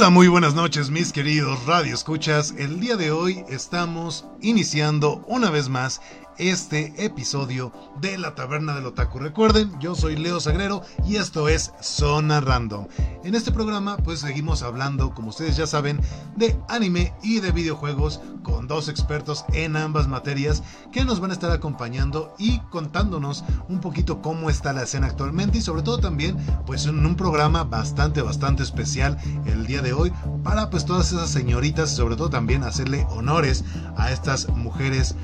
[0.00, 2.54] Hola, muy buenas noches mis queridos Radio Escuchas.
[2.56, 6.00] El día de hoy estamos iniciando una vez más
[6.40, 9.18] este episodio de la Taberna del Otaku.
[9.18, 12.86] Recuerden, yo soy Leo Sagrero y esto es Zona Random.
[13.24, 16.00] En este programa pues seguimos hablando, como ustedes ya saben,
[16.36, 21.34] de anime y de videojuegos con dos expertos en ambas materias que nos van a
[21.34, 26.38] estar acompañando y contándonos un poquito cómo está la escena actualmente y sobre todo también
[26.64, 30.10] pues en un programa bastante bastante especial el día de hoy
[30.42, 33.64] para pues todas esas señoritas sobre todo también hacerle honores
[33.96, 35.16] a estas mujeres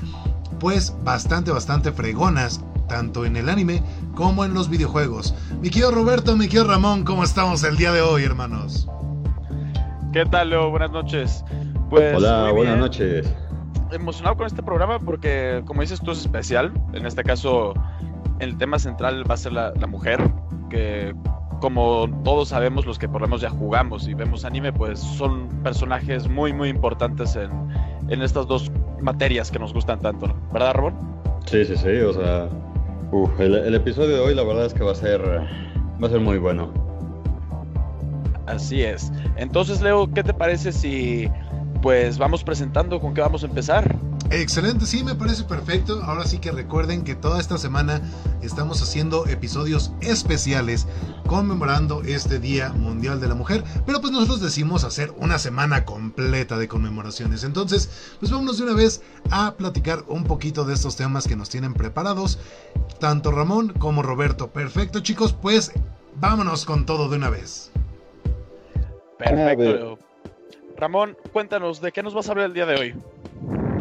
[0.59, 3.81] pues bastante, bastante fregonas, tanto en el anime
[4.15, 5.35] como en los videojuegos.
[5.61, 8.89] Mi querido Roberto, mi querido Ramón, ¿cómo estamos el día de hoy, hermanos?
[10.11, 10.71] ¿Qué tal, Leo?
[10.71, 11.45] Buenas noches.
[11.89, 13.33] Pues, Hola, buenas noches.
[13.91, 16.73] Emocionado con este programa porque, como dices tú, es especial.
[16.93, 17.75] En este caso,
[18.39, 20.19] el tema central va a ser la, la mujer,
[20.69, 21.15] que
[21.61, 25.47] como todos sabemos, los que por lo menos ya jugamos y vemos anime, pues son
[25.63, 27.51] personajes muy, muy importantes en,
[28.09, 30.95] en estas dos materias que nos gustan tanto, ¿verdad, Ramón?
[31.45, 32.49] Sí, sí, sí, o sea,
[33.39, 36.37] el, episodio de hoy la verdad es que va a ser, va a ser muy
[36.37, 36.73] bueno.
[38.47, 39.11] Así es.
[39.35, 41.29] Entonces, Leo, ¿qué te parece si
[41.87, 43.95] pues vamos presentando con qué vamos a empezar?
[44.29, 46.03] Excelente, sí, me parece perfecto.
[46.03, 48.01] Ahora sí que recuerden que toda esta semana
[48.41, 50.85] estamos haciendo episodios especiales
[51.27, 56.57] conmemorando este Día Mundial de la Mujer, pero pues nosotros decimos hacer una semana completa
[56.57, 57.45] de conmemoraciones.
[57.45, 61.47] Entonces, pues vámonos de una vez a platicar un poquito de estos temas que nos
[61.47, 62.37] tienen preparados,
[62.99, 64.49] tanto Ramón como Roberto.
[64.49, 65.71] Perfecto, chicos, pues
[66.19, 67.71] vámonos con todo de una vez.
[69.17, 69.97] Perfecto.
[70.77, 72.95] Ramón, cuéntanos, ¿de qué nos vas a hablar el día de hoy?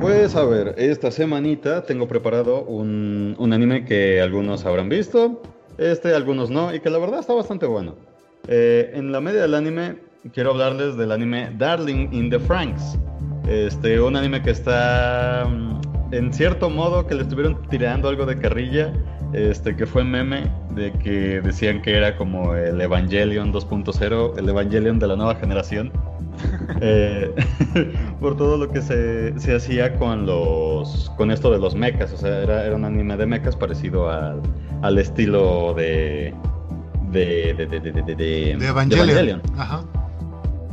[0.00, 5.42] Pues a ver, esta semanita tengo preparado un, anime que algunos habrán visto,
[5.76, 7.96] este algunos no, y que la verdad está bastante bueno.
[8.48, 9.96] Eh, en la media del anime
[10.32, 12.98] quiero hablarles del anime Darling in the Franks.
[13.46, 15.80] Este, un anime que está mm,
[16.12, 18.92] en cierto modo que le estuvieron tirando algo de carrilla,
[19.36, 24.98] este, que fue meme de que decían que era como el Evangelion 2.0, el Evangelion
[24.98, 25.92] de la nueva generación.
[26.82, 27.34] Eh,
[28.20, 32.18] por todo lo que se, se, hacía con los con esto de los mechas, o
[32.18, 34.42] sea, era, era un anime de mechas parecido al,
[34.82, 36.34] al estilo de
[37.12, 39.40] de de, de, Evangelion.
[39.56, 39.82] Ajá.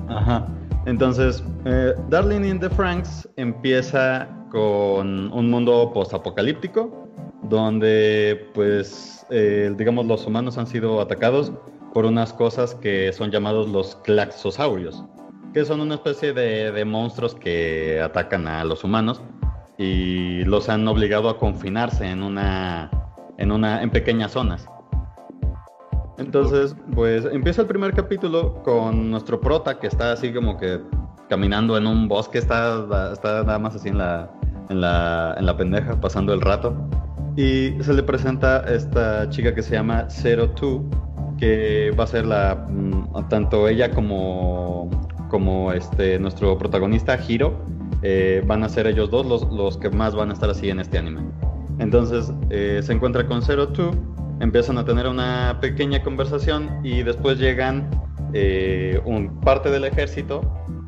[0.10, 0.46] Ajá.
[0.86, 7.03] Entonces, eh, Darling in the Franks empieza con un mundo postapocalíptico
[7.54, 11.52] donde, pues, eh, digamos, los humanos han sido atacados
[11.94, 15.04] por unas cosas que son llamados los claxosaurios
[15.54, 19.22] que son una especie de, monstruos que atacan a los humanos
[19.78, 22.90] y los han obligado a confinarse en una
[23.38, 24.68] en una en pequeñas zonas.
[26.18, 30.80] Entonces, pues empieza el primer capítulo con nuestro prota que está así como que
[31.30, 34.32] caminando en un bosque, está, está nada más así en la,
[34.70, 36.76] en la, en la pendeja, pasando el rato.
[37.36, 40.86] Y se le presenta esta chica que se llama Zero Two,
[41.38, 44.90] que va a ser la, mm, tanto ella como
[45.34, 47.66] como este, nuestro protagonista Hiro,
[48.04, 50.80] eh, van a ser ellos dos los, los, que más van a estar así en
[50.80, 51.22] este anime.
[51.80, 53.90] Entonces eh, se encuentra con Zero Two,
[54.42, 57.90] empiezan a tener una pequeña conversación y después llegan
[58.34, 60.42] eh, un parte del ejército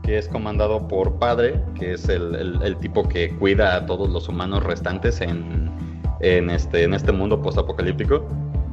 [0.03, 4.29] que es comandado por Padre, que es el, el, tipo que cuida a todos los
[4.29, 5.71] humanos restantes en,
[6.19, 8.25] en, este, en este mundo post-apocalíptico,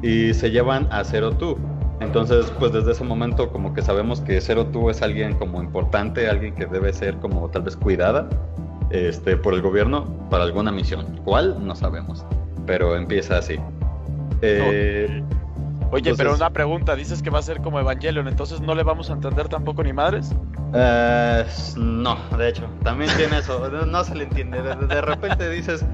[0.02, 1.56] y se llevan a Zero Two
[2.02, 6.28] entonces, pues desde ese momento como que sabemos que Zero Two es alguien como importante,
[6.28, 8.28] alguien que debe ser como tal vez cuidada
[8.90, 11.20] este, por el gobierno para alguna misión.
[11.24, 11.64] ¿Cuál?
[11.64, 12.24] No sabemos,
[12.66, 13.58] pero empieza así.
[14.42, 15.22] Eh,
[15.92, 19.10] Oye, pero una pregunta, dices que va a ser como Evangelion, entonces no le vamos
[19.10, 20.34] a entender tampoco ni madres.
[20.74, 21.44] Eh,
[21.76, 24.60] no, de hecho, también tiene eso, no se le entiende.
[24.62, 25.84] de repente dices,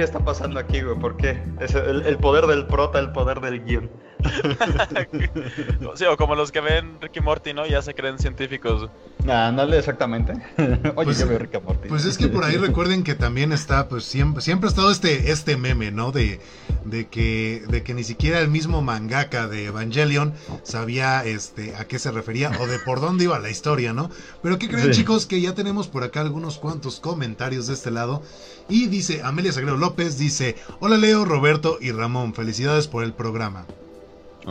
[0.00, 0.98] ¿qué está pasando aquí, güey?
[0.98, 1.42] ¿Por qué?
[1.60, 3.90] Es el, poder del prota, el poder del guion.
[5.94, 7.66] sí, o como los que ven Ricky Morty, ¿no?
[7.66, 8.88] Ya se creen científicos.
[9.28, 10.32] Ah, no, exactamente.
[10.58, 11.88] Oye, pues, yo veo Ricky Morty.
[11.88, 15.30] Pues es que por ahí recuerden que también está, pues siempre, siempre ha estado este,
[15.30, 16.12] este meme, ¿no?
[16.12, 16.40] De,
[16.84, 21.98] de, que, de que ni siquiera el mismo mangaka de Evangelion sabía este, a qué
[21.98, 24.10] se refería o de por dónde iba la historia, ¿no?
[24.42, 25.26] Pero ¿qué creen, chicos?
[25.26, 28.22] Que ya tenemos por acá algunos cuantos comentarios de este lado.
[28.68, 33.66] Y dice Amelia Sagrero López, dice, hola Leo, Roberto y Ramón, felicidades por el programa.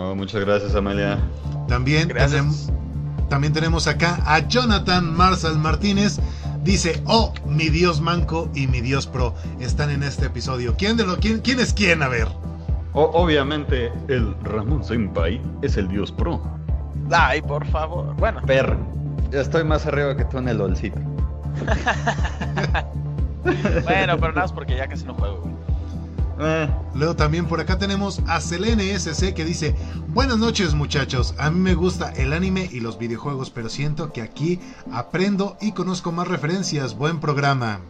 [0.02, 1.20] Oh, muchas gracias Amelia.
[1.68, 2.72] También, Tenemos,
[3.30, 6.22] también tenemos acá a Jonathan Marsal Martínez.
[6.64, 10.76] Dice, oh, mi Dios Manco y mi Dios Pro están en este episodio.
[10.78, 12.02] ¿Quién, de lo, quién, quién es quién?
[12.02, 12.30] A ver.
[12.94, 16.42] obviamente, el Ramón Senpai es el Dios Pro.
[17.12, 18.16] Ay, por favor.
[18.16, 18.42] Bueno.
[18.46, 18.78] Per.
[19.32, 20.98] Ya estoy más arriba que tú en el LOLcito.
[23.44, 25.59] bueno, pero nada más porque ya casi no juego, güey.
[26.40, 26.70] Eh.
[26.96, 29.76] Luego también por acá tenemos a Selene SC que dice,
[30.08, 34.22] buenas noches muchachos, a mí me gusta el anime y los videojuegos, pero siento que
[34.22, 34.60] aquí
[34.92, 36.98] aprendo y conozco más referencias.
[36.98, 37.82] Buen programa.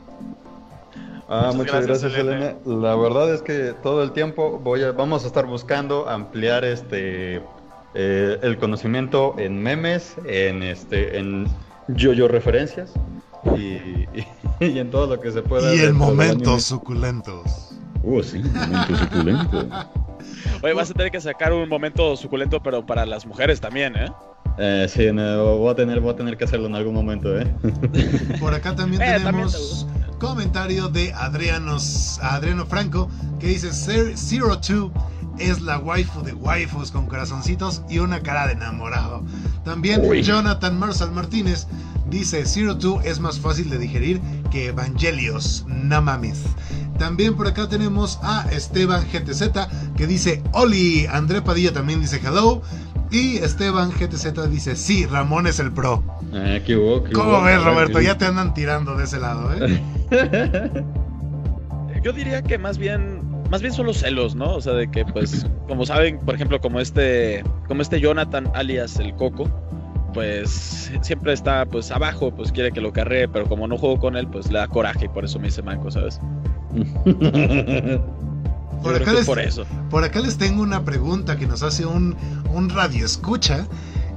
[1.32, 2.56] Ah, muchas, gracias, Selene.
[2.66, 7.44] La verdad es que todo el tiempo voy a, vamos a estar buscando ampliar este
[7.96, 11.48] eh, el conocimiento en memes, en este, en
[11.88, 12.94] yo-yo referencias
[13.58, 14.06] y,
[14.60, 15.74] en todo lo que se pueda.
[15.74, 17.69] Y en momentos suculentos.
[18.12, 19.70] Oh, sí, momento suculento.
[20.64, 24.12] Oye, vas a tener que sacar un momento suculento, pero para las mujeres también, ¿eh?
[24.58, 27.46] Eh, sí, voy, a tener, voy a tener que hacerlo en algún momento, ¿eh?
[28.40, 33.10] Por acá también eh, tenemos comentario de Adrianos, Adriano Franco
[33.40, 33.72] que dice
[34.18, 34.92] Zero Two
[35.38, 39.24] es la waifu de waifus con corazoncitos y una cara de enamorado.
[39.64, 41.68] También Jonathan Marshall Martínez
[42.10, 44.20] dice Zero Two es más fácil de digerir
[44.52, 46.44] que Evangelios, no mames.
[47.00, 49.52] También por acá tenemos a Esteban GTZ
[49.96, 51.08] que dice Oli.
[51.08, 52.62] André Padilla también dice hello.
[53.10, 56.04] Y Esteban GTZ dice sí, Ramón es el pro.
[56.34, 56.60] Ah,
[57.14, 58.02] ¿Cómo ves, Roberto?
[58.02, 59.82] Ya te andan tirando de ese lado, ¿eh?
[62.04, 64.54] Yo diría que más bien más bien son los celos, ¿no?
[64.54, 69.00] O sea, de que pues como saben, por ejemplo, como este como este Jonathan alias
[69.00, 69.50] el Coco,
[70.14, 74.18] pues siempre está pues abajo, pues quiere que lo carree, pero como no juego con
[74.18, 76.20] él, pues le da coraje y por eso me dice manco, ¿sabes?
[78.84, 79.66] por, acá les, por, eso.
[79.90, 82.16] por acá les tengo una pregunta que nos hace un,
[82.54, 83.66] un radio escucha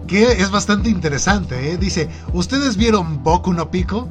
[0.06, 1.72] que es bastante interesante.
[1.72, 1.76] ¿eh?
[1.78, 4.08] Dice, ¿ustedes vieron Boku no Pico?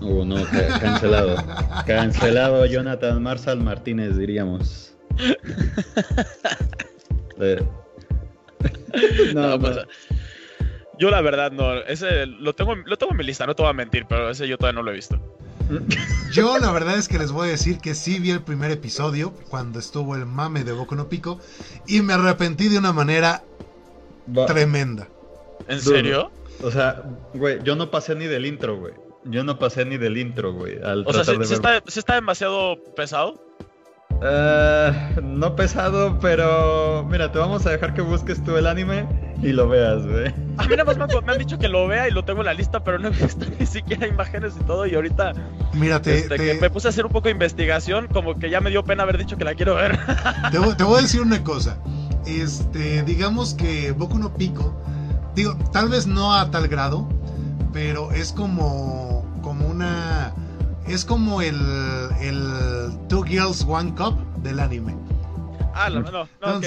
[0.00, 0.36] Uh, no,
[0.80, 1.36] cancelado.
[1.86, 4.94] cancelado Jonathan Marshall Martínez, diríamos.
[9.34, 9.78] no, pues,
[10.98, 13.70] yo la verdad no, ese lo tengo, lo tengo en mi lista, no te voy
[13.70, 15.20] a mentir, pero ese yo todavía no lo he visto.
[16.32, 19.32] Yo la verdad es que les voy a decir que sí vi el primer episodio
[19.48, 21.38] cuando estuvo el mame de Boku no Pico
[21.86, 23.44] y me arrepentí de una manera
[24.46, 25.08] tremenda.
[25.68, 26.30] ¿En serio?
[26.62, 27.02] O sea,
[27.34, 28.94] güey, yo no pasé ni del intro, güey.
[29.24, 30.78] Yo no pasé ni del intro, güey.
[30.82, 33.42] O sea, ¿sí, está, está demasiado pesado?
[34.20, 39.06] Uh, no pesado, pero mira, te vamos a dejar que busques tú el anime
[39.42, 40.28] y lo veas, güey.
[40.56, 42.54] A mí nada más me, han dicho que lo vea y lo tengo en la
[42.54, 44.86] lista, pero no he visto ni siquiera imágenes y todo.
[44.86, 45.32] Y ahorita
[45.74, 48.70] Mírate, este, que me puse a hacer un poco de investigación, como que ya me
[48.70, 49.98] dio pena haber dicho que la quiero ver.
[50.50, 51.78] Te, te voy a decir una cosa.
[52.26, 54.74] Este, digamos que Boku no Pico,
[55.34, 57.06] digo, tal vez no a tal grado,
[57.72, 60.32] pero es como, como una
[60.86, 61.58] es como el,
[62.20, 64.94] el Two Girls One Cup del anime.
[65.74, 66.10] Ah, no, no,
[66.40, 66.60] no,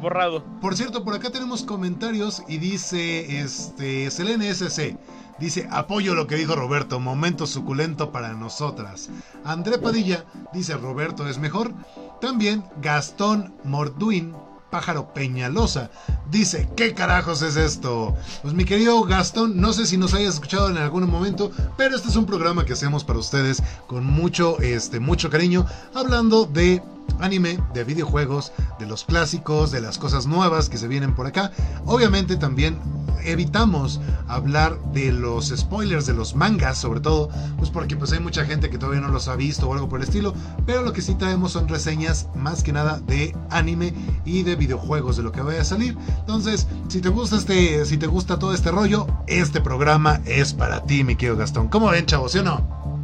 [0.00, 0.42] borrado.
[0.60, 4.96] Por cierto, por acá tenemos comentarios y dice este Selene SC.
[5.38, 9.10] Dice, apoyo lo que dijo Roberto, momento suculento para nosotras.
[9.44, 11.74] André Padilla dice, Roberto es mejor.
[12.22, 14.32] También Gastón Morduin
[14.76, 15.90] Pájaro Peñalosa.
[16.30, 18.14] Dice, ¿qué carajos es esto?
[18.42, 22.10] Pues mi querido Gastón, no sé si nos hayas escuchado en algún momento, pero este
[22.10, 25.64] es un programa que hacemos para ustedes con mucho, este, mucho cariño,
[25.94, 26.82] hablando de
[27.20, 31.52] anime, de videojuegos, de los clásicos, de las cosas nuevas que se vienen por acá.
[31.86, 32.78] Obviamente también
[33.26, 37.28] evitamos hablar de los spoilers de los mangas, sobre todo,
[37.58, 40.00] pues porque pues hay mucha gente que todavía no los ha visto o algo por
[40.00, 43.92] el estilo, pero lo que sí traemos son reseñas más que nada de anime
[44.24, 45.96] y de videojuegos de lo que vaya a salir.
[46.20, 50.84] Entonces, si te gusta este si te gusta todo este rollo, este programa es para
[50.84, 51.68] ti, mi querido Gastón.
[51.68, 52.95] ¿Cómo ven, chavos, sí o no?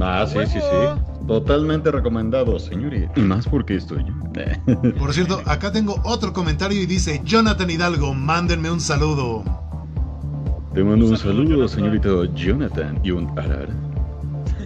[0.00, 1.26] Ah, sí, sí, sí.
[1.26, 2.94] Totalmente recomendado, señor.
[2.94, 4.12] Y más porque estoy yo.
[4.98, 9.42] Por cierto, acá tengo otro comentario y dice: Jonathan Hidalgo, mándenme un saludo.
[10.74, 13.68] Te mando un saludo, señorito Jonathan, y un arar.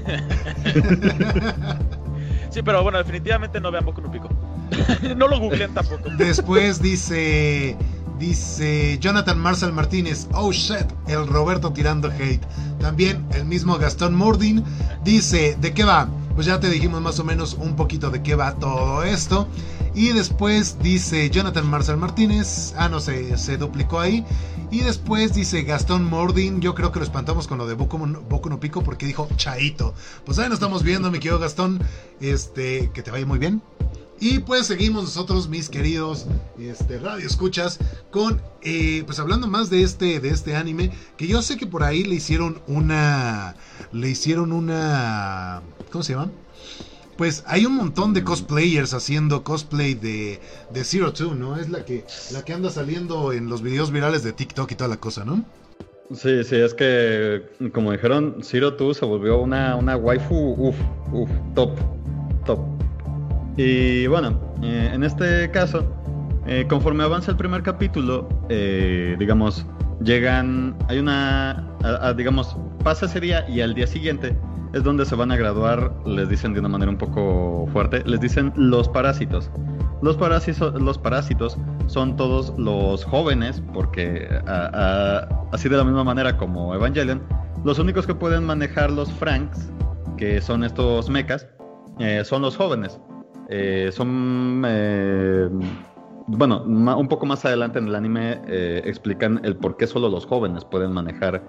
[2.50, 4.28] sí, pero bueno, definitivamente no vean Boku no Pico.
[5.16, 6.08] no lo googleen tampoco.
[6.16, 7.76] Después dice.
[8.18, 12.44] Dice Jonathan Marcel Martínez, oh shit, el Roberto tirando hate.
[12.80, 14.64] También el mismo Gastón Mordin
[15.04, 16.08] dice, ¿de qué va?
[16.34, 19.48] Pues ya te dijimos más o menos un poquito de qué va todo esto.
[19.94, 24.24] Y después dice Jonathan Marcel Martínez, ah no, se, se duplicó ahí.
[24.70, 28.60] Y después dice Gastón Mordin, yo creo que lo espantamos con lo de Boku, no
[28.60, 29.94] Pico porque dijo Chaito.
[30.24, 31.82] Pues ahí nos estamos viendo, mi querido Gastón.
[32.20, 33.62] Este, que te vaya muy bien.
[34.20, 36.26] Y pues seguimos nosotros, mis queridos
[36.58, 37.78] este, radio escuchas,
[38.10, 41.84] con eh, pues hablando más de este, de este anime, que yo sé que por
[41.84, 43.54] ahí le hicieron una.
[43.92, 45.62] Le hicieron una.
[45.92, 46.30] ¿Cómo se llama?
[47.16, 50.40] Pues hay un montón de cosplayers haciendo cosplay de,
[50.72, 51.56] de Zero Two, ¿no?
[51.56, 54.88] Es la que, la que anda saliendo en los videos virales de TikTok y toda
[54.88, 55.44] la cosa, ¿no?
[56.14, 60.76] Sí, sí, es que como dijeron, Zero Two se volvió una, una waifu, uff,
[61.12, 61.76] uff, top,
[62.46, 62.77] top.
[63.58, 65.84] Y bueno, eh, en este caso,
[66.46, 69.66] eh, conforme avanza el primer capítulo, eh, digamos,
[70.00, 71.66] llegan, hay una,
[72.16, 74.36] digamos, pasa ese día y al día siguiente
[74.74, 78.20] es donde se van a graduar, les dicen de una manera un poco fuerte, les
[78.20, 79.50] dicen los parásitos.
[80.02, 84.28] Los parásitos, los parásitos son todos los jóvenes, porque
[85.50, 87.20] así de la misma manera como Evangelion,
[87.64, 89.72] los únicos que pueden manejar los Franks,
[90.16, 91.48] que son estos mechas,
[92.22, 93.00] son los jóvenes.
[93.48, 95.48] Eh, son eh,
[96.26, 98.40] bueno, un poco más adelante en el anime
[98.84, 101.42] explican el por qué solo los jóvenes pueden manejar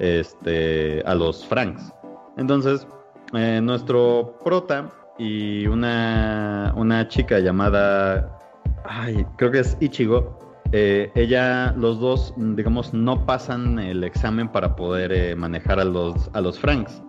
[0.00, 1.92] este, a los Franks.
[2.36, 2.86] Entonces,
[3.32, 8.38] nuestro prota y una, una chica llamada,
[8.84, 10.38] ay, creo que es Ichigo,
[10.76, 16.28] eh, ella, los dos, digamos, no pasan el examen para poder eh, manejar a los,
[16.32, 17.00] a los Franks.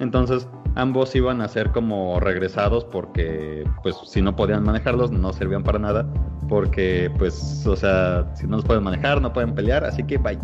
[0.00, 5.62] Entonces, ambos iban a ser como regresados porque, pues, si no podían manejarlos, no servían
[5.62, 6.06] para nada.
[6.48, 10.38] Porque, pues, o sea, si no los pueden manejar, no pueden pelear, así que bye.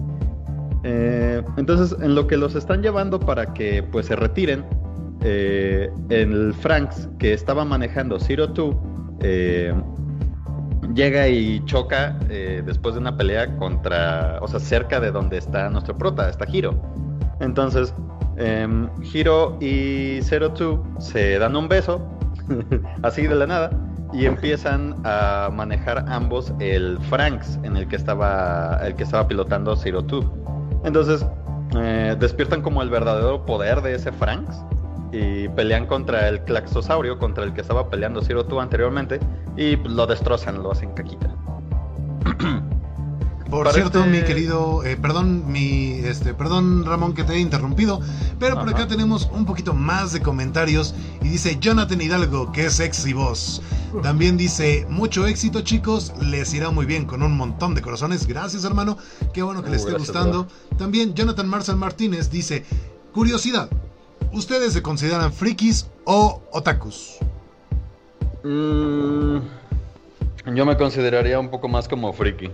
[0.84, 4.64] Eh, entonces, en lo que los están llevando para que, pues, se retiren,
[5.22, 8.74] eh, el Franks que estaba manejando Zero Two
[9.20, 9.74] eh,
[10.94, 15.68] llega y choca eh, después de una pelea contra, o sea, cerca de donde está
[15.68, 16.80] nuestro prota, está Hiro.
[17.40, 17.94] Entonces,
[18.36, 22.00] em, Hiro y Zero Two se dan un beso,
[23.02, 23.70] así de la nada,
[24.12, 29.76] y empiezan a manejar ambos el Franks en el que estaba, el que estaba pilotando
[29.76, 30.24] Zero Two.
[30.84, 31.24] Entonces,
[32.18, 34.56] despiertan como el verdadero poder de ese Franks
[35.12, 39.20] y pelean contra el Claxosaurio, contra el que estaba peleando Zero Two anteriormente,
[39.56, 41.34] y lo destrozan, lo hacen caquita.
[43.50, 48.00] Por cierto, mi querido, eh, perdón, mi, este, perdón Ramón que te he interrumpido,
[48.38, 52.74] pero por acá tenemos un poquito más de comentarios y dice Jonathan Hidalgo, que es
[52.74, 53.60] sexy voz.
[54.02, 58.26] También dice, mucho éxito chicos, les irá muy bien con un montón de corazones.
[58.26, 58.96] Gracias hermano,
[59.34, 60.46] qué bueno que les esté gustando.
[60.78, 62.64] También Jonathan Marcel Martínez dice,
[63.12, 63.68] curiosidad,
[64.32, 67.18] ¿Ustedes se consideran frikis o otakus?
[68.44, 69.38] Mm,
[70.54, 72.48] yo me consideraría un poco más como friki.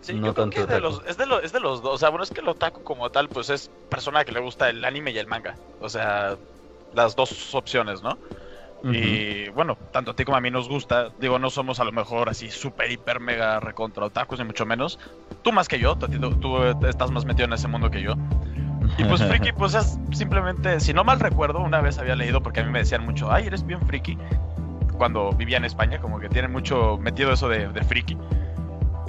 [0.00, 1.94] Sí, no yo creo que es de, los, es, de los, es de los dos.
[1.94, 4.70] O sea, bueno, es que el otaku como tal, pues es persona que le gusta
[4.70, 5.56] el anime y el manga.
[5.80, 6.36] O sea,
[6.94, 8.18] las dos opciones, ¿no?
[8.82, 11.10] Y bueno, tanto a ti como a mí nos gusta.
[11.18, 14.98] Digo, no somos a lo mejor así súper, hiper, mega recontra otakus, ni mucho menos.
[15.42, 18.14] Tú más que yo, tú, tú, estás más metido en ese mundo que yo.
[18.96, 22.60] Y pues friki, pues es simplemente, si no mal recuerdo, una vez había leído, porque
[22.60, 24.16] a mí me decían mucho, ay, eres bien friki,
[24.96, 28.16] cuando vivía en España, como que tienen mucho metido eso de, de friki.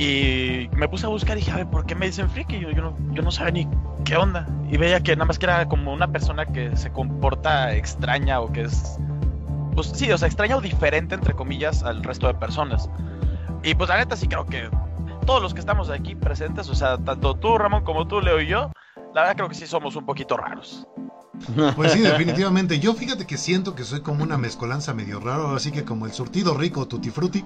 [0.01, 2.60] Y me puse a buscar y dije, a ver, ¿por qué me dicen friki?
[2.60, 3.67] Yo, yo, no, yo no sabía ni
[4.03, 4.48] qué onda.
[4.72, 8.51] Y veía que nada más que era como una persona que se comporta extraña o
[8.51, 8.98] que es...
[9.75, 12.89] Pues sí, o sea, extraña o diferente, entre comillas, al resto de personas.
[13.62, 14.72] Y pues la neta sí creo que
[15.27, 18.48] todos los que estamos aquí presentes, o sea, tanto tú, Ramón, como tú, Leo y
[18.48, 18.72] yo,
[19.13, 20.88] la verdad creo que sí somos un poquito raros.
[21.75, 22.79] Pues sí, definitivamente.
[22.79, 26.13] Yo fíjate que siento que soy como una mezcolanza medio raro, así que como el
[26.13, 27.43] surtido rico Tutti Frutti,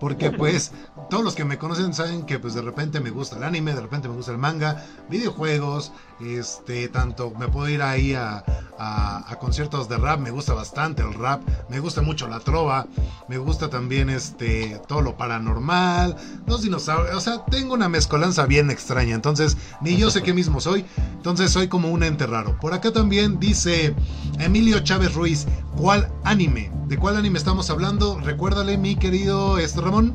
[0.00, 0.72] porque pues
[1.10, 3.80] todos los que me conocen saben que pues de repente me gusta el anime, de
[3.80, 8.44] repente me gusta el manga, videojuegos, este, tanto me puedo ir ahí a,
[8.78, 12.86] a, conciertos de rap, me gusta bastante el rap, me gusta mucho la trova,
[13.28, 18.70] me gusta también este, todo lo paranormal, los dinosaurios, o sea, tengo una mezcolanza bien
[18.70, 20.84] extraña, entonces ni yo sé qué mismo soy,
[21.14, 22.58] entonces soy como un ente raro.
[22.60, 23.94] Por acá también dice
[24.38, 25.46] Emilio Chávez Ruiz,
[25.76, 26.70] ¿cuál anime?
[26.86, 28.18] ¿De cuál anime estamos hablando?
[28.20, 30.14] Recuérdale mi querido este Ramón.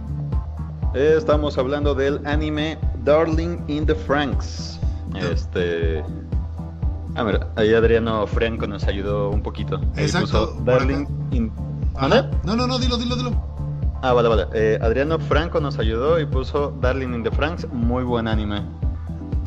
[0.93, 4.79] Estamos hablando del anime Darling in the Franks.
[5.15, 6.03] Este.
[7.15, 9.81] A ver, ahí Adriano Franco nos ayudó un poquito.
[9.95, 10.55] Exacto.
[10.63, 11.51] Darling in...
[12.43, 13.31] No, no, no, dilo, dilo, dilo.
[14.03, 14.45] Ah, vale, vale.
[14.53, 18.61] Eh, Adriano Franco nos ayudó y puso Darling in the Franks, muy buen anime.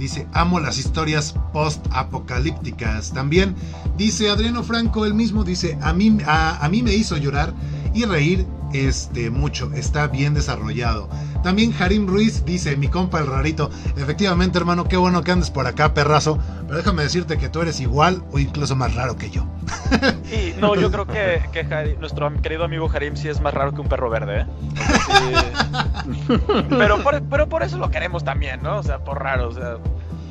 [0.00, 3.12] Dice, amo las historias post-apocalípticas.
[3.12, 3.54] También
[3.99, 7.52] dice Adriano Franco, el mismo dice, a mí, a, a mí me hizo llorar
[7.94, 11.09] y reír este, mucho, está bien desarrollado.
[11.42, 15.66] También Harim Ruiz dice, mi compa el rarito, efectivamente hermano, qué bueno que andes por
[15.66, 19.47] acá, perrazo, pero déjame decirte que tú eres igual o incluso más raro que yo.
[20.25, 21.40] Sí, no, yo creo que,
[21.99, 24.47] nuestro querido amigo Harim sí es más raro que un perro verde, ¿eh?
[26.68, 28.78] pero, por, pero por eso lo queremos también, ¿no?
[28.78, 29.78] O sea, por raro, o sea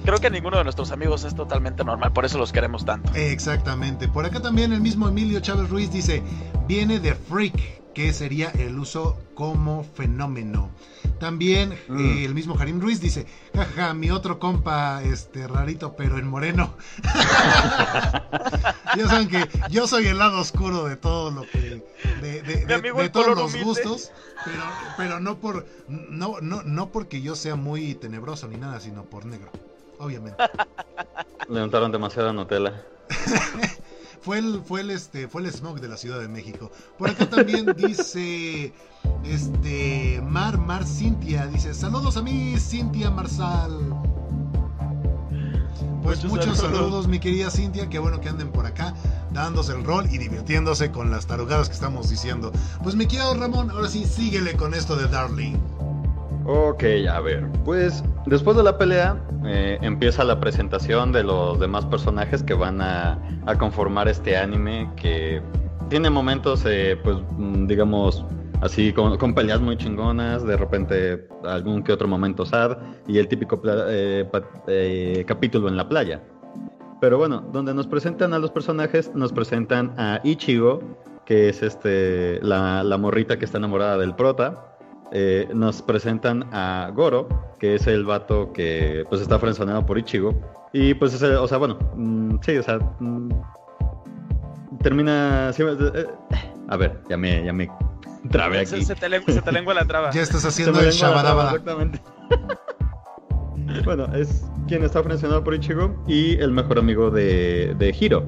[0.09, 3.13] creo que ninguno de nuestros amigos es totalmente normal, por eso los queremos tanto.
[3.13, 4.07] Exactamente.
[4.07, 6.23] Por acá también el mismo Emilio Chávez Ruiz dice,
[6.67, 10.71] viene de Freak, que sería el uso como fenómeno.
[11.19, 11.99] También Mm.
[11.99, 16.73] eh, el mismo Harim Ruiz dice, jaja, mi otro compa, este rarito, pero en moreno.
[18.97, 21.83] ya saben que yo soy el lado oscuro de todo lo que,
[22.21, 23.63] de, todos los humilde.
[23.63, 24.11] gustos,
[24.43, 24.63] pero,
[24.97, 29.25] pero no por, no, no, no porque yo sea muy tenebroso ni nada, sino por
[29.25, 29.51] negro,
[29.99, 30.41] obviamente.
[31.49, 32.73] Le untaron demasiada Nutella.
[34.21, 36.69] Fue el, fue el, este, fue el smog de la Ciudad de México.
[36.97, 38.73] Por acá también dice,
[39.23, 43.71] este, Mar, Mar Cintia, dice, saludos a mí, Cintia Marsal.
[46.03, 46.79] Pues Muchos muchos saludos.
[46.81, 48.93] saludos, mi querida Cintia, qué bueno que anden por acá,
[49.31, 52.51] dándose el rol y divirtiéndose con las tarugadas que estamos diciendo.
[52.83, 55.55] Pues mi querido Ramón, ahora sí, síguele con esto de Darling.
[56.51, 57.47] Ok, a ver.
[57.63, 62.81] Pues después de la pelea eh, empieza la presentación de los demás personajes que van
[62.81, 63.19] a,
[63.59, 65.43] conformar este anime que
[65.89, 68.25] tiene momentos, eh, pues mm, digamos,
[68.61, 73.61] así con, peleas muy chingonas, de repente algún que otro momento sad y el típico
[73.87, 76.19] eh, capítulo en la playa.
[76.99, 80.81] Pero bueno, donde nos presentan a los personajes, nos presentan a Ichigo,
[81.25, 84.78] que es este la morrita que está enamorada del prota.
[85.11, 87.27] Eh, nos presentan a Goro,
[87.59, 90.33] que es el vato que pues está frenzoneado por Ichigo.
[90.71, 93.29] Y pues, es el- o sea, bueno, mm, sí, o sea, mm,
[94.83, 95.51] termina...
[95.53, 96.05] sí, eh, eh,
[96.67, 97.69] a ver, ya me, ya me
[98.31, 98.85] trabé Se, aquí.
[98.85, 100.09] se te lengua, se te lengua la traba.
[100.13, 101.51] Ya estás haciendo el shabadabada.
[101.51, 101.99] Exactamente.
[103.85, 108.23] bueno, es quien está frencionado por Ichigo y el mejor amigo de, de Hiro.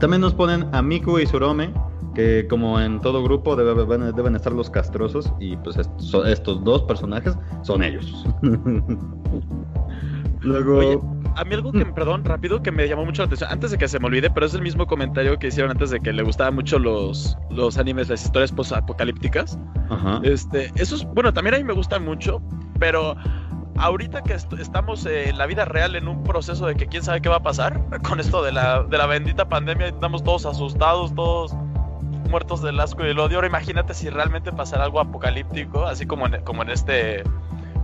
[0.00, 1.72] También nos ponen a Miku y Surome,
[2.14, 6.82] que como en todo grupo debe- deben, deben estar los castrosos y pues estos dos
[6.82, 8.24] personajes son ellos.
[10.42, 10.78] Luego...
[10.78, 10.98] Oye,
[11.36, 13.88] A mí algo que, perdón, rápido, que me llamó mucho la atención, antes de que
[13.88, 16.54] se me olvide, pero es el mismo comentario que hicieron antes de que le gustaban
[16.54, 19.58] mucho los, los animes, las historias post-apocalípticas.
[19.88, 20.20] Ajá.
[20.22, 22.42] Este, esos, bueno, también a mí me gustan mucho,
[22.78, 23.16] pero
[23.78, 27.02] ahorita que est- estamos eh, en la vida real en un proceso de que quién
[27.02, 30.44] sabe qué va a pasar con esto de la, de la bendita pandemia, estamos todos
[30.46, 31.54] asustados, todos
[32.28, 33.36] muertos del asco y del odio.
[33.38, 37.22] Ahora imagínate si realmente pasara algo apocalíptico, así como en, como en este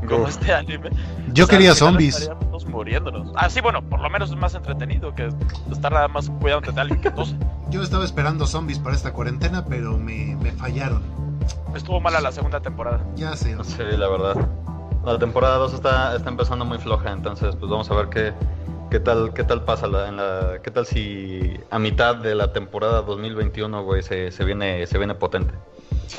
[0.09, 0.31] como Uf.
[0.31, 0.91] este anime.
[1.33, 2.31] Yo O sea, quería zombies.
[2.41, 3.33] todos muriéndonos.
[3.37, 5.29] Ah, sí, bueno, por lo menos es más entretenido que
[5.71, 7.37] estar nada más cuidándote de alguien que tose.
[7.71, 11.03] Yo estaba esperando zombies para esta cuarentena, pero me, me fallaron.
[11.75, 13.01] Estuvo mala la segunda temporada.
[13.17, 13.57] Ya sé.
[13.63, 14.37] Sí, la verdad.
[15.05, 18.33] La temporada 2 está, está empezando muy floja, entonces pues vamos a ver qué,
[18.91, 22.53] qué tal qué tal pasa la, en la qué tal si a mitad de la
[22.53, 25.55] temporada 2021, güey, se, se viene se viene potente.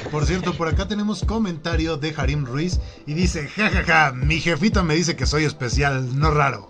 [0.10, 4.96] Por cierto, por acá tenemos comentario de Harim Ruiz y dice, jajaja, mi jefita me
[4.96, 6.70] dice que soy especial, no raro.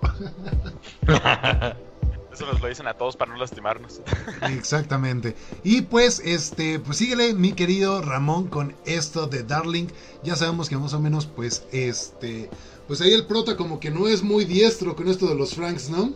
[2.33, 4.01] Eso nos lo dicen a todos para no lastimarnos.
[4.49, 5.35] Exactamente.
[5.63, 9.87] Y pues, este, pues síguele, mi querido Ramón, con esto de Darling.
[10.23, 12.49] Ya sabemos que más o menos, pues, este,
[12.91, 15.89] pues ahí el prota como que no es muy diestro con esto de los Franks,
[15.89, 16.11] ¿no?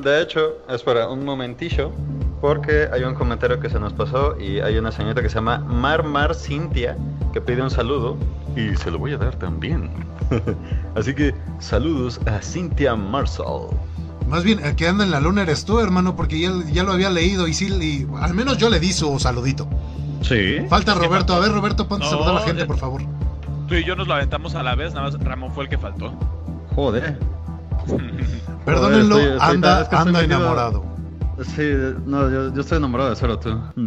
[0.00, 1.90] De hecho, espera un momentillo,
[2.40, 5.58] porque hay un comentario que se nos pasó y hay una señorita que se llama
[5.58, 6.96] Mar Mar Cintia
[7.34, 8.16] que pide un saludo
[8.56, 9.90] y se lo voy a dar también.
[10.94, 13.66] Así que saludos a Cintia Marsal.
[14.28, 16.92] Más bien, el que anda en la luna eres tú, hermano, porque ya, ya lo
[16.92, 19.68] había leído y sí, y al menos yo le di su saludito.
[20.22, 20.56] Sí.
[20.70, 21.34] Falta Roberto.
[21.34, 23.02] A ver, Roberto, ponte a No, saludar a la gente, ya- por favor.
[23.70, 25.78] Tú y yo nos lo aventamos a la vez, nada más Ramón fue el que
[25.78, 26.12] faltó.
[26.74, 27.16] Joder.
[28.66, 30.84] Perdónenlo, estoy- estoy anda, es que anda enamorado.
[31.44, 31.70] Sí,
[32.04, 33.56] no, yo, yo estoy enamorado de Zoro, tú.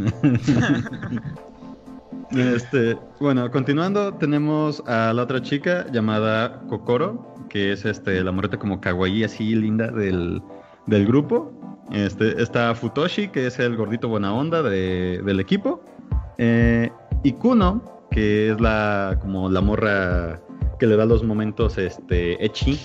[2.31, 8.57] este, bueno, continuando, tenemos a la otra chica llamada Kokoro, que es este, la moreta
[8.57, 10.41] como kawaii así linda del,
[10.87, 11.51] del grupo.
[11.91, 15.83] Este, está Futoshi, que es el gordito buena onda de- del equipo.
[16.37, 16.89] Eh,
[17.23, 20.39] y Kuno, que es la como la morra
[20.79, 22.79] que le da los momentos este echi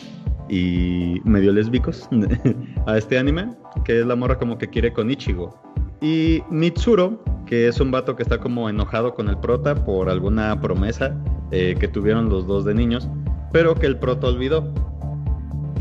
[0.49, 2.09] y medio lésbicos
[2.87, 3.51] a este anime,
[3.85, 5.61] que es la morra como que quiere con Ichigo.
[6.01, 10.59] Y Mitsuro, que es un vato que está como enojado con el prota por alguna
[10.61, 11.15] promesa
[11.51, 13.09] eh, que tuvieron los dos de niños,
[13.53, 14.73] pero que el prota olvidó.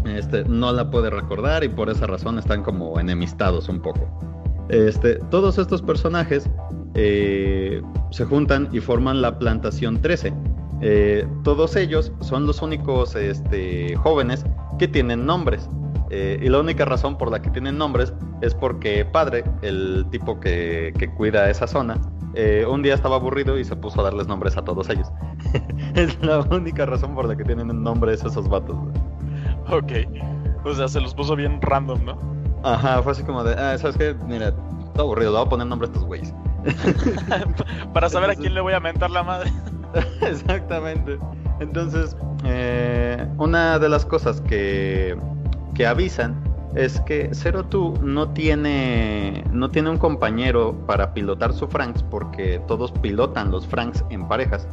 [0.06, 4.10] Este, no la puede recordar y por esa razón están como enemistados un poco.
[4.70, 6.50] Este, todos estos personajes
[6.94, 10.34] eh, se juntan y forman la plantación 13.
[10.82, 14.46] Eh, todos ellos son los únicos este, jóvenes
[14.78, 15.70] que tienen nombres.
[16.10, 20.40] Eh, y la única razón por la que tienen nombres es porque padre, el tipo
[20.40, 22.00] que, cuida esa zona,
[22.34, 25.10] eh, un día estaba aburrido y se puso a darles nombres a todos ellos.
[25.96, 28.78] es la única razón por la que tienen nombres esos vatos.
[29.70, 29.92] ok.
[30.64, 32.37] O sea, se los puso bien random, ¿no?
[32.64, 34.16] Ajá, fue así como de, ah, ¿sabes qué?
[34.26, 36.34] Mira, está aburrido, le voy a poner nombre a estos güeyes.
[37.94, 39.52] Para saber a quién le voy a mentar la madre.
[40.22, 41.18] Exactamente.
[41.60, 45.18] Entonces, eh, una de las cosas que,
[45.74, 46.36] que avisan
[46.76, 52.62] es que Zero Two no tiene, no tiene un compañero para pilotar su Franks porque
[52.68, 54.68] todos pilotan los Franks en parejas.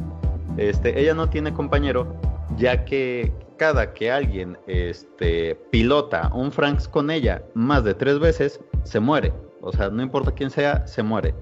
[0.57, 2.15] Este, ella no tiene compañero
[2.57, 8.59] ya que cada que alguien este, pilota un Franks con ella más de tres veces,
[8.83, 9.33] se muere.
[9.61, 11.33] O sea, no importa quién sea, se muere.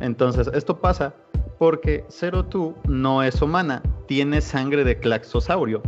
[0.00, 1.14] Entonces, esto pasa
[1.58, 5.82] porque Zero Two no es humana, tiene sangre de claxosaurio,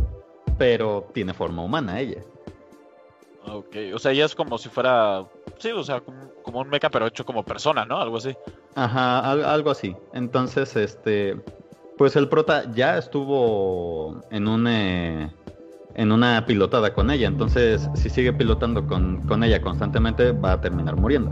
[0.57, 2.21] pero tiene forma humana ella.
[3.47, 5.25] Ok, o sea, ella es como si fuera,
[5.57, 6.01] sí, o sea,
[6.43, 7.99] como, un mecha, pero hecho como persona, ¿no?
[7.99, 8.35] Algo así.
[8.75, 9.95] Ajá, algo así.
[10.13, 11.39] Entonces, este,
[11.97, 14.67] pues el prota ya estuvo en un...
[14.67, 15.31] Eh,
[15.99, 17.27] en una pilotada con ella.
[17.27, 21.31] Entonces, si sigue pilotando con, con ella constantemente, va a terminar muriendo.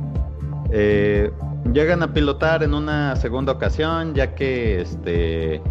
[0.71, 1.32] Eh,
[1.71, 5.62] llegan a pilotar en una segunda ocasión, ya que este,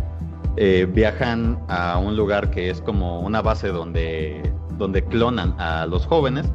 [0.56, 6.06] eh, viajan a un lugar que es como una base donde, donde clonan a los
[6.06, 6.50] jóvenes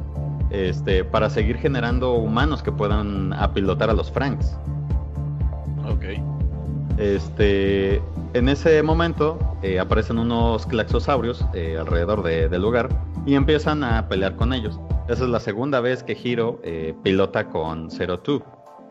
[0.50, 4.58] este, para seguir generando humanos que puedan pilotar a los Franks.
[5.88, 6.04] Ok.
[6.98, 8.02] Este,
[8.34, 12.88] en ese momento eh, aparecen unos claxosaurios eh, alrededor del lugar
[13.26, 14.80] y empiezan a pelear con ellos.
[15.08, 18.42] Esa es la segunda vez que Hiro eh, pilota con Zero Two.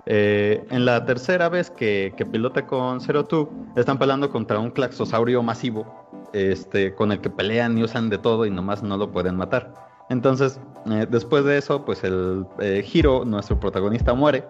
[0.05, 5.85] en la tercera vez que, pilota con Zero Two, están peleando contra un claxosaurio masivo,
[6.33, 9.73] este, con el que pelean y usan de todo y nomás no lo pueden matar.
[10.09, 10.59] Entonces,
[11.09, 14.45] después de eso, pues el Hiro, nuestro protagonista, muere,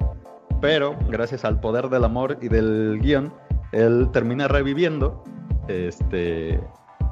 [0.59, 3.31] pero gracias al poder del amor y del guion,
[3.71, 5.23] él termina reviviendo,
[5.67, 6.61] este,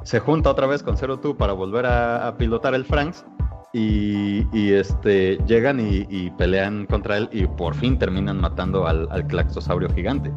[0.04, 3.24] se junta otra vez con Zero Two para volver a, pilotar el Franks
[3.72, 9.88] y, este, llegan y, pelean contra él y por fin terminan matando al, al claxosaurio
[9.94, 10.32] gigante.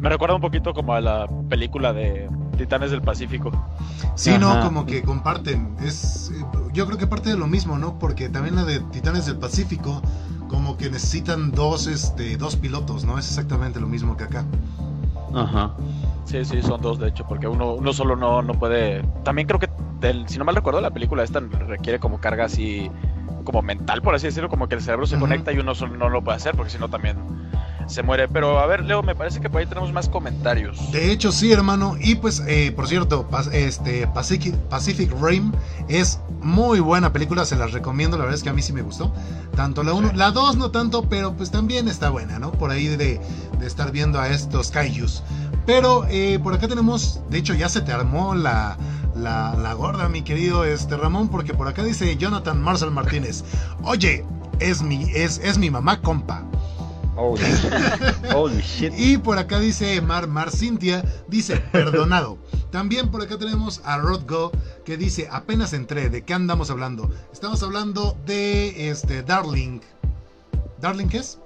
[0.00, 3.50] me recuerda un poquito como a la película de Titanes del Pacífico.
[4.14, 5.76] Sí, no, como que comparten.
[5.82, 6.32] Es,
[6.72, 7.98] yo creo que parte de lo mismo, ¿no?
[7.98, 10.02] Porque también la de Titanes del Pacífico,
[10.48, 13.18] como que necesitan dos, este, dos pilotos, ¿no?
[13.18, 14.44] Es exactamente lo mismo que acá.
[15.34, 15.72] Ajá.
[16.24, 19.02] Sí, sí, son dos de hecho, porque uno, uno solo no, no puede.
[19.24, 19.68] También creo que,
[20.26, 22.90] si no mal recuerdo, la película esta requiere como carga así,
[23.44, 26.08] como mental, por así decirlo, como que el cerebro se conecta y uno solo no
[26.08, 27.16] lo puede hacer, porque si no también
[27.86, 28.28] se muere.
[28.28, 30.92] Pero a ver, Leo, me parece que por ahí tenemos más comentarios.
[30.92, 31.96] De hecho, sí, hermano.
[32.00, 35.52] Y pues, eh, por cierto, este Pacific, Pacific Rim
[35.88, 38.16] es muy buena película, se las recomiendo.
[38.16, 39.12] La verdad es que a mí sí me gustó.
[39.56, 42.52] Tanto la 1, la 2 no tanto, pero pues también está buena, ¿no?
[42.52, 43.20] Por ahí de,
[43.62, 45.22] estar viendo a estos kaijus.
[45.66, 48.76] Pero eh, por acá tenemos, de hecho ya se te armó la,
[49.14, 53.44] la, gorda, mi querido este Ramón, porque por acá dice Jonathan Marcel Martínez.
[53.82, 54.24] Oye,
[54.60, 56.44] es mi, es, es mi mamá compa.
[58.34, 58.92] Holy shit.
[58.96, 62.38] Y por acá dice Mar, Mar Cintia, dice, perdonado.
[62.70, 64.50] También por acá tenemos a Rodgo
[64.84, 67.10] que dice, apenas entré, ¿de qué andamos hablando?
[67.32, 69.80] Estamos hablando de este Darling.
[70.80, 71.38] ¿Darling qué es?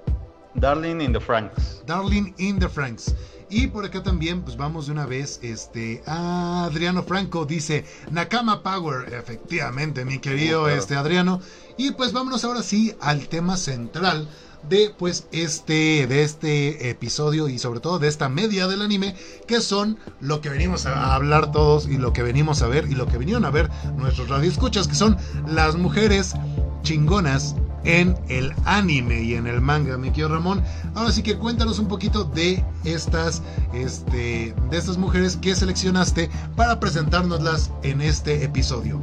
[0.55, 1.83] Darling in the Franks.
[1.87, 3.15] Darling in the Franks.
[3.51, 8.63] Y por acá también, pues vamos de una vez, este, a Adriano Franco dice, Nakama
[8.63, 11.41] Power, efectivamente, mi querido este, Adriano.
[11.79, 14.29] Y pues vámonos ahora sí al tema central
[14.69, 19.15] de pues este de este episodio y sobre todo de esta media del anime
[19.47, 22.95] que son lo que venimos a hablar todos y lo que venimos a ver y
[22.95, 25.17] lo que vinieron a ver nuestros radioescuchas que son
[25.47, 26.35] las mujeres
[26.83, 30.63] chingonas en el anime y en el manga, mi querido Ramón.
[30.95, 33.43] Ahora sí que cuéntanos un poquito de estas,
[33.73, 39.01] este, de estas mujeres que seleccionaste para presentárnoslas en este episodio.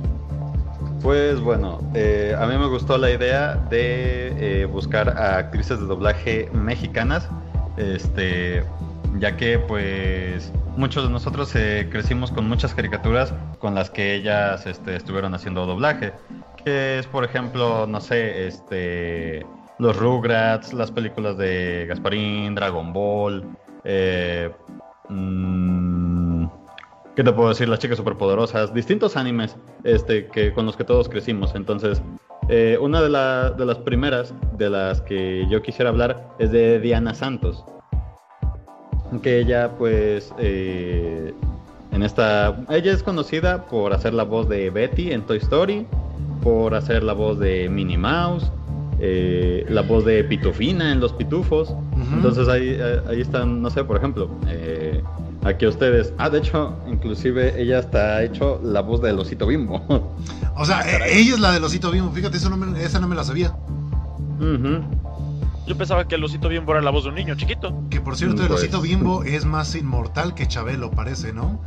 [1.06, 5.86] Pues bueno, eh, a mí me gustó la idea de eh, buscar a actrices de
[5.86, 7.30] doblaje mexicanas,
[7.78, 8.63] este,
[9.20, 14.65] ya que pues muchos de nosotros eh, crecimos con muchas caricaturas con las que ellas
[14.65, 16.12] este, estuvieron haciendo doblaje,
[16.63, 19.46] que es por ejemplo, no sé, este,
[19.78, 23.46] los Rugrats, las películas de Gasparín, Dragon Ball,
[25.10, 25.95] mmm,
[27.15, 27.69] ¿qué te puedo decir?
[27.69, 31.56] Las chicas superpoderosas, distintos animes este, que, con los que todos crecimos.
[31.56, 32.01] Entonces,
[32.49, 33.08] eh, una de,
[33.58, 37.63] de, las primeras de las que yo quisiera hablar es de Diana Santos.
[39.21, 41.34] Que ella, pues, eh,
[41.91, 42.58] en esta.
[42.69, 45.88] Ella es conocida por hacer la voz de Betty en Toy Story,
[46.41, 48.51] por hacer la voz de Minnie Mouse,
[48.99, 51.73] eh, la voz de Pitufina en Los Pitufos.
[52.13, 54.30] Entonces ahí, ahí están, no sé, por ejemplo,
[55.46, 56.12] aquí a ustedes.
[56.18, 59.82] Ah, de hecho, inclusive ella está hecho la voz del osito bimbo.
[60.58, 63.24] O sea, ella es la del osito bimbo, fíjate, eso no esa no me la
[63.24, 63.56] sabía.
[65.68, 67.84] Yo pensaba que el osito bimbo era la voz de un niño chiquito.
[67.90, 71.60] Que por cierto, el Pues- osito bimbo es más inmortal que Chabelo, parece, ¿no?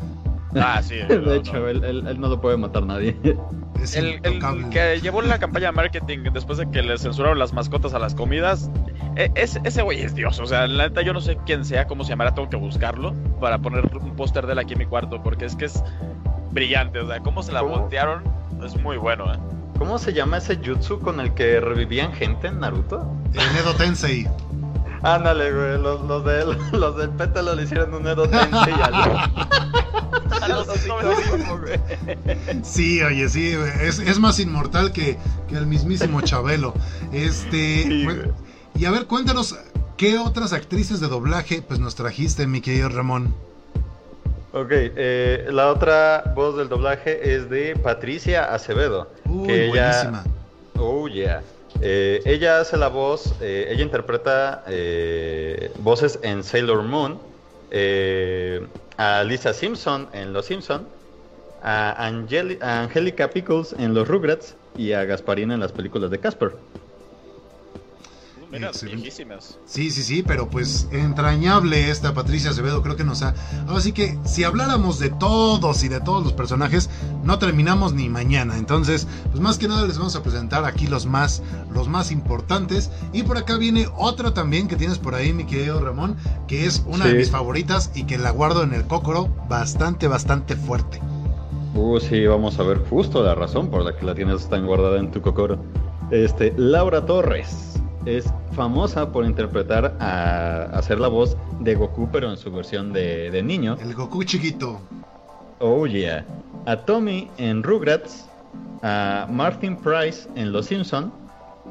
[0.54, 0.96] Ah, sí.
[0.96, 1.68] De no, hecho, no.
[1.68, 3.16] Él, él- él no lo puede matar nadie.
[3.82, 7.52] Es El, el que llevó la campaña de marketing después de que le censuraron las
[7.52, 8.68] mascotas a las comidas,
[9.14, 10.40] e- ese, ese güey es Dios.
[10.40, 13.14] O sea, la neta yo no sé quién sea, cómo se llamará, tengo que buscarlo
[13.40, 15.80] para poner un póster de él aquí en mi cuarto, porque es que es
[16.50, 16.98] brillante.
[16.98, 17.78] O sea, cómo se la ¿Cómo?
[17.78, 18.24] voltearon
[18.64, 19.38] es muy bueno, ¿eh?
[19.78, 23.06] ¿Cómo se llama ese jutsu con el que revivían gente en Naruto?
[23.32, 24.26] El Edo Tensei.
[25.02, 26.44] Ándale, güey, los, los, de,
[26.78, 30.68] los del pétalo le hicieron un Edo Tensei al a los.
[32.62, 35.16] Sí, oye, sí, es, es más inmortal que,
[35.48, 36.74] que el mismísimo Chabelo.
[37.12, 38.06] Este, Sí,
[38.74, 39.56] y a ver, cuéntanos,
[39.96, 43.34] ¿qué otras actrices de doblaje pues nos trajiste, mi querido Ramón?
[44.52, 49.10] Ok, eh, la otra voz del doblaje es de Patricia Acevedo.
[49.26, 50.24] Uy, que ella- buenísima.
[50.76, 51.42] Oh, yeah.
[51.80, 57.18] Eh, ella hace la voz, eh, ella interpreta eh, voces en Sailor Moon,
[58.96, 60.88] a Lisa Simpson en Los Simpson,
[61.62, 66.52] a, a Angelica Pickles en Los Rugrats y a Gasparina en las películas de Casper.
[68.50, 69.58] Mira, viejísimas.
[69.66, 73.34] Sí, sí, sí, pero pues entrañable esta Patricia Acevedo, creo que nos ha...
[73.68, 76.88] Así que si habláramos de todos y de todos los personajes,
[77.24, 78.56] no terminamos ni mañana.
[78.56, 82.90] Entonces, pues más que nada les vamos a presentar aquí los más, los más importantes.
[83.12, 86.82] Y por acá viene otra también que tienes por ahí, mi querido Ramón, que es
[86.86, 91.00] una de mis favoritas y que la guardo en el cócoro bastante, bastante fuerte.
[91.74, 94.98] Uh, sí, vamos a ver justo la razón por la que la tienes tan guardada
[94.98, 95.62] en tu cocoro.
[96.10, 102.36] Este, Laura Torres es famosa por interpretar a hacer la voz de Goku, pero en
[102.36, 103.76] su versión de, de niño.
[103.80, 104.80] El Goku chiquito.
[105.58, 106.24] Oh yeah.
[106.66, 108.28] A Tommy en Rugrats,
[108.82, 111.12] a Martin Price en Los Simpson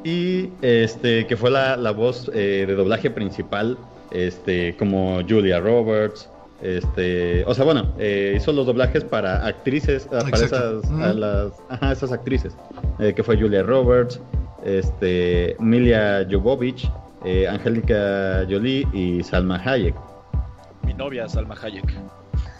[0.04, 3.78] y este que fue la, la voz eh, de doblaje principal,
[4.10, 6.28] este como Julia Roberts,
[6.62, 11.92] este, o sea bueno, eh, hizo los doblajes para actrices, para esas, a las, ajá,
[11.92, 12.54] esas actrices,
[12.98, 14.20] eh, que fue Julia Roberts,
[14.64, 16.90] este, Milia Jovovich,
[17.24, 19.94] eh, Angélica Jolie y Salma Hayek.
[20.84, 21.92] Mi novia, Salma Hayek.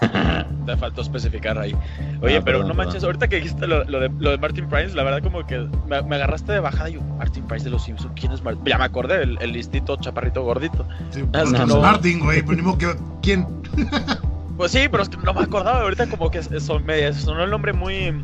[0.66, 1.74] Te faltó especificar ahí.
[2.22, 3.06] Oye, Ah, pero perdón, no manches, perdón.
[3.08, 5.58] ahorita que dijiste lo, lo de, lo de Martin Price, la verdad como que
[5.88, 8.64] me, me agarraste de bajada y yo, Martin Price de los Simpsons, ¿quién es Martin?
[8.64, 10.86] Ya me acordé, el, el listito chaparrito gordito.
[11.10, 11.80] Sí, pues, no, pues, no.
[11.80, 12.94] Martin, güey, pero ni modo que...
[13.22, 13.46] ¿Quién?
[14.56, 17.50] Pues sí, pero es que no me acordaba, ahorita como que eso me sonó el
[17.50, 18.20] nombre muy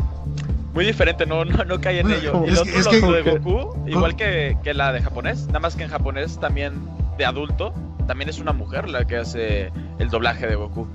[0.74, 2.44] muy diferente, no, no, no caí en Bueno, ello.
[2.46, 5.60] Y el otro, es lo que- de Goku, igual que, que la de japonés, nada
[5.60, 6.74] más que en japonés también
[7.16, 7.72] de adulto,
[8.06, 10.86] también es una mujer la que hace el doblaje de Goku.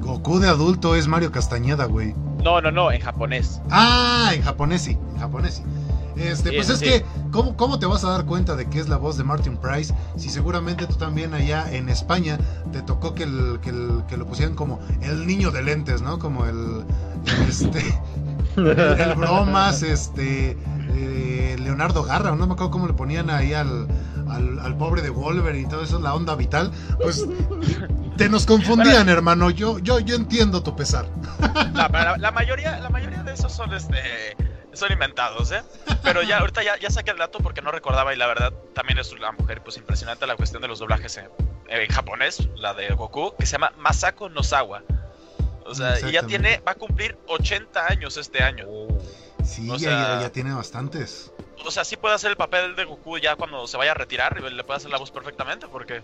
[0.00, 2.14] Goku de adulto es Mario Castañeda, güey.
[2.42, 3.60] No, no, no, en japonés.
[3.70, 5.62] Ah, en japonés sí, en japonés sí.
[6.16, 6.84] Este, Sí, pues es sí.
[6.84, 9.56] que, ¿cómo, ¿cómo te vas a dar cuenta de que es la voz de Martin
[9.56, 9.92] Price?
[10.16, 12.38] Si seguramente tú también allá en España
[12.70, 16.18] te tocó que, el, que, el- que lo pusieran como el niño de lentes, ¿no?
[16.20, 16.84] Como el,
[17.48, 17.80] este,
[18.56, 20.56] el, el bromas, este,
[20.94, 23.88] eh, Leonardo Garra, no me acuerdo cómo le ponían ahí al,
[24.28, 26.70] al, al pobre de Wolverine y todo eso, la onda vital.
[27.00, 27.24] Pues
[28.16, 29.50] te nos confundían, hermano.
[29.50, 31.06] Yo, yo, yo entiendo tu pesar.
[31.72, 34.36] No, la, la mayoría, la mayoría de esos son este
[34.72, 35.62] son inventados, ¿eh?
[36.02, 38.98] Pero ya ahorita ya, ya saqué el dato porque no recordaba y la verdad también
[38.98, 41.28] es una mujer pues impresionante la cuestión de los doblajes en,
[41.68, 44.82] en japonés, la de Goku, que se llama Masako Nozawa.
[45.64, 48.66] O sea, y ya tiene, va a cumplir 80 años este año.
[49.44, 51.30] Sí, O ya- sea- ya, ya tiene bastantes.
[51.64, 54.36] O sea, sí puede hacer el papel de Goku ya cuando se vaya a retirar,
[54.38, 56.02] y le puede hacer la voz perfectamente porque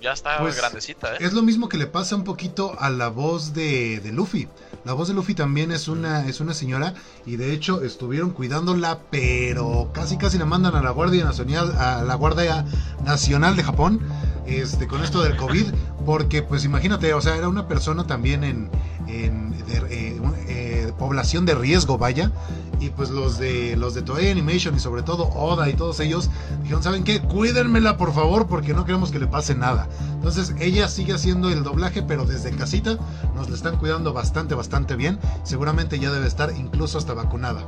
[0.00, 1.18] ya está Pues, grandecita, ¿eh?
[1.20, 4.48] Es lo mismo que le pasa un poquito a la voz de, de Luffy.
[4.84, 6.94] La voz de Luffy también es una, es una señora
[7.26, 12.02] y de hecho estuvieron cuidándola, pero casi casi la mandan a la Guardia Nacional, a
[12.02, 12.64] la Guardia
[13.04, 14.00] Nacional de Japón,
[14.46, 15.66] este, con esto del COVID,
[16.06, 18.70] porque pues imagínate, o sea, era una persona también en,
[19.08, 22.32] en de- eh, eh, población de riesgo, vaya,
[22.80, 26.30] y pues los de los de Toei Animation y sobre todo Oda y todos ellos
[26.62, 27.20] dijeron, ¿saben qué?
[27.20, 29.88] Cuídenmela por favor porque no queremos que le pase nada.
[30.14, 32.96] Entonces ella sigue haciendo el doblaje, pero desde casita
[33.34, 35.18] nos la están cuidando bastante, bastante bien.
[35.44, 37.62] Seguramente ya debe estar incluso hasta vacunada.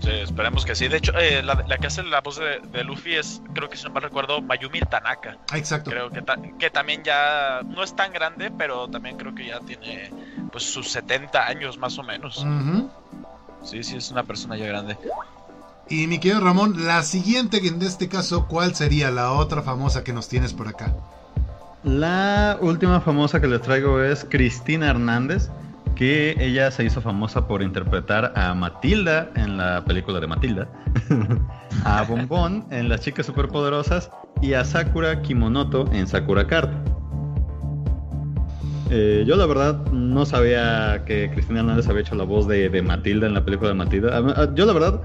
[0.00, 0.86] Sí, esperemos que sí.
[0.86, 3.76] De hecho, eh, la, la que hace la voz de, de Luffy es, creo que
[3.76, 5.38] si no mal recuerdo, Mayumi Tanaka.
[5.50, 5.90] Ah, exacto.
[5.90, 9.58] Creo que, ta- que también ya no es tan grande, pero también creo que ya
[9.60, 10.10] tiene
[10.52, 12.46] pues sus 70 años más o menos.
[13.62, 14.96] Sí, sí, es una persona ya grande.
[15.90, 20.12] Y mi querido Ramón, la siguiente en este caso, ¿cuál sería la otra famosa que
[20.12, 20.94] nos tienes por acá?
[21.82, 25.48] La última famosa que les traigo es Cristina Hernández,
[25.94, 30.68] que ella se hizo famosa por interpretar a Matilda en la película de Matilda,
[31.84, 34.10] a Bombón en Las Chicas Superpoderosas
[34.42, 36.70] y a Sakura Kimonoto en Sakura Card.
[38.90, 43.26] Eh, yo la verdad no sabía que Cristina Hernández había hecho la voz de, Matilda
[43.26, 44.54] en la película de Matilda.
[44.54, 45.00] Yo la verdad,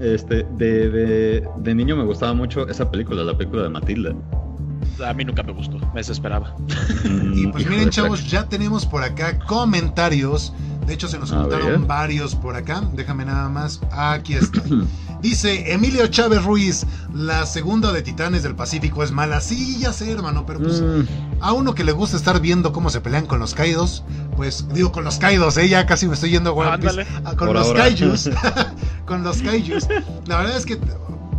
[0.00, 4.14] este, de, de niño me gustaba mucho esa película, la película de Matilda
[5.04, 6.54] a mí nunca me gustó, me desesperaba.
[7.34, 10.52] y pues miren, chavos, ya tenemos por acá comentarios.
[10.86, 12.82] De hecho, se nos juntaron varios por acá.
[12.94, 13.80] Déjame nada más.
[13.90, 14.62] Aquí está.
[15.24, 19.40] Dice Emilio Chávez Ruiz, la segunda de Titanes del Pacífico es mala.
[19.40, 21.40] Sí, ya sé, hermano, pero pues mm.
[21.40, 24.04] a uno que le gusta estar viendo cómo se pelean con los Kaidos,
[24.36, 25.66] pues digo con los Kaidos, ¿eh?
[25.66, 28.28] ya casi me estoy yendo a ah, con los Kaijus.
[29.06, 29.88] con los Kaijus.
[30.26, 30.78] La verdad es que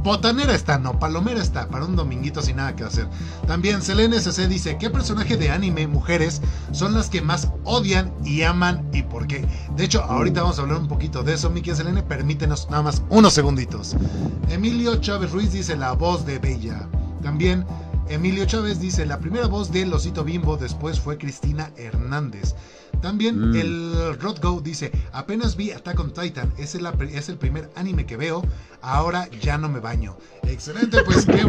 [0.06, 3.08] Botanera está, no, Palomera está, para un dominguito sin nada que hacer.
[3.48, 8.44] También Selene SC dice, ¿qué personaje de anime, mujeres, son las que más odian y
[8.44, 9.44] aman y por qué?
[9.76, 13.02] De hecho, ahorita vamos a hablar un poquito de eso, Miki Selene, permítenos nada más
[13.10, 13.96] unos segunditos.
[14.48, 16.88] Emilio Chávez Ruiz dice la voz de Bella.
[17.24, 17.66] También
[18.08, 22.54] Emilio Chávez dice, la primera voz de Losito Bimbo después fue Cristina Hernández.
[23.06, 23.56] También mm.
[23.56, 28.18] el Rodgo dice, apenas vi Attack on Titan, es el, es el primer anime que
[28.18, 28.42] veo,
[28.82, 30.18] ahora ya no me baño.
[30.42, 31.46] Excelente, pues qué,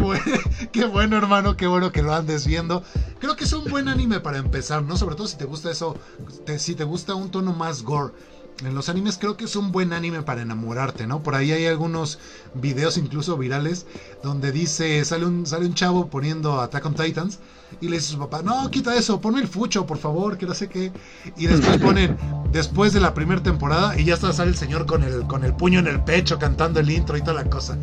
[0.71, 2.83] qué bueno hermano, qué bueno que lo andes viendo.
[3.17, 4.97] Creo que es un buen anime para empezar, ¿no?
[4.97, 5.97] Sobre todo si te gusta eso,
[6.59, 8.13] si te gusta un tono más gore
[8.63, 11.21] en los animes creo que es un buen anime para enamorarte, ¿no?
[11.21, 12.19] Por ahí hay algunos
[12.53, 13.85] videos incluso virales
[14.23, 17.39] donde dice, sale un, sale un chavo poniendo Attack on Titans
[17.81, 20.45] y le dice a su papá, no, quita eso, ponme el fucho, por favor, que
[20.45, 20.91] no sé qué.
[21.35, 22.17] Y después ponen,
[22.51, 25.53] después de la primera temporada y ya está, sale el señor con el, con el
[25.53, 27.77] puño en el pecho cantando el intro y toda la cosa.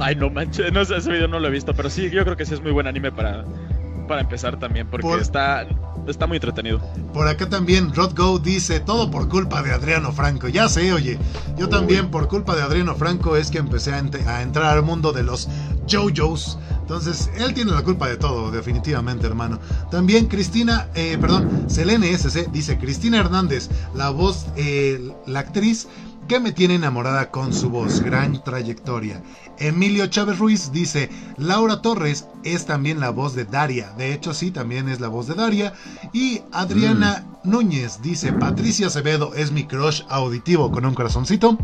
[0.00, 2.46] Ay, no manches, no, ese video no lo he visto, pero sí, yo creo que
[2.46, 3.44] sí es muy buen anime para,
[4.06, 5.66] para empezar también, porque está
[6.06, 6.80] está muy entretenido.
[7.12, 10.48] Por acá también Rod Go dice, todo por culpa de Adriano Franco.
[10.48, 11.18] Ya sé, oye,
[11.56, 13.98] yo también por culpa de Adriano Franco es que empecé a,
[14.42, 15.48] entrar al mundo de los
[15.86, 16.58] JoJo's.
[16.80, 19.60] Entonces, él tiene la culpa de todo, definitivamente, hermano.
[19.90, 25.86] También Cristina, eh, perdón, Selene SC dice, Cristina Hernández, la voz, eh, la actriz
[26.28, 29.22] que me tiene enamorada con su voz, gran trayectoria.
[29.58, 34.50] Emilio Chávez Ruiz dice, Laura Torres es también la voz de Daria, de hecho sí,
[34.50, 35.72] también es la voz de Daria.
[36.12, 37.50] Y Adriana mm.
[37.50, 41.58] Núñez dice, Patricia Acevedo es mi crush auditivo con un corazoncito.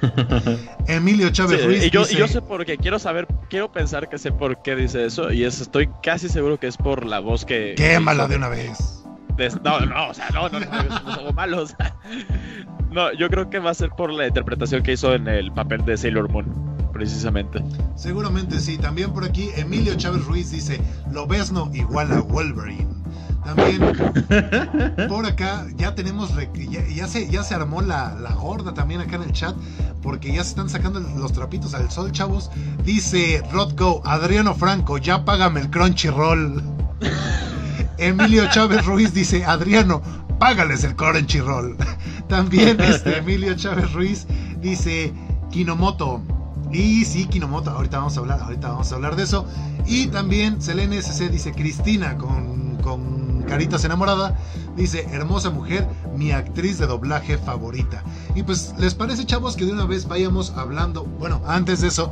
[0.86, 1.84] Emilio Chávez Ruiz.
[1.84, 5.04] Y yo, yo sé por qué, quiero saber, quiero pensar que sé por qué dice
[5.04, 7.74] eso y estoy casi seguro que es por la voz que...
[7.76, 9.01] Quémala de una vez.
[9.64, 11.74] No, no, o sea, no, no, no, no, no malos.
[12.90, 15.84] No, yo creo que va a ser por la interpretación que hizo en el papel
[15.84, 16.46] de Sailor Moon,
[16.92, 17.64] precisamente.
[17.96, 18.76] Seguramente sí.
[18.76, 23.02] También por aquí Emilio Chávez Ruiz dice, lo no igual a Wolverine.
[23.44, 23.80] También
[25.08, 26.30] por acá ya tenemos,
[26.94, 29.56] ya, se, ya se armó la, la, gorda también acá en el chat,
[30.00, 32.50] porque ya se están sacando los trapitos al sol, chavos.
[32.84, 36.62] Dice Rodko, Adriano Franco, ya págame el Crunchyroll.
[38.02, 40.02] Emilio Chávez Ruiz dice, Adriano,
[40.40, 41.76] págales el Crunchyroll.
[42.28, 44.26] También este Emilio Chávez Ruiz
[44.60, 45.12] dice
[45.52, 46.20] Kinomoto.
[46.72, 49.46] Y sí, Kinomoto, ahorita vamos a hablar, ahorita vamos a hablar de eso.
[49.86, 54.36] Y también Selene SC dice Cristina con, con caritas enamorada.
[54.76, 55.86] Dice, hermosa mujer,
[56.16, 58.02] mi actriz de doblaje favorita.
[58.34, 61.04] Y pues, ¿les parece, chavos, que de una vez vayamos hablando?
[61.04, 62.10] Bueno, antes de eso,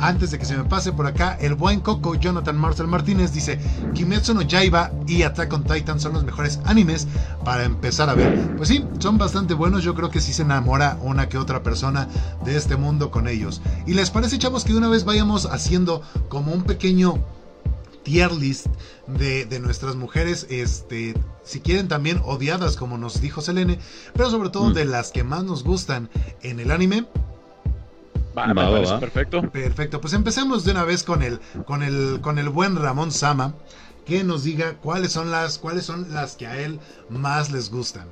[0.00, 3.58] antes de que se me pase por acá, el buen Coco Jonathan Marcel Martínez dice:
[3.94, 7.06] Kimetsu no Yaiba y Attack on Titan son los mejores animes
[7.44, 8.56] para empezar a ver.
[8.56, 9.82] Pues sí, son bastante buenos.
[9.82, 12.08] Yo creo que sí se enamora una que otra persona
[12.44, 13.60] de este mundo con ellos.
[13.86, 17.18] ¿Y les parece, chavos, que de una vez vayamos haciendo como un pequeño
[18.02, 18.66] tier list
[19.06, 21.14] de, de, nuestras mujeres, este,
[21.44, 23.78] si quieren también odiadas, como nos dijo Selene,
[24.14, 24.74] pero sobre todo mm.
[24.74, 26.08] de las que más nos gustan
[26.42, 27.06] en el anime
[29.00, 29.42] perfecto.
[29.50, 33.54] Perfecto, pues empecemos de una vez con el, con el, con el buen Ramón Sama,
[34.04, 36.78] que nos diga cuáles son las, cuáles son las que a él
[37.10, 38.06] más les gustan.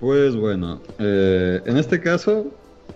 [0.00, 2.46] Pues bueno, eh, en este caso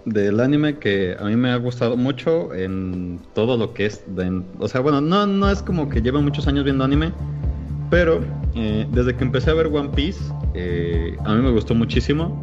[0.05, 4.03] del anime que a mí me ha gustado mucho en todo lo que es,
[4.59, 7.13] o sea, bueno, no, no es como que llevo muchos años viendo anime,
[7.91, 8.21] pero
[8.55, 10.21] eh, desde que empecé a ver One Piece,
[10.55, 12.43] eh, a mí me gustó muchísimo.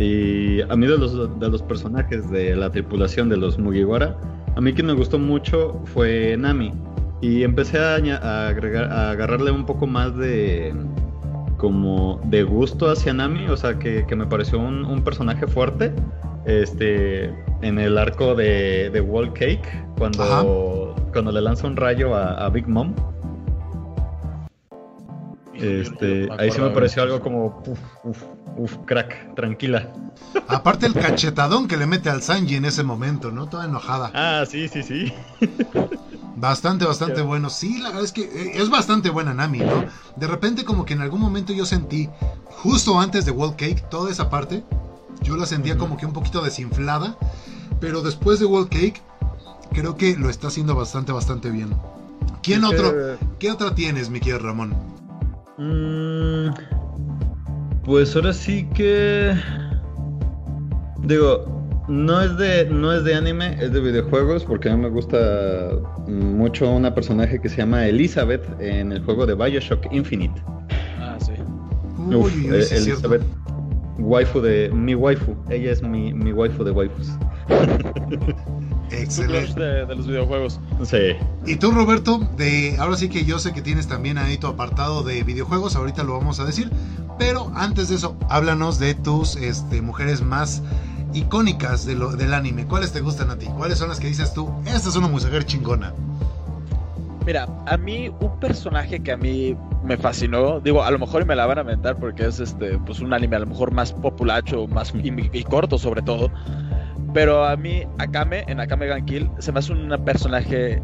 [0.00, 4.16] Y a mí de los, de los personajes de la tripulación de los Mugiwara,
[4.56, 6.72] a mí quien me gustó mucho fue Nami.
[7.20, 7.96] Y empecé a,
[8.48, 10.74] agregar, a agarrarle un poco más de
[11.58, 15.92] como de gusto hacia Nami, o sea que, me pareció un, personaje fuerte.
[16.46, 22.46] Este en el arco de, de Wall Cake, cuando, cuando le lanza un rayo a,
[22.46, 22.94] a Big Mom.
[25.54, 28.24] Este, ahí sí me pareció algo como, uf, uf,
[28.56, 29.92] uf, crack, tranquila.
[30.48, 33.48] Aparte el cachetadón que le mete al Sanji en ese momento, ¿no?
[33.48, 34.10] Toda enojada.
[34.14, 35.12] Ah, sí, sí, sí.
[36.36, 37.50] Bastante, bastante bueno.
[37.50, 39.84] Sí, la verdad es que eh, es bastante buena Nami, ¿no?
[40.16, 42.08] De repente como que en algún momento yo sentí,
[42.46, 44.64] justo antes de World Cake, toda esa parte,
[45.22, 47.16] yo la sentía como que un poquito desinflada,
[47.80, 49.02] pero después de World Cake,
[49.72, 51.74] creo que lo está haciendo bastante, bastante bien.
[52.42, 53.18] ¿Quién otro?
[53.38, 54.74] ¿Qué otra tienes, mi querido Ramón?
[55.58, 56.50] Mm,
[57.84, 59.34] pues ahora sí que.
[61.02, 64.88] Digo, no es de no es de anime, es de videojuegos porque a mí me
[64.88, 65.72] gusta
[66.06, 70.40] mucho una personaje que se llama Elizabeth en el juego de BioShock Infinite.
[70.98, 71.32] Ah, sí.
[71.98, 73.12] Uy, eh, sí es cierto.
[73.12, 73.22] Elizabeth,
[73.98, 77.10] waifu de mi waifu, ella es mi, mi waifu de waifus.
[78.90, 79.60] Excelente.
[79.60, 80.60] de, de los videojuegos.
[80.84, 81.16] Sí.
[81.46, 85.02] Y tú, Roberto, de ahora sí que yo sé que tienes también ahí tu apartado
[85.02, 86.70] de videojuegos, ahorita lo vamos a decir,
[87.18, 90.62] pero antes de eso, háblanos de tus este, mujeres más
[91.12, 92.66] icónicas de lo, del anime.
[92.66, 93.46] ¿Cuáles te gustan a ti?
[93.46, 94.50] ¿Cuáles son las que dices tú?
[94.64, 95.92] Esta es una mujer chingona.
[97.26, 101.36] Mira, a mí un personaje que a mí me fascinó, digo, a lo mejor me
[101.36, 104.66] la van a mentar porque es este, pues un anime a lo mejor más populacho,
[104.66, 106.30] más y, y corto sobre todo.
[107.12, 110.80] Pero a mí, Akame, en Akame Gun Kill, se me hace un personaje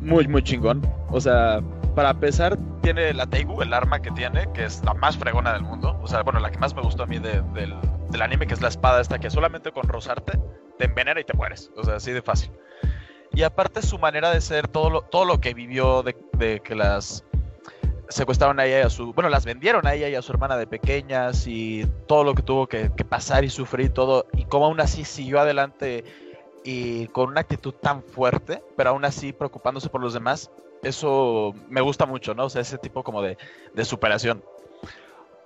[0.00, 0.82] muy, muy chingón.
[1.08, 1.60] O sea,
[1.94, 5.62] para empezar, tiene la Teigu, el arma que tiene, que es la más fregona del
[5.62, 5.98] mundo.
[6.02, 7.74] O sea, bueno, la que más me gustó a mí de- del,
[8.10, 10.38] del anime, que es la espada esta, que solamente con rozarte
[10.78, 11.70] te envenena y te mueres.
[11.76, 12.50] O sea, así de fácil.
[13.34, 16.74] Y aparte su manera de ser, todo lo, todo lo que vivió de, de que
[16.74, 17.24] las
[18.12, 19.12] secuestraron a ella y a su...
[19.12, 22.42] Bueno, las vendieron a ella y a su hermana de pequeñas y todo lo que
[22.42, 24.26] tuvo que, pasar y sufrir y todo.
[24.32, 26.04] Y cómo aún así siguió adelante
[26.64, 30.50] y con una actitud tan fuerte, pero aún así preocupándose por los demás.
[30.82, 32.46] Eso me gusta mucho, ¿no?
[32.46, 33.36] O sea, ese tipo como de,
[33.74, 34.42] de superación.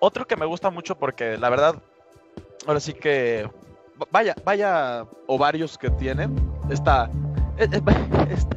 [0.01, 1.77] Otro que me gusta mucho porque la verdad,
[2.67, 3.49] ahora sí que...
[4.11, 6.37] Vaya, vaya ovarios que tienen.
[6.69, 7.11] Esta,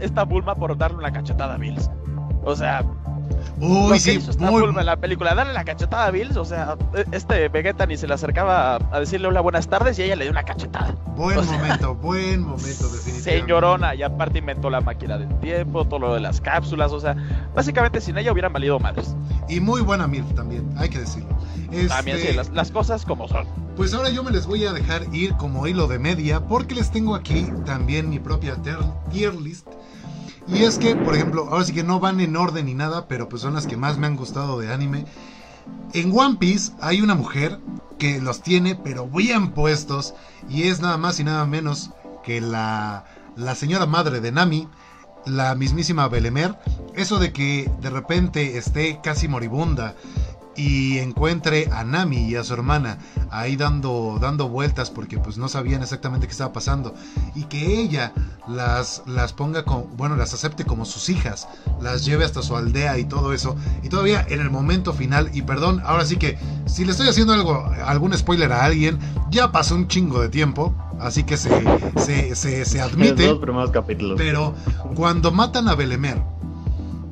[0.01, 1.89] esta Bulma por darle una cachetada a Bills.
[2.43, 2.83] O sea,
[3.59, 6.45] lo Uy, que sí, hizo muy, en la película, darle la cachetada a Bills, o
[6.45, 6.77] sea,
[7.11, 10.31] este Vegeta ni se le acercaba a, decirle hola, buenas tardes y ella le dio
[10.31, 10.95] una cachetada.
[11.15, 13.21] buen o sea, momento, buen momento, definitivamente.
[13.21, 17.15] Señorona, y aparte inventó la máquina del tiempo, todo lo de las cápsulas, o sea,
[17.53, 19.15] básicamente sin ella hubieran valido madres.
[19.47, 21.29] Y muy buena MILF también, hay que decirlo.
[21.87, 23.45] También Este, sí, las, las cosas como son.
[23.75, 26.91] Pues ahora yo me les voy a dejar ir como hilo de media porque les
[26.91, 28.57] tengo aquí también mi propia
[29.11, 29.67] tier list.
[30.51, 33.29] Y es que, por ejemplo, ahora sí que no van en orden ni nada, pero
[33.29, 35.05] pues son las que más me han gustado de anime.
[35.93, 37.59] En One Piece hay una mujer
[37.97, 40.15] que los tiene pero bien puestos
[40.49, 41.91] y es nada más y nada menos
[42.23, 44.67] que la, la señora madre de Nami,
[45.25, 46.57] la mismísima Belemer.
[46.95, 49.95] Eso de que de repente esté casi moribunda
[50.59, 52.97] y encuentre a Nami y a su hermana
[53.31, 56.93] ahí dando, dando vueltas porque pues no sabían exactamente qué estaba pasando
[57.33, 58.11] y que ella
[58.45, 61.47] las, las ponga como, bueno, las acepte como sus hijas,
[61.79, 65.43] las lleve hasta su aldea y todo eso y todavía en el momento final y
[65.43, 68.99] perdón, ahora sí que si le estoy haciendo algo, algún spoiler a alguien,
[69.31, 71.49] ya pasó un chingo de tiempo, así que se,
[71.95, 73.27] se, se, se admite.
[73.27, 74.15] Los capítulos.
[74.17, 74.53] Pero
[74.93, 76.21] cuando matan a Belemer,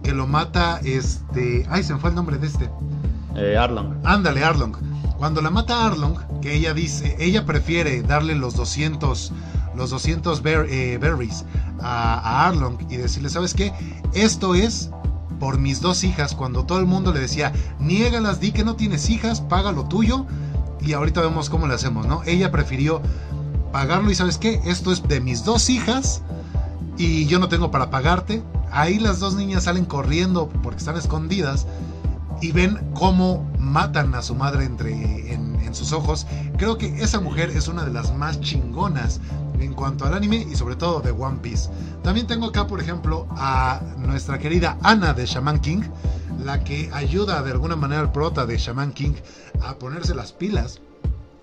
[0.04, 1.66] que lo mata este.
[1.70, 2.70] Ay, se me fue el nombre de este.
[3.38, 3.94] Eh, Arlong.
[4.04, 4.74] Ándale, Arlong.
[5.18, 9.32] Cuando la mata Arlong, que ella dice, ella prefiere darle los 200,
[9.76, 11.44] los 200 ber- eh, berries
[11.80, 13.74] a, a Arlong y decirle, ¿sabes qué?
[14.14, 14.90] Esto es
[15.40, 16.34] por mis dos hijas.
[16.36, 20.26] Cuando todo el mundo le decía, niégalas, di que no tienes hijas, paga lo tuyo.
[20.82, 22.22] Y ahorita vemos cómo le hacemos, ¿no?
[22.26, 23.02] Ella prefirió
[23.72, 24.62] pagarlo y ¿sabes qué?
[24.66, 26.22] Esto es de mis dos hijas
[26.98, 28.42] y yo no tengo para pagarte.
[28.72, 31.66] Ahí las dos niñas salen corriendo porque están escondidas
[32.42, 34.92] y ven cómo matan a su madre entre
[35.34, 36.28] en, en sus ojos.
[36.58, 39.20] Creo que esa mujer es una de las más chingonas
[39.60, 41.70] en cuanto al anime y sobre todo de One Piece.
[42.04, 45.82] También tengo acá, por ejemplo, a nuestra querida Ana de Shaman King,
[46.44, 49.14] la que ayuda de alguna manera al prota de Shaman King
[49.62, 50.80] a ponerse las pilas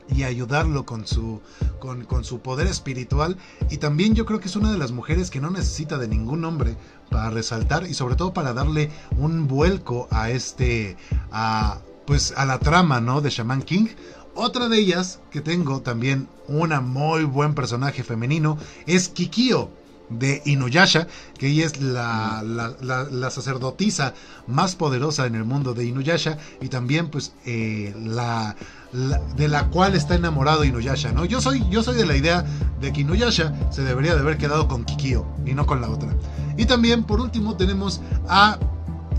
[0.09, 1.41] y ayudarlo con su,
[1.79, 3.37] con, con su poder espiritual.
[3.71, 6.45] Y también yo creo que es una de las mujeres que no necesita de ningún
[6.45, 6.77] hombre
[7.11, 10.97] para resaltar y sobre todo para darle un vuelco a este,
[11.31, 13.21] a, pues a la trama, ¿no?
[13.21, 13.87] De Shaman King.
[14.35, 19.71] Otra de ellas que tengo también una muy buen personaje femenino es Kikio
[20.11, 21.07] de Inuyasha,
[21.39, 24.15] que ella es la, la, la- sacerdotisa
[24.47, 28.55] más poderosa en el mundo de Inuyasha y también pues eh, la,
[28.93, 31.25] la- de la cual está enamorado Inuyasha, ¿no?
[31.25, 32.45] Yo soy, yo soy de la idea
[32.81, 36.15] de que Inuyasha se debería de haber quedado con Kikio y no con la otra.
[36.57, 38.59] Y también por último tenemos a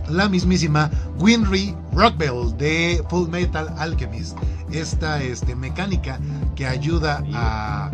[0.09, 4.37] la mismísima Winry Rockbell de Full Metal Alchemist.
[4.71, 6.19] Esta este, mecánica
[6.55, 7.91] que ayuda a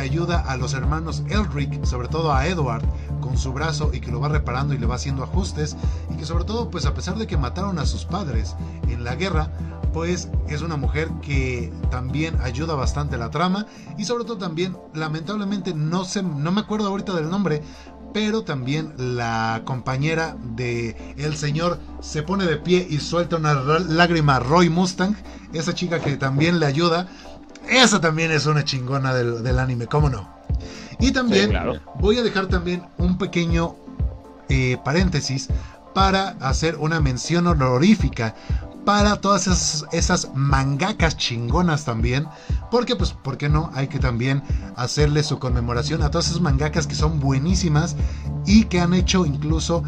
[0.00, 2.84] ayuda a los hermanos Elric, sobre todo a Edward,
[3.20, 5.76] con su brazo y que lo va reparando y le va haciendo ajustes
[6.12, 8.54] y que sobre todo pues a pesar de que mataron a sus padres
[8.88, 9.50] en la guerra,
[9.92, 13.66] pues es una mujer que también ayuda bastante la trama
[13.96, 17.62] y sobre todo también lamentablemente no sé no me acuerdo ahorita del nombre
[18.12, 24.38] pero también la compañera de el señor se pone de pie y suelta una lágrima
[24.38, 25.14] Roy Mustang
[25.52, 27.08] esa chica que también le ayuda
[27.68, 30.28] esa también es una chingona del, anime, ¿cómo no?
[30.98, 31.52] Y también
[32.00, 33.76] voy a dejar también un pequeño
[34.48, 35.48] eh, paréntesis
[35.94, 38.34] para hacer una mención honorífica
[38.86, 42.26] para todas esas, esas, mangakas chingonas también.
[42.70, 43.70] Porque, pues, ¿por qué no?
[43.74, 44.42] Hay que también
[44.76, 47.96] hacerle su conmemoración a todas esas mangakas que son buenísimas
[48.46, 49.82] y que han hecho incluso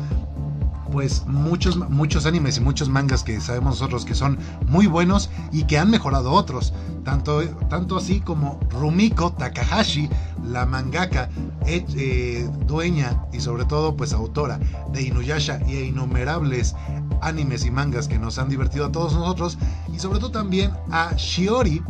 [0.90, 5.64] pues muchos, muchos animes y muchos mangas que sabemos nosotros que son muy buenos y
[5.64, 6.72] que han mejorado otros.
[7.04, 10.08] Tanto, tanto así como Rumiko Takahashi,
[10.44, 11.28] la mangaka,
[11.66, 14.58] eh, eh, dueña y sobre todo pues autora
[14.92, 16.74] de Inuyasha y innumerables
[17.20, 19.58] animes y mangas que nos han divertido a todos nosotros.
[19.92, 21.82] Y sobre todo también a Shiori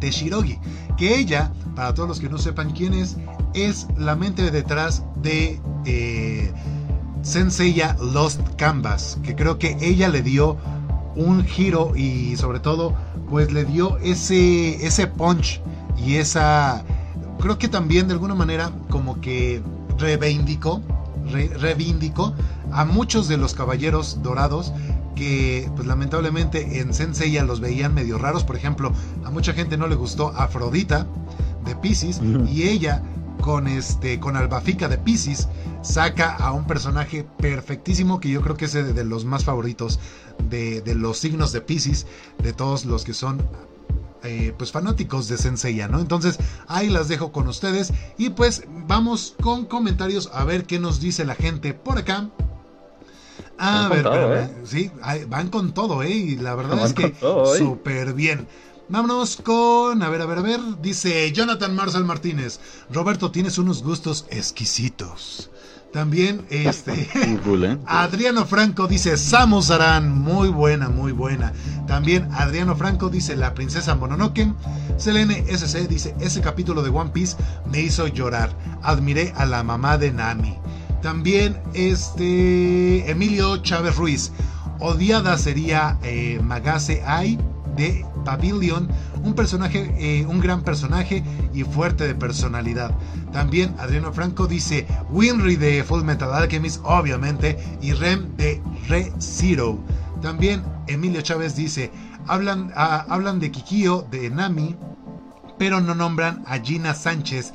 [0.00, 0.58] Teshirogi,
[0.96, 3.16] que ella, para todos los que no sepan quién es,
[3.54, 5.60] es la mente detrás de...
[5.84, 6.52] Eh,
[7.26, 10.56] Senseiya Lost Canvas, que creo que ella le dio
[11.16, 12.94] un giro y sobre todo
[13.28, 15.60] pues le dio ese, ese punch
[15.96, 16.84] y esa,
[17.40, 19.60] creo que también de alguna manera como que
[19.98, 20.82] reivindicó,
[21.58, 22.32] reivindicó
[22.70, 24.72] a muchos de los caballeros dorados
[25.16, 28.92] que pues lamentablemente en Senseiya los veían medio raros, por ejemplo,
[29.24, 31.08] a mucha gente no le gustó Afrodita
[31.64, 33.02] de Pisces y ella
[33.46, 35.46] con este con Albafica de Pisces
[35.80, 40.00] saca a un personaje perfectísimo que yo creo que es de, los más favoritos
[40.50, 42.08] de, los signos de Pisces,
[42.42, 43.40] de todos los que son
[44.24, 46.00] eh, pues fanáticos de Senseiya, ¿no?
[46.00, 50.98] Entonces ahí las dejo con ustedes y pues vamos con comentarios a ver qué nos
[50.98, 52.28] dice la gente por acá.
[53.58, 54.50] A ver, ¿eh?
[54.64, 54.90] sí,
[55.28, 56.10] van con todo, ¿eh?
[56.10, 57.14] Y la verdad es que
[57.56, 58.48] súper bien.
[58.88, 62.60] Vámonos con, a ver, a ver, a ver, dice Jonathan Marcel Martínez.
[62.88, 65.50] Roberto, tienes unos gustos exquisitos.
[65.92, 67.78] También, este, ¿eh?
[67.86, 71.52] Adriano Franco dice Samus Aran, muy buena, muy buena.
[71.88, 74.52] También Adriano Franco dice La princesa Mononoke.
[74.98, 77.36] Selene SC dice ese capítulo de One Piece
[77.68, 78.56] me hizo llorar.
[78.82, 80.56] Admiré a la mamá de Nami.
[81.02, 84.30] También este Emilio Chávez Ruiz.
[84.78, 87.38] Odiada sería eh, Magase Ai
[87.76, 88.88] de Pavilion,
[89.22, 91.22] un personaje, eh, un gran personaje
[91.54, 92.92] y fuerte de personalidad.
[93.32, 99.78] También Adriano Franco dice Winry de Full Metal Alchemist, obviamente, y Rem de Re Zero.
[100.22, 101.90] También Emilio Chávez dice,
[102.26, 104.76] hablan, ah, hablan de Kikio, de Nami,
[105.58, 107.52] pero no nombran a Gina Sánchez,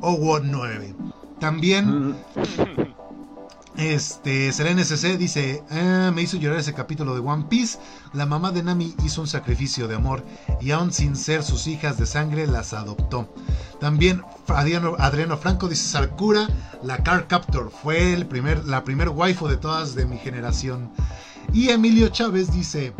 [0.00, 0.94] Owo 9.
[1.38, 2.16] También...
[3.78, 7.78] Este, Selene SC dice, ah, me hizo llorar ese capítulo de One Piece.
[8.12, 10.24] La mamá de Nami hizo un sacrificio de amor
[10.60, 13.32] y aún sin ser sus hijas de sangre las adoptó.
[13.78, 16.48] También Adriano, Adriano Franco dice, Sarkura,
[16.82, 20.90] la Car Captor, fue el primer, la primer waifu de todas de mi generación.
[21.52, 22.92] Y Emilio Chávez dice,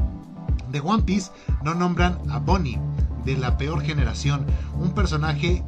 [0.70, 1.32] de One Piece
[1.64, 2.78] no nombran a Bonnie,
[3.24, 5.64] de la peor generación, un personaje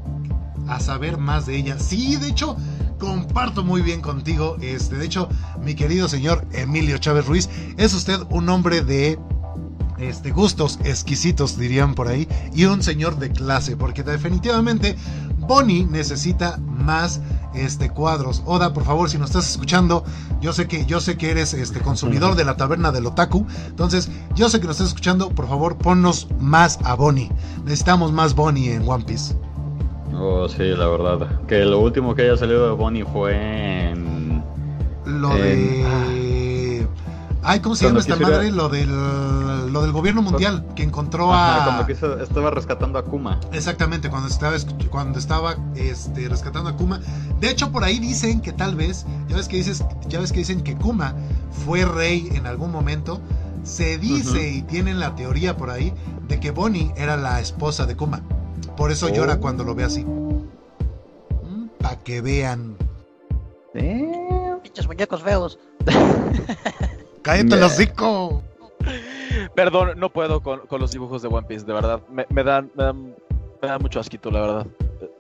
[0.69, 1.81] a saber más de ella.
[1.81, 2.57] Sí, de hecho,
[3.01, 4.57] comparto muy bien contigo.
[4.61, 5.29] Este, de hecho,
[5.61, 9.19] mi querido señor Emilio Chávez Ruiz, es usted un hombre de
[9.99, 14.97] este, gustos exquisitos, dirían por ahí, y un señor de clase, porque definitivamente
[15.39, 17.21] Bonnie necesita más
[17.55, 18.43] este, cuadros.
[18.47, 20.05] Oda, por favor, si nos estás escuchando,
[20.41, 24.11] yo sé que, yo sé que eres este, consumidor de la taberna del otaku, entonces
[24.35, 27.31] yo sé que nos estás escuchando, por favor, ponnos más a Bonnie.
[27.65, 29.35] Necesitamos más Bonnie en One Piece.
[30.15, 31.41] Oh, sí, la verdad.
[31.47, 34.43] Que lo último que haya salido de Bonnie fue en.
[35.07, 36.87] Lo de.
[37.43, 38.51] Ay, ¿cómo se llama esta madre?
[38.51, 38.91] Lo del,
[39.73, 41.87] lo del gobierno mundial que encontró a.
[41.87, 43.41] Que estaba rescatando a Kuma.
[43.53, 44.57] Exactamente, cuando estaba,
[44.91, 47.01] cuando estaba este, rescatando a Kuma.
[47.41, 49.07] De hecho, por ahí dicen que tal vez.
[49.29, 51.15] Ya ves que, dices, ya ves que dicen que Kuma
[51.65, 53.21] fue rey en algún momento.
[53.63, 55.93] Se dice y tienen la teoría por ahí
[56.29, 58.23] de que Bonnie era la esposa de Kuma.
[58.81, 59.41] Por eso llora oh.
[59.41, 60.07] cuando lo ve así.
[60.07, 62.79] Mm, Para que vean.
[63.75, 64.57] ¿Eh?
[64.89, 65.59] muñecos feos.
[67.23, 68.43] Cállate el hocico.
[69.55, 72.01] Perdón, no puedo con, los dibujos de One Piece, de verdad.
[72.09, 72.85] Me, dan, me,
[73.69, 74.67] dan, mucho asquito, la verdad.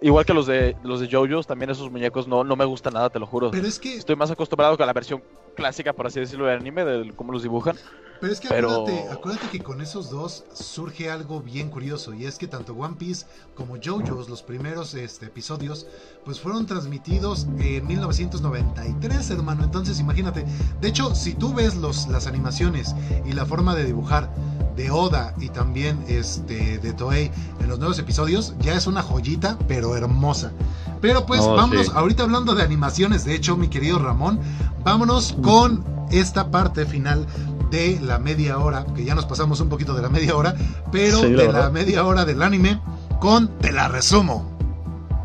[0.00, 3.10] igual que los de los de JoJo's, también esos muñecos no, no me gustan nada,
[3.10, 3.50] te lo juro.
[3.50, 5.22] Pero es que Estoy más acostumbrado con la versión
[5.54, 7.76] clásica, por así decirlo, del anime, de cómo los dibujan.
[8.20, 12.26] Pero es que Pero- acuérdate, acuérdate que con esos dos surge algo bien curioso y
[12.26, 15.86] es que tanto One Piece como JoJo's, los primeros este, episodios,
[16.24, 19.64] pues fueron transmitidos en 1993, hermano.
[19.64, 20.44] Entonces imagínate,
[20.80, 22.94] de hecho, si tú ves los, las animaciones
[23.24, 24.32] y la forma de dibujar
[24.76, 29.58] de Oda y también este, de Toei en los nuevos episodios, ya es una joyita,
[29.68, 30.52] pero hermosa.
[31.00, 31.92] Pero pues Oh, vámonos, sí.
[31.94, 34.38] ahorita hablando de animaciones, de hecho, mi querido Ramón,
[34.84, 37.26] vámonos con esta parte final
[37.70, 40.54] de la media hora, que ya nos pasamos un poquito de la media hora,
[40.90, 42.80] pero Sí, la de la media hora del anime
[43.20, 44.58] con Te la resumo.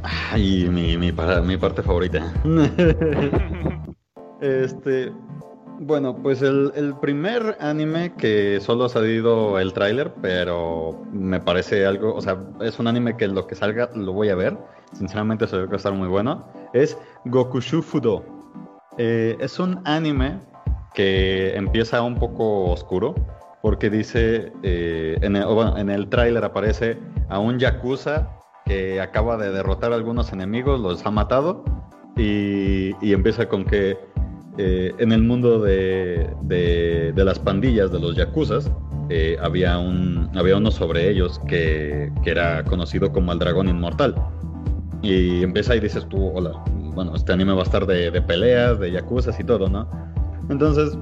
[0.04, 2.34] Ay, mi, mi, parte favorita.
[4.42, 5.12] Este,
[5.80, 11.86] bueno, pues el, el primer anime que solo ha salido el tráiler, pero me parece
[11.86, 14.58] algo, o sea, es un anime que lo que salga lo voy a ver.
[14.94, 16.48] Sinceramente se ve que va a estar muy bueno.
[16.74, 18.24] Es Gokushu Fudo.
[18.98, 20.40] Eh, es un anime
[20.96, 23.16] que empieza un poco oscuro
[23.62, 26.98] porque dice, eh, en el, bueno, en el tráiler aparece
[27.30, 28.30] a un yakuza
[28.66, 31.64] que acaba de derrotar a algunos enemigos, los ha matado
[32.16, 33.98] y, y empieza con que
[34.58, 38.72] eh, en el mundo de, de- de las pandillas, de los yakuzas,
[39.10, 44.16] eh, había, un, había uno sobre ellos que, que era conocido como el dragón inmortal.
[45.02, 46.52] Y empieza y dices tú, hola,
[46.96, 49.88] bueno, este anime va a estar de, de peleas, de yakuzas y todo, ¿no?
[50.50, 50.98] Entonces,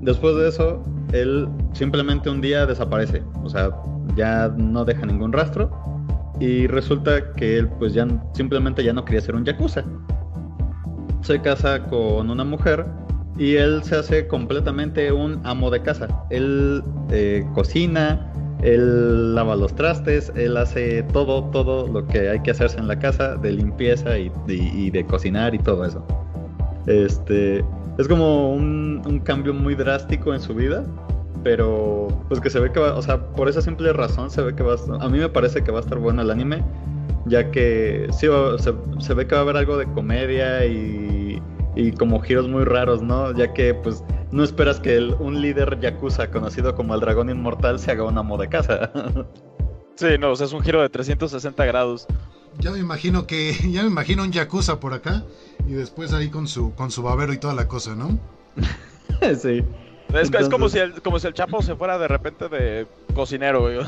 [0.00, 0.82] después de eso,
[1.12, 3.70] él simplemente un día desaparece, o sea,
[4.16, 5.70] ya no deja ningún rastro
[6.40, 9.84] y resulta que él pues ya simplemente ya no quería ser un yakuza.
[11.22, 12.86] Se casa con una mujer
[13.36, 16.08] y él se hace completamente un amo de casa.
[16.30, 18.32] Él eh, cocina,
[18.62, 22.98] él lava los trastes, él hace todo, todo lo que hay que hacerse en la
[22.98, 26.04] casa de limpieza y, y- y de cocinar y todo eso.
[26.86, 27.64] Este
[27.98, 30.84] es como un, un cambio muy drástico en su vida,
[31.44, 34.54] pero pues que se ve que va, o sea, por esa simple razón se ve
[34.54, 36.64] que va a, a mí me parece que va a estar bueno el anime,
[37.26, 38.26] ya que sí
[38.58, 41.42] se, se ve que va a haber algo de comedia y,
[41.76, 43.32] y como giros muy raros, ¿no?
[43.32, 47.78] Ya que pues no esperas que el- un líder yakuza conocido como el dragón inmortal
[47.78, 48.90] se haga un amo de casa.
[49.96, 52.06] Sí, no, o sea, es un giro de 360 grados.
[52.58, 55.24] Ya me imagino que, ya me imagino un yakuza por acá
[55.66, 58.18] y después ahí con su, con su babero y toda la cosa, ¿no?
[59.40, 59.64] sí.
[60.12, 63.60] Es, es como, si el, como si el Chapo se fuera de repente de cocinero,
[63.62, 63.78] güey.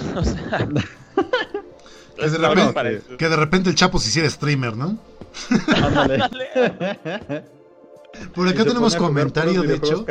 [2.20, 4.98] O sea, Que de, repente, que de repente el Chapo se hiciera streamer, ¿no?
[5.74, 6.28] Ándale.
[8.34, 10.04] Por acá tenemos comentario, de hecho.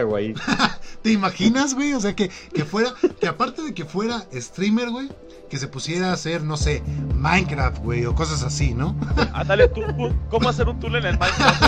[1.03, 1.93] ¿Te imaginas, güey?
[1.93, 5.09] O sea, que, que fuera, que aparte de que fuera streamer, güey,
[5.49, 6.83] que se pusiera a hacer, no sé,
[7.15, 8.95] Minecraft, güey, o cosas así, ¿no?
[9.33, 11.63] Ándale, tú, tú, ¿cómo hacer un túnel en Minecraft?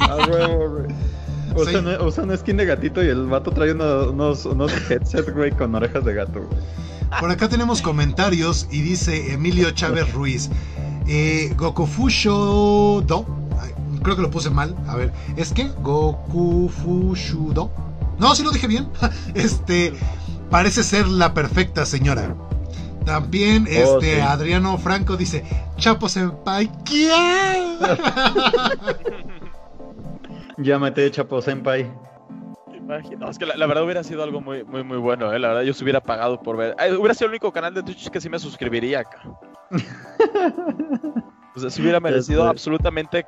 [0.00, 0.90] Ah, huevo, güey.
[0.90, 1.76] Sí.
[1.76, 6.04] Usan, usan skin de gatito y el vato trae unos, unos, headsets, güey, con orejas
[6.04, 6.60] de gato, güey.
[7.18, 10.48] Por acá tenemos comentarios y dice Emilio Chávez Ruiz.
[11.08, 13.26] Eh, Gokufusho Do.
[14.02, 14.76] Creo que lo puse mal.
[14.86, 15.68] A ver, ¿es que?
[15.82, 17.72] Gokufushu Do.
[18.18, 18.88] No, sí lo dije bien.
[19.34, 19.92] Este.
[20.50, 22.34] Parece ser la perfecta señora.
[23.04, 24.20] También Oh, este sí.
[24.20, 25.44] Adriano Franco dice,
[25.76, 27.78] Chapo Senpai, ¿quién?
[30.58, 31.90] Llámate Chapo Senpai.
[32.76, 33.30] Imagino.
[33.30, 35.38] Es que la, la verdad hubiera sido algo muy, muy, muy bueno, ¿eh?
[35.38, 36.74] La verdad, yo se hubiera pagado por ver.
[36.98, 39.22] Hubiera sido el único canal de Twitch que sí me suscribiría acá.
[41.56, 43.26] O sea, se hubiera merecido Este- absolutamente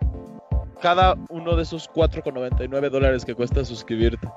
[0.80, 4.28] cada uno de esos 4,99 dólares que cuesta suscribirte.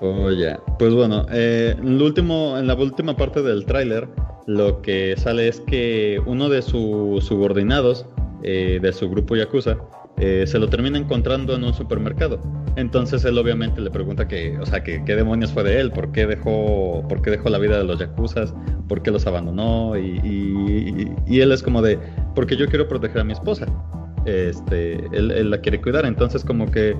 [0.00, 0.58] Oh, ya.
[0.76, 4.08] Pues bueno, eh, en, lo último, en la última parte del tráiler,
[4.48, 8.06] lo que sale es que uno de sus subordinados
[8.42, 9.76] eh, de su grupo Yakuza
[10.16, 12.40] eh, se lo termina encontrando en un supermercado.
[12.76, 16.12] Entonces él obviamente le pregunta que, o sea, que qué demonios fue de él, por
[16.12, 18.54] qué dejó, por qué dejó la vida de los Yakuzas,
[18.88, 21.98] por qué los abandonó, y, él es como de,
[22.34, 23.66] porque yo quiero proteger a mi esposa.
[24.24, 26.96] Este, él, él la quiere cuidar, entonces como que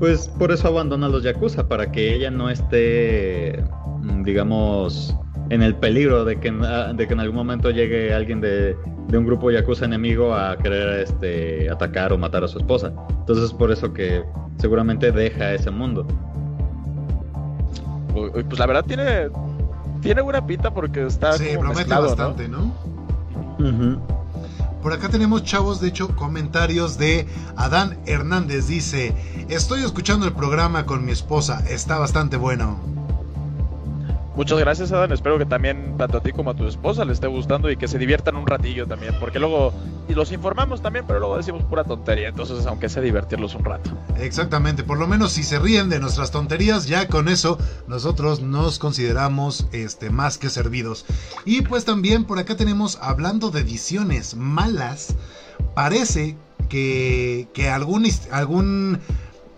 [0.00, 3.62] pues por eso abandona a los Yakuza, para que ella no esté,
[4.02, 5.14] mm, digamos,
[5.50, 8.76] en el peligro de que, en- de que en algún momento llegue alguien de,
[9.08, 12.92] de un grupo Yakuza enemigo a querer este, atacar o matar a su esposa.
[13.18, 14.22] Entonces es por eso que
[14.58, 16.06] seguramente deja ese mundo.
[18.12, 19.28] Pues la verdad tiene,
[20.00, 22.08] tiene buena pinta porque está Sí, como promete mezclado, ¿no?
[22.08, 22.72] bastante, ¿no?
[24.82, 27.26] Por acá tenemos, chavos, de hecho, comentarios de
[27.56, 28.66] Adán Hernández.
[28.66, 29.14] Dice,
[29.48, 32.78] estoy escuchando el programa con mi esposa, está bastante bueno.
[34.36, 35.12] Muchas gracias, Adam.
[35.12, 37.88] Espero que también tanto a ti como a tu esposa le esté gustando y que
[37.88, 39.72] se diviertan un ratillo también, porque luego
[40.08, 43.90] y los informamos también, pero luego decimos pura tontería, entonces aunque sea divertirlos un rato.
[44.18, 48.78] Exactamente, por lo menos si se ríen de nuestras tonterías, ya con eso nosotros nos
[48.78, 51.06] consideramos este más que servidos.
[51.44, 55.14] Y pues también por acá tenemos hablando de ediciones malas,
[55.74, 56.36] parece
[56.68, 59.00] que, que algún algún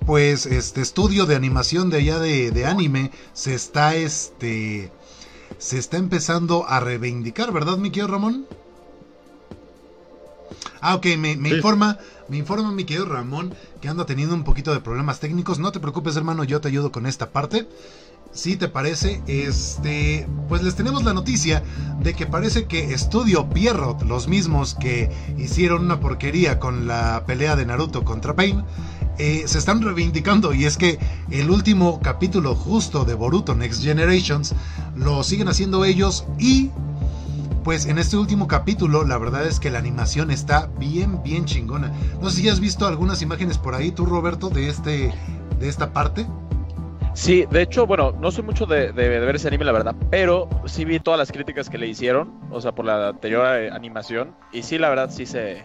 [0.07, 4.91] pues este estudio de animación de allá de, anime se está este
[5.59, 8.47] se está empezando a reivindicar, ¿verdad, mi querido Ramón?
[10.81, 11.99] Ah, ok, me, informa,
[12.29, 15.61] me informa mi querido Ramón que anda teniendo un poquito de problemas técnicos.
[15.61, 17.69] No te preocupes, hermano, yo te ayudo con esta parte.
[18.33, 21.63] Si te parece, este, pues les tenemos la noticia
[22.01, 27.55] de que parece que Estudio Pierrot, los mismos que hicieron una porquería con la pelea
[27.57, 28.65] de Naruto contra Pain,
[29.19, 30.99] eh, se están reivindicando y es que
[31.31, 34.55] el último capítulo justo de Boruto Next Generations
[34.97, 36.71] lo siguen haciendo ellos y
[37.63, 41.93] pues en este último capítulo la verdad es que la animación está bien bien chingona.
[42.21, 45.13] No sé si has visto algunas imágenes por ahí tú Roberto de este
[45.59, 46.27] de esta parte.
[47.15, 50.87] Sí, de hecho, bueno, no soy mucho de, ver ese anime, la verdad, pero sí
[50.87, 54.63] vi todas las críticas que le hicieron, o sea, por la anterior eh, animación, y
[54.63, 55.63] sí, la verdad, sí se,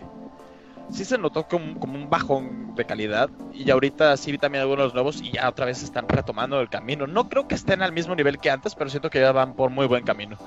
[0.91, 4.93] sí se notó como, como, un bajón de calidad y ahorita sí vi también algunos
[4.93, 7.07] nuevos y ya otra vez están retomando el camino.
[7.07, 9.69] No creo que estén al mismo nivel que antes, pero siento que ya van por
[9.69, 10.37] muy buen camino.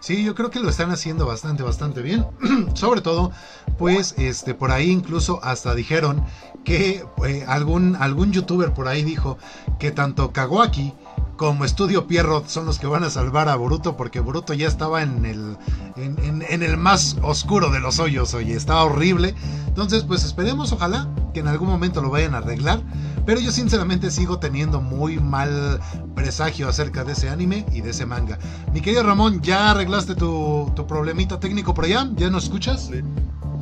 [0.00, 2.26] Sí, yo creo que lo están haciendo bastante, bastante bien.
[2.74, 3.32] Sobre todo,
[3.76, 6.24] pues, este, por ahí incluso hasta dijeron
[6.64, 9.36] que eh, algún, algún youtuber por ahí dijo
[9.78, 10.94] que tanto Kawaki
[11.40, 15.02] como Estudio Pierrot son los que van a salvar a Boruto porque Boruto ya estaba
[15.02, 15.56] en el,
[15.96, 19.34] en, el más oscuro de los hoyos, oye, estaba horrible.
[19.66, 22.82] Entonces, pues esperemos, ojalá que en algún momento lo vayan a arreglar.
[23.24, 25.80] Pero yo sinceramente sigo teniendo muy mal
[26.14, 28.38] presagio acerca de ese anime y de ese manga.
[28.74, 32.06] Mi querido Ramón, ¿ya arreglaste tu, tu problemita técnico por allá?
[32.16, 32.90] ¿Ya nos escuchas?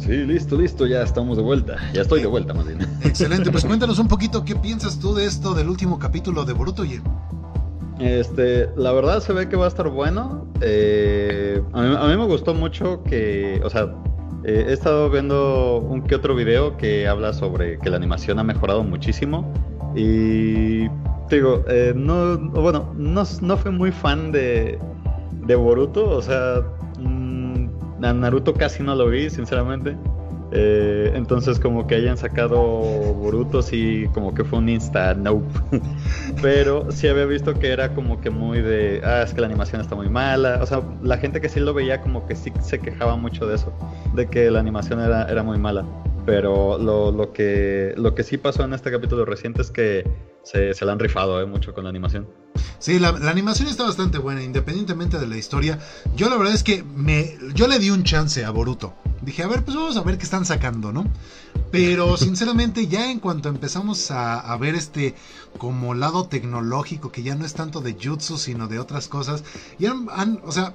[0.00, 0.10] Sí.
[0.10, 1.76] listo, listo, ya estamos de vuelta.
[1.94, 2.66] Ya estoy de vuelta, más
[3.02, 6.82] Excelente, pues cuéntanos un poquito qué piensas tú de esto del último capítulo de Boruto.
[6.82, 7.00] Oye.
[7.98, 10.46] Este, la verdad se ve que va a estar bueno.
[10.60, 13.92] Eh, a, mí, me gustó mucho que, o sea,
[14.44, 18.44] eh, he estado viendo un que otro video que habla sobre que la animación ha
[18.44, 19.52] mejorado muchísimo.
[19.96, 20.88] Y
[21.28, 24.78] digo, eh, no, bueno, no, no fui muy fan de,
[25.46, 26.62] de Boruto, o sea,
[27.00, 27.66] mmm,
[28.02, 29.96] a Naruto casi no lo vi, sinceramente.
[30.50, 35.46] Eh, entonces como que hayan sacado Boruto sí como que fue un insta nope.
[36.42, 39.80] Pero sí había visto que era como que muy de, ah, es que la animación
[39.80, 40.60] está muy mala.
[40.62, 43.56] O sea, la gente que sí lo veía como que sí se quejaba mucho de
[43.56, 43.72] eso,
[44.14, 45.84] de que la animación era, era muy mala.
[46.24, 50.04] Pero lo, lo, que, lo que sí pasó en este capítulo reciente es que
[50.42, 52.26] se, se la han rifado eh, mucho con la animación.
[52.78, 55.78] Sí, la, animación está bastante buena, independientemente de la historia.
[56.16, 58.94] Yo la verdad es que me, yo le di un chance a Boruto.
[59.22, 61.04] Dije, a ver, pues vamos a ver qué están sacando, ¿no?
[61.70, 65.14] Pero sinceramente ya en cuanto empezamos a, ver este
[65.58, 69.44] como lado tecnológico, que ya no es tanto de jutsu, sino de otras cosas,
[69.78, 70.74] ya han, o sea,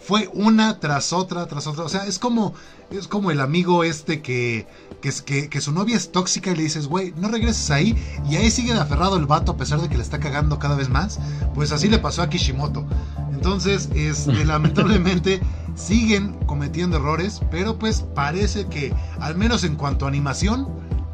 [0.00, 1.84] fue una tras otra, tras otra.
[1.84, 2.54] O sea, es como,
[2.90, 4.66] es como el amigo este que,
[5.00, 7.96] que, que, su novia es tóxica y le dices, güey, no regreses ahí.
[8.28, 10.88] Y ahí sigue aferrado el vato a pesar de que le está cagando cada vez
[10.88, 11.18] más.
[11.54, 12.86] Pues así le pasó a Kishimoto.
[13.32, 15.40] Entonces, este, lamentablemente
[15.74, 20.68] siguen cometiendo errores, pero pues parece que, al menos en cuanto a animación,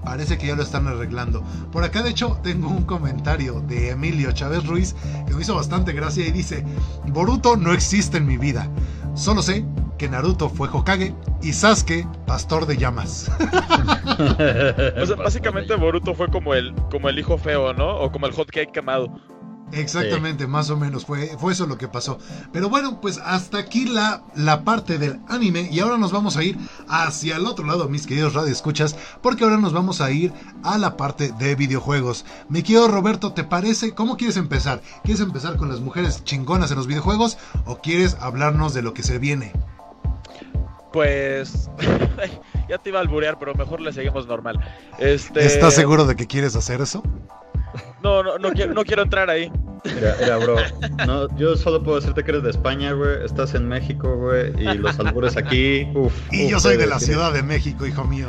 [0.04, 1.42] Parece que ya lo están arreglando.
[1.72, 4.94] Por acá, de hecho, tengo un comentario de Emilio Chávez Ruiz
[5.26, 6.64] que me hizo bastante gracia y dice:
[7.08, 8.70] Boruto no existe en mi vida.
[9.14, 9.64] Solo sé
[9.98, 13.30] que Naruto fue Hokage y Sasuke pastor de llamas.
[13.38, 17.98] o sea, básicamente Boruto fue como el, como el hijo feo, ¿no?
[17.98, 19.12] O como el hot cake quemado.
[19.72, 22.18] Exactamente, más o menos fue, fue eso lo que pasó.
[22.52, 26.42] Pero bueno, pues hasta aquí la, la parte del anime y ahora nos vamos a
[26.42, 26.58] ir
[26.88, 30.96] hacia el otro lado, mis queridos radioescuchas, porque ahora nos vamos a ir a la
[30.96, 32.24] parte de videojuegos.
[32.48, 33.94] Mi querido Roberto, ¿te parece?
[33.94, 34.82] ¿Cómo quieres empezar?
[35.04, 39.02] ¿Quieres empezar con las mujeres chingonas en los videojuegos o quieres hablarnos de lo que
[39.02, 39.52] se viene?
[40.92, 41.70] Pues
[42.68, 44.58] ya te iba a alburear, pero mejor le seguimos normal.
[44.98, 45.46] Este...
[45.46, 47.02] ¿Estás seguro de que quieres hacer eso?
[48.02, 49.50] No, no, no quiero, no quiero entrar ahí.
[49.84, 50.56] Mira, bro.
[51.06, 53.24] No, yo solo puedo decirte que eres de España, güey.
[53.24, 54.52] Estás en México, güey.
[54.58, 55.88] Y los albures aquí.
[55.94, 58.28] Uf, y yo soy de la Ciudad de México, hijo mío.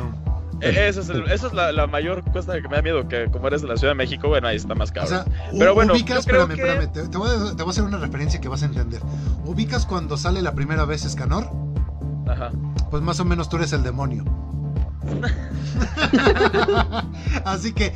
[0.62, 3.76] Eh, esa es, la, mayor cuesta que me da miedo, que como eres de la
[3.76, 5.06] Ciudad de México, bueno, ahí está más caro.
[5.06, 5.24] O sea,
[5.58, 8.46] Pero bueno, ubicas, espérame, espérame, te, voy a, te, voy a, hacer una referencia que
[8.46, 9.00] vas a entender.
[9.44, 11.50] ¿Ubicas cuando sale la primera vez Escanor?
[12.28, 12.52] Ajá.
[12.92, 14.24] Pues más o menos tú eres el demonio.
[17.44, 17.92] Así que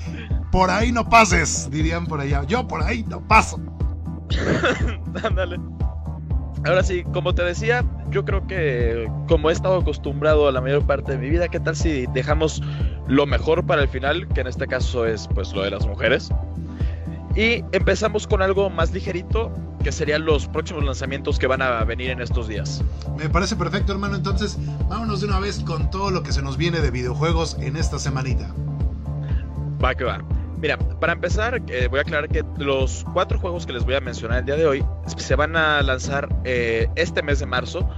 [0.56, 2.42] por ahí no pases, dirían por allá.
[2.44, 3.60] Yo por ahí no paso.
[5.22, 5.60] Ándale.
[6.64, 10.86] Ahora sí, como te decía, yo creo que como he estado acostumbrado a la mayor
[10.86, 12.62] parte de mi vida, ¿qué tal si dejamos
[13.06, 16.30] lo mejor para el final, que en este caso es pues lo de las mujeres?
[17.34, 19.52] Y empezamos con algo más ligerito,
[19.84, 22.82] que serían los próximos lanzamientos que van a venir en estos días.
[23.18, 24.16] Me parece perfecto, hermano.
[24.16, 24.56] Entonces,
[24.88, 27.98] vámonos de una vez con todo lo que se nos viene de videojuegos en esta
[27.98, 28.54] semanita.
[29.84, 30.22] Va que va.
[30.58, 34.00] Mira, para empezar, eh, voy a aclarar que los cuatro juegos que les voy a
[34.00, 34.84] mencionar el día de hoy
[35.16, 37.88] se van a lanzar eh, este mes de marzo,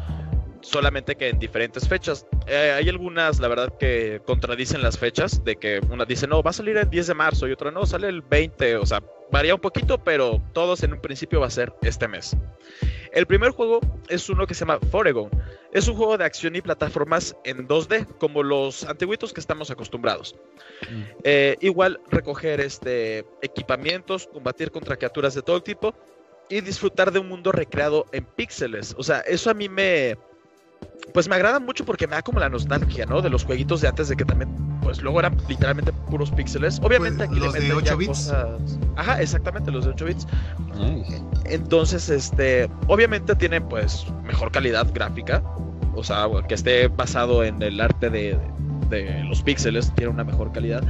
[0.63, 2.27] solamente que en diferentes fechas.
[2.47, 6.51] Eh, hay algunas, la verdad, que contradicen las fechas, de que una dice, no, va
[6.51, 9.55] a salir el 10 de marzo y otra no, sale el 20, o sea, varía
[9.55, 12.37] un poquito, pero todos en un principio va a ser este mes.
[13.13, 15.31] El primer juego es uno que se llama Foregon.
[15.73, 20.35] Es un juego de acción y plataformas en 2D, como los antiguitos que estamos acostumbrados.
[20.91, 21.03] Mm.
[21.25, 25.95] Eh, igual recoger este, equipamientos, combatir contra criaturas de todo tipo
[26.49, 28.95] y disfrutar de un mundo recreado en píxeles.
[28.99, 30.17] O sea, eso a mí me,
[31.13, 33.23] pues me agrada mucho porque me da como la nostalgia, ¿no?
[33.23, 36.81] De los jueguitos de antes de que también, pues luego eran literalmente puros píxeles.
[36.83, 38.35] Obviamente pues, aquí los de 8 bits.
[38.97, 40.27] Ajá, exactamente, los de 8 bits.
[41.45, 45.43] Entonces, este, obviamente tienen pues mejor calidad gráfica,
[45.95, 48.39] o sea, que esté basado en el arte de,
[48.91, 50.83] de los píxeles, tiene una mejor calidad.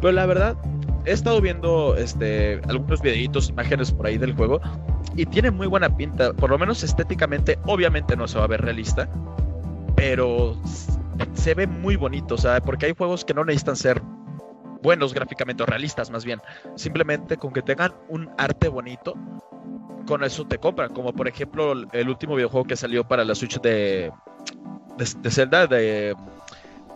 [0.00, 0.56] Pero la verdad,
[1.04, 4.60] he estado viendo este, algunos videitos, imágenes por ahí del juego
[5.16, 8.62] y tiene muy buena pinta, por lo menos estéticamente, obviamente no se va a ver
[8.62, 9.08] realista,
[9.96, 10.56] pero
[11.34, 14.02] se ve muy bonito, o sea, porque hay juegos que no necesitan ser
[14.82, 16.40] buenos gráficamente o realistas más bien,
[16.74, 19.14] simplemente con que tengan un arte bonito,
[20.06, 23.60] con eso te compran, como por ejemplo el último videojuego que salió para la Switch
[23.60, 24.12] de,
[24.96, 26.14] de, Zelda, de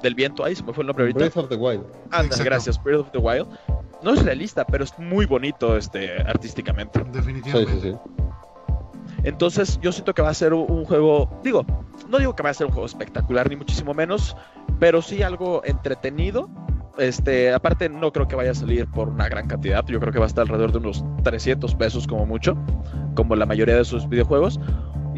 [0.03, 1.19] del viento, ahí se me fue el nombre ahorita.
[1.19, 1.85] Breath of the Wild.
[2.11, 3.49] Anda, gracias, Breath of the Wild
[4.03, 7.05] no es realista, pero es muy bonito este artísticamente.
[7.13, 7.97] Definitivamente.
[9.25, 11.65] Entonces yo siento que va a ser un, juego, digo,
[12.09, 14.37] no digo que va a ser un juego espectacular ni muchísimo menos,
[14.79, 16.49] pero sí algo entretenido.
[16.99, 20.19] Este, aparte no creo que vaya a salir por una gran cantidad, yo creo que
[20.19, 22.57] va a estar alrededor de unos 300 pesos como mucho,
[23.15, 24.59] como la mayoría de sus videojuegos.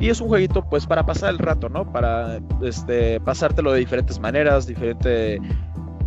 [0.01, 1.93] Y es un jueguito pues para pasar el rato, ¿no?
[1.93, 5.39] Para este pasártelo de diferentes maneras, diferente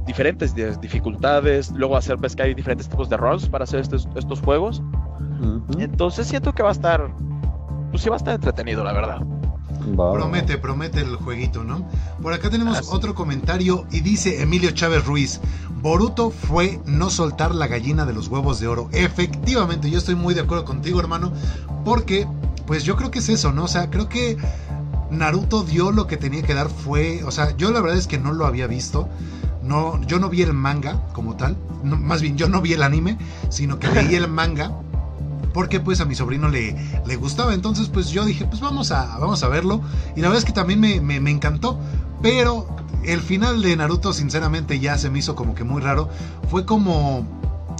[0.08, 1.72] diferentes dificultades.
[1.72, 4.82] Luego hacer, ves que hay diferentes tipos de roles para hacer estos, estos juegos.
[5.78, 7.14] Entonces siento que va a estar,
[7.92, 9.22] pues sí va a estar entretenido, la verdad.
[9.96, 11.88] Promete, promete el jueguito, ¿no?
[12.22, 15.42] Por acá tenemos ah, otro comentario y dice Emilio Chávez Ruiz,
[15.82, 18.90] Boruto fue no soltar la gallina de los huevos de oro.
[18.94, 21.34] Efectivamente, yo estoy muy de acuerdo contigo, hermano,
[21.84, 22.26] porque
[22.66, 23.66] pues yo creo que es eso, ¿no?
[23.66, 24.38] O sea, creo que
[25.12, 28.18] Naruto dio lo que tenía que dar, fue, o sea, yo la verdad es que
[28.18, 29.10] no lo había visto.
[29.62, 33.18] No, yo no vi el manga como tal, más bien yo no vi el anime,
[33.50, 34.74] sino que leí el manga
[35.54, 37.54] porque pues a mi sobrino le, le gustaba.
[37.54, 39.82] Entonces pues yo dije, pues vamos a, vamos a verlo.
[40.16, 41.80] Y la verdad es que también me, me, me, encantó.
[42.22, 42.68] Pero
[43.04, 46.10] el final de Naruto sinceramente ya se me hizo como que muy raro.
[46.50, 47.26] Fue como...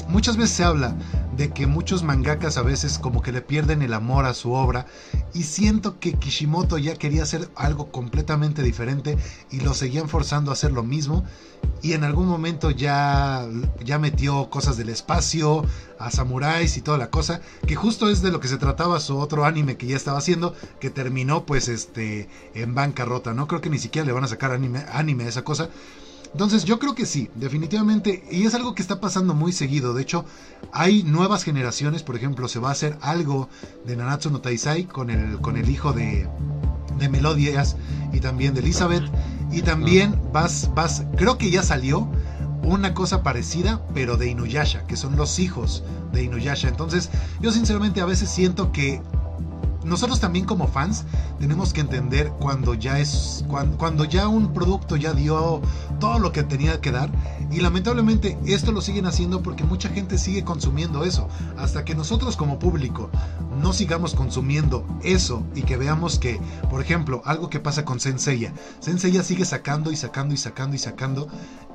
[0.08, 0.96] Muchas veces se habla
[1.38, 4.86] de que muchos mangakas a veces como que le pierden el amor a su obra
[5.34, 9.18] y siento que Kishimoto ya quería hacer algo completamente diferente
[9.52, 11.24] y lo seguían forzando a hacer lo mismo
[11.82, 13.48] y en algún momento ya
[13.84, 15.66] ya metió cosas del espacio
[16.00, 19.18] a samuráis y toda la cosa que justo es de lo que se trataba su
[19.18, 23.70] otro anime que ya estaba haciendo que terminó pues este en bancarrota no creo que
[23.70, 25.70] ni siquiera le van a sacar anime, anime a esa cosa
[26.34, 29.94] entonces yo creo que sí, definitivamente, y es algo que está pasando muy seguido.
[29.94, 30.26] De hecho,
[30.72, 33.50] hay nuevas generaciones, por ejemplo, se va a hacer algo
[33.86, 36.28] de Nanatsu no Taisai con el, con el hijo de,
[36.98, 37.76] de Melodias
[38.12, 39.04] y también de Elizabeth.
[39.52, 42.10] Y también vas, vas, creo que ya salió
[42.64, 46.68] una cosa parecida, pero de Inuyasha, que son los hijos de Inuyasha.
[46.68, 47.12] Entonces,
[47.42, 49.04] yo sinceramente a veces siento que
[49.86, 51.04] nosotros también como fans
[51.40, 55.62] tenemos que entender cuando ya es cuando, ya un producto ya dio
[56.00, 57.12] todo lo que tenía que dar.
[57.52, 61.28] Y lamentablemente esto lo siguen haciendo porque mucha gente sigue consumiendo eso.
[61.58, 63.10] Hasta que nosotros como público
[63.62, 68.54] no sigamos consumiendo eso y que veamos que por ejemplo algo que pasa con Senseiya.
[68.80, 71.28] Senseiya sigue sacando y sacando y sacando y sacando.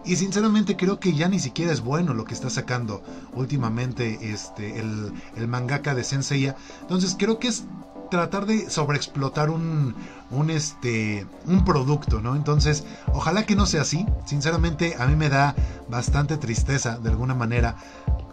[0.04, 3.02] Y sinceramente creo que ya ni siquiera es bueno lo que está sacando
[3.34, 6.56] últimamente este el, el mangaka de Senseiya.
[6.80, 7.64] Entonces creo que es
[8.10, 9.94] tratar de sobreexplotar un,
[10.30, 12.36] un, este, un producto, ¿no?
[12.36, 14.06] Entonces, ojalá que no sea así.
[14.26, 15.54] Sinceramente, a mí me da
[15.88, 17.76] bastante tristeza, de alguna manera.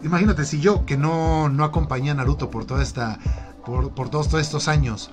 [0.02, 3.18] Imagínate, si yo, que no, no acompañé a Naruto por toda esta,
[3.64, 5.10] por, por todos, estos años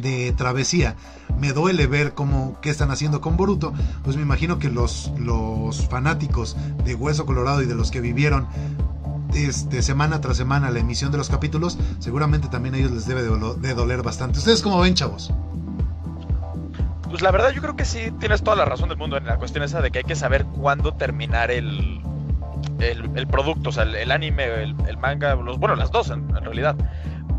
[0.00, 0.96] de travesía,
[1.38, 3.72] me duele ver cómo qué están haciendo con Boruto,
[4.02, 8.46] pues me imagino que los, los fanáticos de Hueso Colorado y de los que vivieron
[9.34, 13.22] este, semana tras semana la emisión de los capítulos, seguramente también a ellos les debe
[13.22, 14.38] de, doler bastante.
[14.38, 15.32] ¿Ustedes cómo ven, chavos?
[17.08, 19.36] Pues la verdad yo creo que sí tienes toda la razón del mundo en la
[19.36, 22.00] cuestión esa de que hay que saber cuándo terminar el,
[22.78, 26.76] el, producto, o sea, el, anime, el, manga, los, bueno, las dos en, realidad.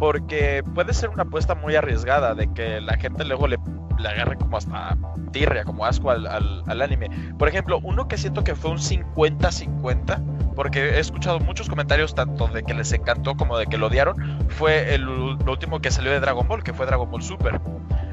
[0.02, 3.60] Porque puede ser una apuesta muy arriesgada de que la gente luego le,
[4.00, 4.98] le agarre como hasta
[5.32, 7.08] tirria, como asco al, al, anime.
[7.38, 12.48] Por ejemplo, uno que siento que fue un 50-50, porque he escuchado muchos comentarios tanto
[12.48, 16.12] de que les encantó como de que lo odiaron, fue el, lo último que salió
[16.12, 17.62] de Dragon Ball, que fue Dragon Ball Super.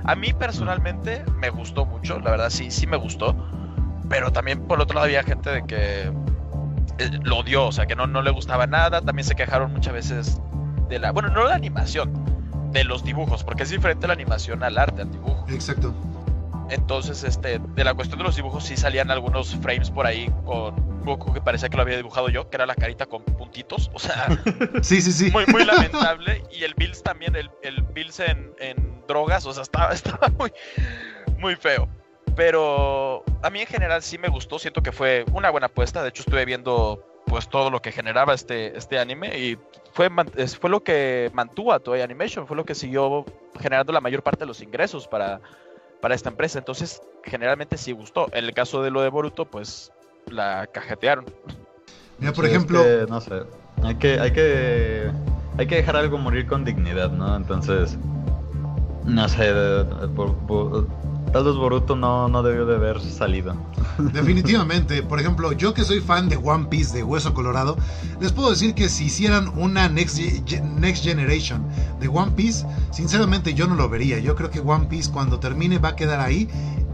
[0.05, 3.35] A mí personalmente me gustó mucho, la verdad sí, sí me gustó.
[4.11, 6.13] Pero también por otro lado había gente de que
[6.99, 9.01] eh, lo odió, o sea, que no, no le gustaba nada.
[9.01, 10.43] También se quejaron muchas veces
[10.89, 12.13] de la, bueno, no de la animación,
[12.73, 15.45] de los dibujos, porque es diferente la animación al arte, al dibujo.
[15.49, 15.95] Exacto.
[16.71, 21.05] Entonces, este, de la cuestión de los dibujos sí salían algunos frames por ahí con
[21.05, 23.99] Goku que parecía que lo había dibujado yo, que era la carita con puntitos, o
[23.99, 24.29] sea,
[24.83, 25.31] sí, sí, sí.
[25.31, 26.45] Muy, muy lamentable.
[26.51, 30.53] Y el Bills también, el, el Bills en, en drogas, o sea, estaba, estaba muy,
[31.39, 31.89] muy feo.
[32.37, 36.03] Pero a mí en general sí me gustó, siento que fue una buena apuesta.
[36.03, 39.59] De hecho, estuve viendo pues todo lo que generaba este, este anime y
[39.93, 40.09] fue,
[40.61, 43.25] fue lo que mantuvo a Toei Animation, fue lo que siguió
[43.61, 45.41] generando la mayor parte de los ingresos para,
[46.01, 46.59] para esta empresa.
[46.59, 48.29] Entonces, generalmente sí gustó.
[48.33, 49.93] En el caso de lo de Boruto, pues
[50.27, 51.27] la cajetearon.
[52.19, 52.83] Mira, por ejemplo.
[53.09, 53.43] no sé.
[53.83, 55.11] Hay que, hay que.
[55.57, 57.37] Hay que dejar algo morir con dignidad, ¿no?
[57.37, 57.99] Entonces.
[59.05, 59.53] No sé.
[60.15, 60.87] Por,
[61.33, 63.55] Tal vez Boruto no, no debió de haber salido.
[63.99, 65.03] Definitivamente.
[65.03, 67.77] Por ejemplo, yo que soy fan de One Piece de Hueso Colorado,
[68.21, 70.19] les puedo decir que si hicieran una Next,
[70.79, 71.67] Next Generation
[72.01, 74.19] de One Piece, sinceramente yo no lo vería.
[74.19, 76.49] Yo creo que One Piece cuando termine va a quedar ahí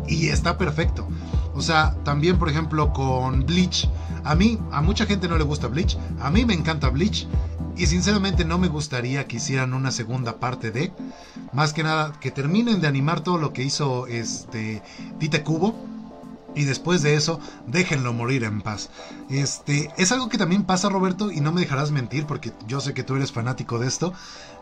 [0.06, 1.06] y está perfecto.
[1.54, 3.88] O sea, también por ejemplo con Bleach.
[4.24, 5.96] A mí, a mucha gente no le gusta Bleach.
[6.20, 7.28] A mí me encanta Bleach.
[7.76, 10.92] Y sinceramente no me gustaría que hicieran una segunda parte de.
[11.52, 14.82] Más que nada, que terminen de animar todo lo que hizo este
[15.18, 15.74] Tite Kubo.
[16.54, 18.90] Y después de eso, déjenlo morir en paz.
[19.28, 22.94] Este, es algo que también pasa, Roberto, y no me dejarás mentir porque yo sé
[22.94, 24.12] que tú eres fanático de esto,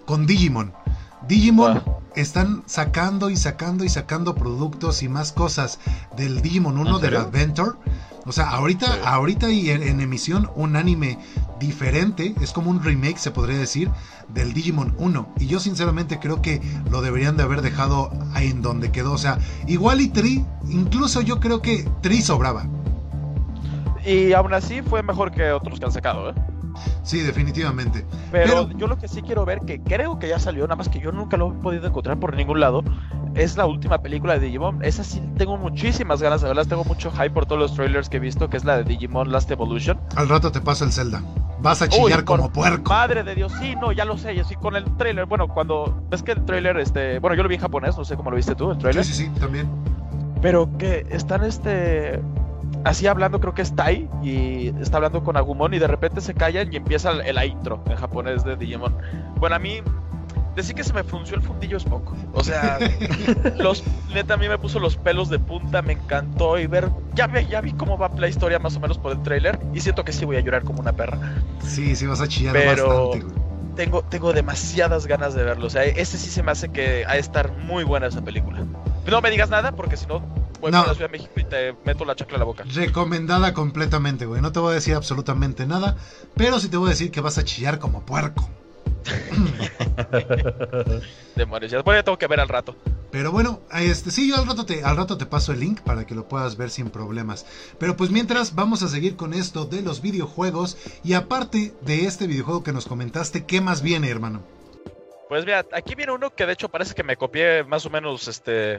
[0.07, 0.73] con Digimon.
[1.29, 1.83] Digimon
[2.15, 5.79] están sacando y sacando y sacando productos y más cosas
[6.17, 7.77] del Digimon 1 del Adventure
[8.25, 11.19] o sea, ahorita, ahorita y en, emisión un anime
[11.59, 13.91] diferente, es como un remake, se podría decir,
[14.29, 15.35] del Digimon 1.
[15.41, 16.61] Y yo sinceramente creo que
[16.91, 19.13] lo deberían de haber dejado ahí en donde quedó.
[19.13, 22.67] O sea, igual y Tri, incluso yo creo que Tri sobraba.
[24.05, 26.35] Y aún así fue mejor que otros que han sacado, ¿eh?
[27.03, 28.07] Sí, definitivamente.
[28.31, 31.01] Pero, yo lo que sí quiero ver, que creo que ya salió, nada más que
[31.01, 32.83] yo nunca lo he podido encontrar por ningún lado,
[33.35, 34.85] es la última película de Digimon.
[34.85, 38.19] Esa sí tengo muchísimas ganas de verla, tengo mucho hype por todos los trailers que
[38.19, 39.99] he visto, que es la de Digimon Last Evolution.
[40.17, 41.23] Al rato te pasa el Zelda.
[41.61, 42.91] Vas a chillar como puerco.
[42.91, 45.27] Madre de Dios, sí, no, ya lo sé, así con el trailer.
[45.27, 48.17] Bueno, cuando ves que el trailer, este, bueno, yo lo vi en japonés, no sé
[48.17, 49.05] cómo lo viste tú, el trailer.
[49.05, 49.69] Sí, sí, sí, también.
[50.41, 52.21] Pero que están este
[52.85, 56.35] así hablando, creo que es Tai, y está hablando con Agumon, y de repente se
[56.35, 58.97] callan y empieza el, intro en japonés de Digimon.
[59.37, 59.83] Bueno, a mí,
[60.57, 62.17] decir que se me frunció el fundillo es poco.
[62.33, 62.79] O sea,
[63.59, 67.27] los, neta, a mí me puso los pelos de punta, me encantó, y ver, ya,
[67.27, 70.05] ve, ya vi cómo va la historia más o menos por el trailer, y siento
[70.05, 71.19] que sí voy a llorar como una perra.
[71.63, 73.11] Sí, sí vas a chillar Pero...
[73.11, 73.43] bastante,
[73.77, 75.67] Tengo, tengo demasiadas ganas de verlo.
[75.67, 78.67] O sea, ese sí se me hace que ha de estar muy buena esa película.
[79.11, 80.23] No me digas nada, porque si no,
[80.71, 80.83] no.
[80.83, 82.65] a la Ciudad de México y te meto la chacla en la boca.
[82.73, 84.41] Recomendada completamente, güey.
[84.41, 85.97] No te voy a decir absolutamente nada,
[86.37, 88.49] pero sí te voy a decir que vas a chillar como puerco.
[91.37, 92.77] Demonios, después ya tengo que ver al rato.
[93.11, 96.07] Pero bueno, este sí, yo al rato te al rato te paso el link para
[96.07, 97.45] que lo puedas ver sin problemas.
[97.79, 102.27] Pero pues mientras vamos a seguir con esto de los videojuegos y aparte de este
[102.27, 104.43] videojuego que nos comentaste, ¿qué más viene, hermano?
[105.29, 108.29] Pues mira, aquí viene uno que de hecho parece que me copié más o menos
[108.29, 108.79] este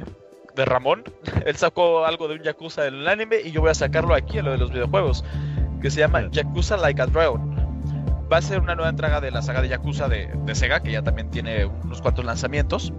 [0.56, 1.04] de Ramón.
[1.46, 4.38] Él sacó algo de un Yakuza en el anime y yo voy a sacarlo aquí
[4.38, 5.24] en lo de los videojuegos,
[5.82, 7.54] que se llama Yakuza Like a Dragon.
[8.32, 11.02] Va a ser una nueva entrega de la saga de Yakuza de, Sega, que ya
[11.02, 12.94] también tiene unos cuantos lanzamientos.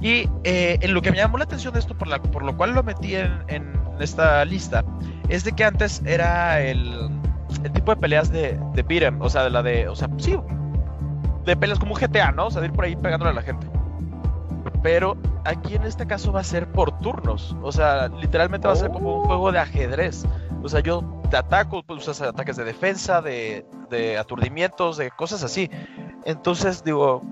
[0.00, 2.56] Y eh, en lo que me llamó la atención de esto, por, la, por lo
[2.56, 4.82] cual lo metí en, esta lista,
[5.28, 7.10] es de que antes era el,
[7.62, 10.38] el tipo de peleas de, de beat'em, o sea, de la de, o sea, sí,
[11.44, 12.46] de peleas como un GTA, ¿no?
[12.46, 13.66] O sea, de ir por ahí pegándole a la gente.
[14.82, 17.56] Pero aquí en este caso va a ser por turnos.
[17.62, 20.24] O sea, literalmente va a ser como un juego de ajedrez.
[20.62, 23.64] O sea, yo te ataco, pues usas ataques de defensa, de,
[24.18, 25.70] aturdimientos, de cosas así.
[26.24, 27.22] Entonces digo,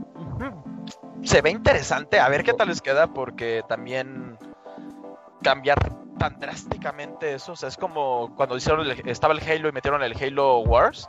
[1.23, 2.21] se ve interesante.
[2.21, 4.39] A ver qué tal les queda, porque también
[5.43, 5.79] cambiar
[6.19, 7.53] tan drásticamente eso.
[7.53, 11.09] O sea, es como cuando hicieron estaba el Halo y metieron el Halo Wars.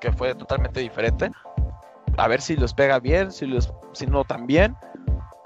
[0.00, 1.30] que fue totalmente diferente.
[2.16, 4.76] A ver si les pega bien, si, les, si no tan bien.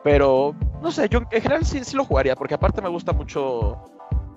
[0.04, 3.76] Pero, no sé, yo en general sí, sí lo jugaría, porque aparte me gusta mucho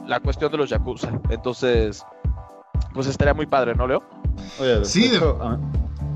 [0.08, 1.10] la cuestión de los Yakuza.
[1.30, 2.04] Entonces,
[2.94, 4.02] pues estaría muy padre, ¿no, Leo?
[4.60, 5.58] Oye, de Sí, de- ah,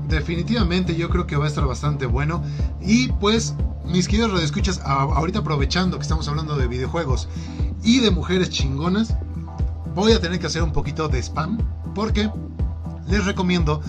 [0.08, 2.42] Definitivamente yo creo que va a estar bastante bueno.
[2.80, 7.28] Y pues, mis queridos radioescuchas, ahorita aprovechando que estamos hablando de videojuegos
[7.82, 9.16] y de mujeres chingonas,
[9.94, 11.58] voy a tener que hacer un poquito de spam
[11.94, 12.30] porque
[13.06, 13.80] les recomiendo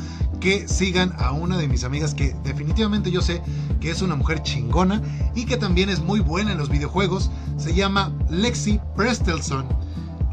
[0.44, 3.42] que sigan a una de mis amigas que definitivamente yo sé
[3.80, 5.02] que es una mujer chingona
[5.36, 7.32] y que también es muy buena en los videojuegos.
[7.56, 9.66] Se llama Lexi Prestelson.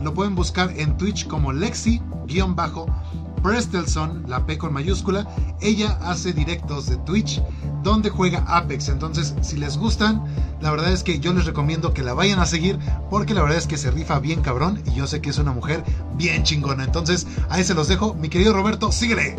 [0.01, 5.29] Lo pueden buscar en Twitch como Lexi-Prestelson, la P con mayúscula.
[5.61, 7.41] Ella hace directos de Twitch
[7.85, 8.89] donde juega Apex.
[8.89, 10.25] Entonces, si les gustan,
[10.61, 12.81] la verdad es que yo les recomiendo que la vayan a seguir
[13.11, 15.53] porque la verdad es que se rifa bien cabrón y yo sé que es una
[15.53, 15.85] mujer
[16.17, 16.83] bien chingona.
[16.83, 18.15] Entonces, ahí se los dejo.
[18.15, 19.37] Mi querido Roberto, síguele.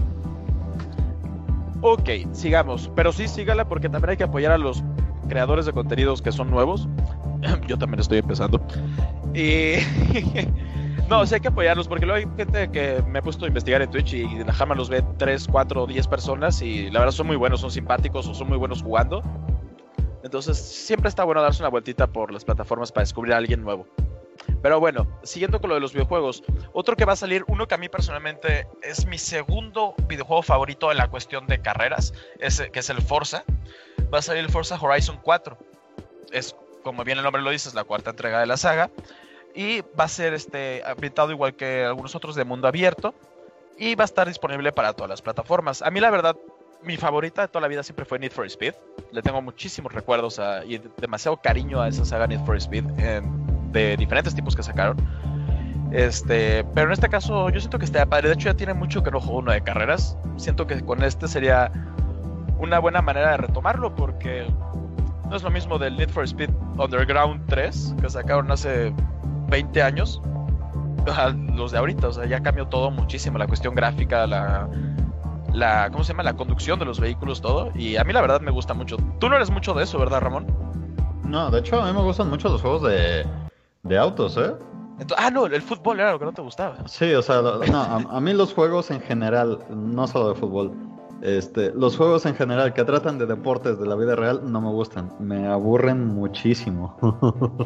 [1.82, 2.92] Ok, sigamos.
[2.96, 4.84] Pero sí, sígala porque también hay que apoyar a los
[5.28, 6.88] creadores de contenidos que son nuevos.
[7.68, 8.62] Yo también estoy empezando.
[9.34, 9.76] Y.
[11.10, 13.82] no, sí hay que apoyarlos porque luego hay gente que me he puesto a investigar
[13.82, 17.28] en Twitch y la jama los ve 3, 4, 10 personas y la verdad son
[17.28, 19.24] muy buenos, son simpáticos o son muy buenos jugando.
[20.24, 23.88] Entonces siempre está bueno darse una vueltita por las plataformas para descubrir a alguien nuevo.
[24.62, 27.76] Pero bueno, siguiendo con lo de los videojuegos, otro que va a salir, uno que
[27.76, 32.80] a mí personalmente es mi segundo videojuego favorito en la cuestión de carreras, es, que
[32.80, 33.44] es el Forza.
[34.14, 35.58] Va a salir el Forza Horizon 4.
[36.32, 38.90] Es, como bien el nombre lo dice, es la cuarta entrega de la saga.
[39.56, 43.16] Y va a ser este, ambientado igual que algunos otros de mundo abierto.
[43.78, 45.82] Y va a estar disponible para todas las plataformas.
[45.82, 46.36] A mí la verdad,
[46.84, 48.74] mi favorita de toda la vida siempre fue Need for Speed.
[49.12, 52.86] Le tengo muchísimos recuerdos y demasiado cariño a esa saga Need for Speed.
[53.72, 54.98] De diferentes tipos que sacaron.
[55.92, 58.30] Este, pero en este caso yo siento que está padre.
[58.30, 60.18] De hecho ya tiene mucho que no juego uno de carreras.
[60.38, 61.72] Siento que con este sería
[62.60, 64.48] una buena manera de retomarlo porque
[65.30, 68.94] no es lo mismo del Need for Speed Underground 3 que sacaron hace
[69.50, 70.22] 20 años
[71.08, 72.08] a los de ahorita.
[72.08, 73.38] O sea, ya cambió todo muchísimo.
[73.38, 74.70] La cuestión gráfica, la,
[75.54, 76.24] la, ¿cómo se llama?
[76.24, 77.72] La conducción de los vehículos, todo.
[77.76, 78.96] Y a mí la verdad me gusta mucho.
[79.20, 80.48] Tú no eres mucho de eso, ¿verdad, Ramón?
[81.32, 83.26] no, de hecho a mí me gustan mucho los juegos de,
[83.84, 84.54] de autos, ¿eh?
[85.18, 86.88] Ah, no, el fútbol era lo que no te gustaba.
[86.88, 87.50] Sí, o sea, no,
[87.82, 90.72] a, a mí los juegos en general, no solo de fútbol,
[91.22, 94.70] este, los juegos en general que tratan de deportes de la vida real no me
[94.70, 96.98] gustan, me aburren muchísimo.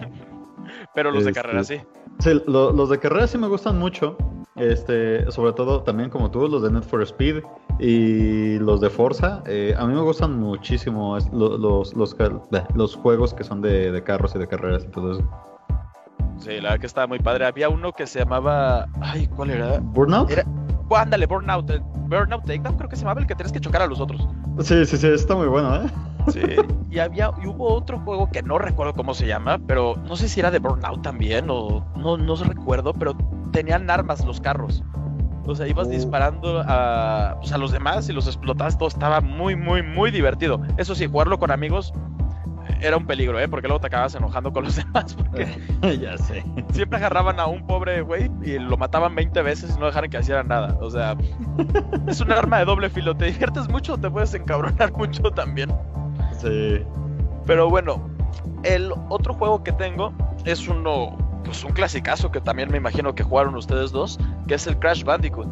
[0.96, 1.82] Pero los de Este, carrera sí.
[2.20, 4.18] Sí, lo- los de carrera sí me gustan mucho.
[4.56, 7.44] Este, sobre todo también como tú, los de Need for Speed
[7.78, 9.44] y los de Forza.
[9.48, 12.16] eh, a mí me gustan muchísimo los, los,
[12.50, 15.30] bleh, los juegos que son de, de carros y de carreras y todo eso.
[16.40, 17.46] Sí, la verdad que estaba muy padre.
[17.46, 18.88] Había uno que se llamaba.
[19.02, 19.80] Ay, ¿cuál era?
[19.80, 20.30] ¿Burnout?
[20.32, 20.44] Era-
[20.88, 21.72] Oh, ándale, Burnout.
[22.08, 24.28] Burnout Takedown, creo que se llamaba el que tienes que chocar a los otros.
[24.62, 25.90] Sí, sí, sí, está muy bueno, ¿eh?
[26.32, 26.42] Sí.
[26.92, 30.28] y había y hubo otro juego que no recuerdo cómo se llama, pero no sé
[30.30, 33.16] si era de Burnout también o no, no recuerdo, pero
[33.52, 34.84] tenían armas los carros.
[35.48, 35.92] O sea, ibas Oh.
[35.92, 38.78] disparando a, pues, a los demás y los explotabas.
[38.78, 40.62] Todo estaba muy, muy, muy divertido.
[40.78, 41.94] Eso sí, jugarlo con amigos
[42.82, 43.48] era un peligro, ¿eh?
[43.48, 45.16] Porque luego te acabas enojando con los demás.
[45.16, 45.48] Porque
[46.02, 46.44] ya sé.
[46.72, 50.20] siempre agarraban a un pobre güey y lo mataban 20 veces y no dejaran que
[50.20, 50.78] hiciera nada.
[50.82, 51.16] O sea,
[52.08, 53.16] es un arma de doble filo.
[53.16, 55.74] Te diviertes mucho, te puedes encabronar mucho también.
[56.40, 56.82] Sí.
[57.46, 58.10] Pero bueno,
[58.64, 60.14] el otro juego que tengo
[60.46, 64.68] es uno, pues un clasicazo que también me imagino que jugaron ustedes dos, que es
[64.68, 65.48] el Crash Bandicoot.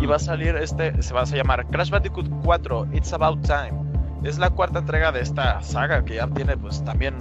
[0.00, 3.89] Y va a salir este, se va a llamar Crash Bandicoot 4, It's About Time.
[4.22, 7.16] Es la cuarta entrega de esta saga que ya tiene pues también,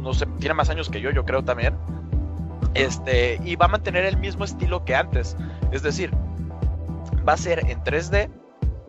[0.00, 1.76] no sé, tiene más años que yo, yo creo también.
[2.74, 5.36] Este, y va a mantener el mismo estilo que antes.
[5.72, 6.12] Es decir,
[7.28, 8.30] va a ser en 3D.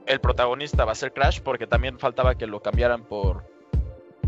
[0.06, 3.46] El protagonista va a ser Crash porque también faltaba que lo cambiaran por,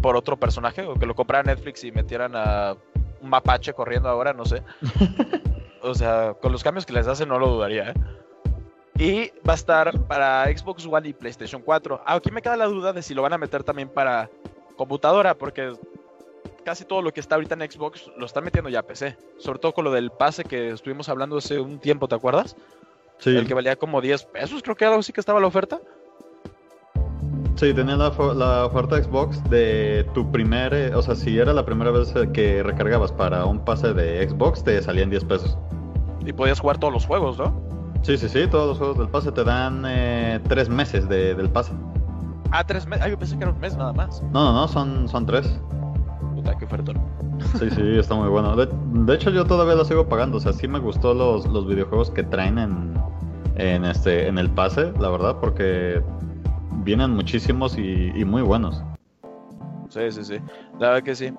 [0.02, 2.76] por otro personaje o que lo comprara Netflix y metieran a
[3.22, 4.64] un mapache corriendo ahora, no sé.
[5.82, 7.94] o sea, con los cambios que les hacen no lo dudaría, ¿eh?
[9.02, 12.04] Y va a estar para Xbox One y PlayStation 4.
[12.06, 14.30] Aquí me queda la duda de si lo van a meter también para
[14.78, 15.74] computadora, porque
[16.64, 19.18] casi todo lo que está ahorita en Xbox lo están metiendo ya a PC.
[19.40, 22.56] Sobre todo con lo del pase que estuvimos hablando hace un tiempo, ¿te acuerdas?
[23.18, 25.80] Sí, El que valía como 10 pesos, creo que algo así que estaba la oferta.
[27.56, 31.66] sí, tenía la, la oferta Xbox de tu primer, eh, o sea, si era la
[31.66, 35.58] primera vez eh, que recargabas para un pase de Xbox, te salían 10 pesos.
[36.24, 37.81] Y podías jugar todos los juegos, ¿no?
[38.02, 41.50] Sí, sí, sí, todos los juegos del pase te dan eh, tres meses de- del
[41.50, 41.72] pase.
[42.52, 43.06] Ah, tres meses.
[43.06, 44.22] Ah, yo pensé que era un mes nada más.
[44.34, 45.60] No, no, no, son, son tres.
[46.34, 46.98] Puta, qué ofertón.
[47.60, 48.56] Sí, sí, está muy bueno.
[48.56, 50.38] De, de hecho, yo todavía lo sigo pagando.
[50.38, 52.94] O sea, sí me gustó los, los videojuegos que traen en,
[53.56, 56.02] en este en el pase, la verdad, porque
[56.84, 58.84] vienen muchísimos y, y muy buenos.
[59.90, 60.38] Sí, sí, sí.
[60.80, 61.34] La verdad que sí.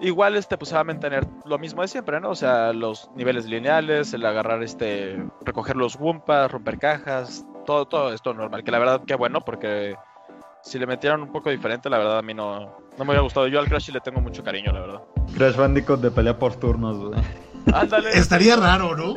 [0.00, 2.30] Igual este pues se va a mantener lo mismo de siempre, ¿no?
[2.30, 8.12] O sea, los niveles lineales, el agarrar este recoger los wumpas, romper cajas, todo todo
[8.12, 9.94] esto normal, que la verdad que bueno porque
[10.62, 13.46] si le metieran un poco diferente, la verdad a mí no no me hubiera gustado.
[13.48, 15.02] Yo al Crash sí le tengo mucho cariño, la verdad.
[15.34, 17.20] Crash Bandicoot de pelea por turnos, güey.
[17.72, 18.10] Ándale.
[18.10, 19.14] Estaría raro, ¿no?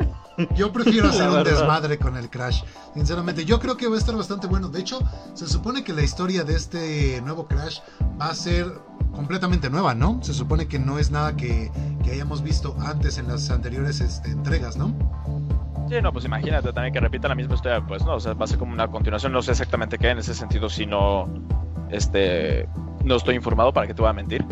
[0.54, 2.62] Yo prefiero hacer un desmadre con el Crash.
[2.94, 4.68] Sinceramente, yo creo que va a estar bastante bueno.
[4.68, 5.00] De hecho,
[5.34, 7.80] se supone que la historia de este nuevo Crash
[8.20, 8.66] va a ser
[9.12, 10.22] completamente nueva, ¿no?
[10.22, 11.72] Se supone que no es nada que,
[12.04, 14.94] que hayamos visto antes en las anteriores este, entregas, ¿no?
[15.88, 18.44] Sí, no, pues imagínate también que repita la misma historia, pues no, o sea, va
[18.44, 21.26] a ser como una continuación, no sé exactamente qué en ese sentido, si no,
[21.90, 22.68] este,
[23.04, 24.44] no estoy informado, para que te voy a mentir.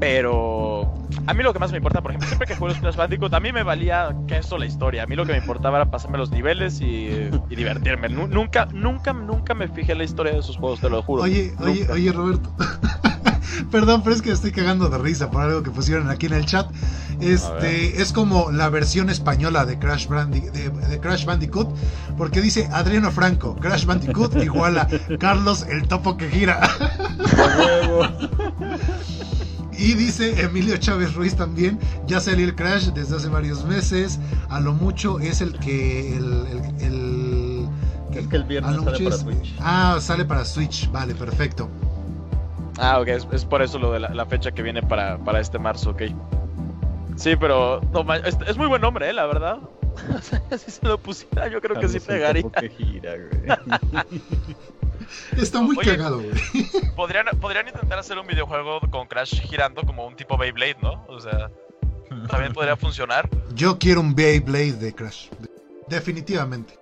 [0.00, 0.92] Pero
[1.26, 3.32] a mí lo que más me importa, por ejemplo, siempre que juego los Crash Bandicoot,
[3.34, 5.02] a mí me valía que eso la historia.
[5.02, 7.10] A mí lo que me importaba era pasarme los niveles y,
[7.50, 8.08] y divertirme.
[8.08, 11.22] Nu- nunca, nunca, nunca me fijé en la historia de esos juegos, te lo juro.
[11.24, 11.92] Oye, oye, Nunca.
[11.92, 12.50] oye, Roberto.
[13.70, 16.46] Perdón, pero es que estoy cagando de risa por algo que pusieron aquí en el
[16.46, 16.66] chat.
[17.20, 21.68] Este es como la versión española de Crash, Brandi- de, de Crash Bandicoot,
[22.16, 26.58] porque dice Adriano Franco, Crash Bandicoot igual a Carlos el topo que gira.
[29.80, 34.20] Y dice Emilio Chávez Ruiz también, ya salió el Crash desde hace varios meses,
[34.50, 37.68] a lo mucho es el que el, el- el-
[38.18, 39.54] Es que el viernes sale para es- Switch.
[39.58, 41.70] Ah, sale para Switch, vale, perfecto.
[42.78, 45.40] Ah, ok, es, es por eso lo de la, la fecha que viene para, para
[45.40, 46.02] este marzo, ok.
[47.16, 49.12] Sí, pero no, es, es muy buen nombre, ¿eh?
[49.14, 49.58] La verdad.
[50.58, 52.42] Si se lo pusiera, yo creo que sí pegaría.
[52.50, 53.58] que gira, güey.
[55.36, 55.90] Está muy Oye.
[55.92, 56.30] cagado, güey.
[56.96, 61.04] Podrían, podrían intentar hacer un videojuego con Crash girando como un tipo Beyblade, ¿no?
[61.08, 61.50] O sea,
[62.28, 63.28] también podría funcionar.
[63.54, 65.28] Yo quiero un Beyblade de Crash.
[65.88, 66.78] Definitivamente.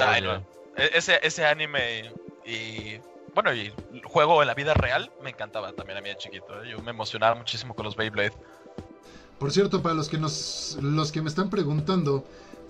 [0.00, 0.34] Ay, no.
[0.76, 2.12] E- Ese, ese anime
[2.44, 3.00] y, y,
[3.34, 6.62] bueno, y el juego en la vida real me encantaba también a mí de chiquito.
[6.62, 6.70] ¿eh?
[6.70, 8.32] Yo me emocionaba muchísimo con los Beyblade.
[9.38, 12.24] Por cierto, para los que nos los que me están preguntando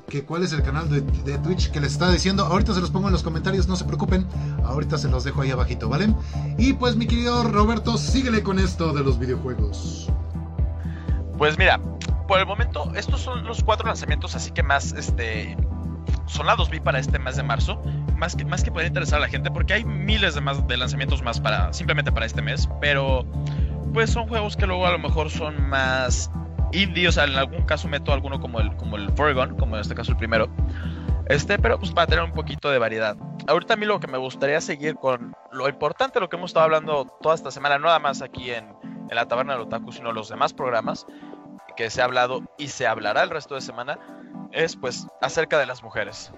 [0.08, 3.08] que cuál es el canal de, Twitch que les está diciendo, ahorita se los pongo
[3.08, 4.26] en los comentarios, no se preocupen,
[4.64, 6.14] ahorita se los dejo ahí abajito, ¿vale?
[6.58, 10.08] Y pues mi querido Roberto, síguele con esto de los videojuegos.
[11.38, 11.80] Pues mira,
[12.28, 15.56] por el momento, estos son los cuatro lanzamientos así que más este
[16.26, 17.80] sonados vi para este mes de marzo.
[18.16, 20.76] Más que, más que poder interesar a la gente, porque hay miles de más de
[20.76, 22.68] lanzamientos más para simplemente para este mes.
[22.80, 23.26] Pero
[23.92, 26.30] pues son juegos que luego a lo mejor son más
[26.72, 27.09] indie.
[27.09, 29.94] O sea, en algún caso meto alguno como el, como el Foregon, como en este
[29.94, 30.48] caso el primero.
[31.28, 33.16] Este, pero pues para tener un poquito de variedad.
[33.48, 36.64] Ahorita a mí lo que me gustaría seguir con lo importante, lo que hemos estado
[36.64, 38.74] hablando toda esta semana, no nada más aquí en,
[39.10, 41.06] la Taberna del Otaku, sino los demás programas
[41.76, 43.98] que se ha hablado y se hablará el resto de semana,
[44.52, 46.32] es pues acerca de las mujeres.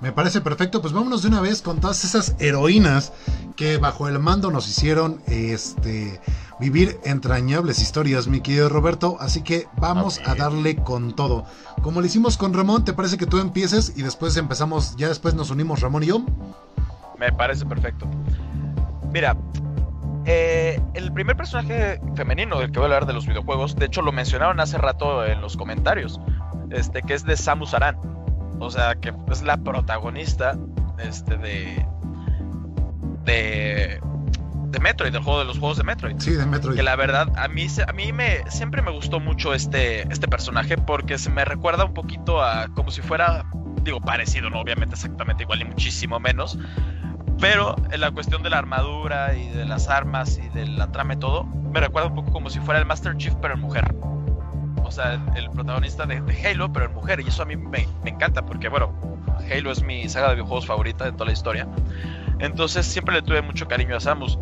[0.00, 3.12] Me parece perfecto, pues vámonos de una vez con todas esas heroínas
[3.56, 6.20] que bajo el mando nos hicieron este
[6.60, 11.44] vivir entrañables historias, mi querido Roberto, así que vamos a darle con todo.
[11.82, 15.34] Como lo hicimos con Ramón, ¿te parece que tú empieces y después empezamos, ya después
[15.34, 16.22] nos unimos Ramón y yo?
[17.18, 18.06] Me parece perfecto.
[19.10, 19.36] Mira,
[20.26, 24.02] eh, el primer personaje femenino del que voy a hablar de los videojuegos, de hecho
[24.02, 26.20] lo mencionaron hace rato en los comentarios,
[26.70, 27.96] este que es de Samus Aran.
[28.58, 30.58] O sea, que es la protagonista
[30.98, 31.86] este de
[33.24, 34.00] de
[34.70, 36.16] de Metroid, del juego de los juegos de Metroid.
[36.18, 36.76] Sí, de Metroid.
[36.76, 40.76] Que la verdad, a mí, a mí me, siempre me gustó mucho este, este personaje
[40.76, 43.44] porque se me recuerda un poquito a como si fuera,
[43.82, 46.58] digo, parecido, no obviamente exactamente igual y muchísimo menos,
[47.40, 51.14] pero en la cuestión de la armadura y de las armas y de la trama
[51.14, 53.94] y todo, me recuerda un poco como si fuera el Master Chief pero en mujer.
[54.84, 57.56] O sea, el, el protagonista de, de Halo pero en mujer y eso a mí
[57.56, 58.92] me, me encanta porque, bueno,
[59.50, 61.66] Halo es mi saga de videojuegos favorita de toda la historia.
[62.40, 64.38] Entonces siempre le tuve mucho cariño a Samus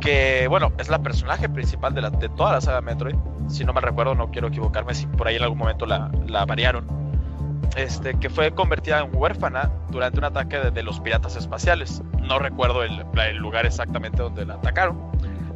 [0.00, 3.16] que bueno, es la personaje principal de, la, de toda la saga Metroid.
[3.48, 6.44] Si no me recuerdo, no quiero equivocarme si por ahí en algún momento la, la
[6.44, 6.86] variaron.
[7.76, 12.02] Este, que fue convertida en huérfana durante un ataque de, los piratas espaciales.
[12.22, 12.96] No recuerdo el,
[13.36, 14.98] lugar exactamente donde la atacaron,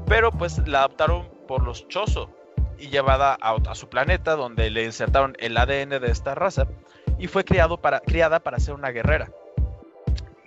[0.06, 2.30] pero pues la adoptaron por los Chozo
[2.78, 6.66] y llevada a, a su planeta donde le insertaron el ADN de esta raza
[7.18, 9.30] y fue criado para, criada para ser una guerrera.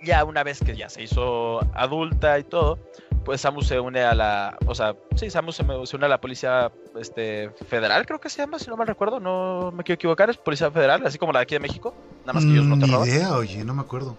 [0.04, 2.78] Ya una vez que ya se hizo adulta y todo,
[3.24, 6.08] pues Samus se une a la, o sea, sí, Samus se, me- se une a
[6.08, 6.70] la policía
[7.00, 10.36] este, federal, creo que se llama, si no mal recuerdo, no me quiero equivocar, es
[10.36, 12.80] policía federal, así como la de aquí de México, nada más que ellos no Mm,
[12.80, 13.08] te Ni roban.
[13.08, 14.16] idea, oye, no me acuerdo.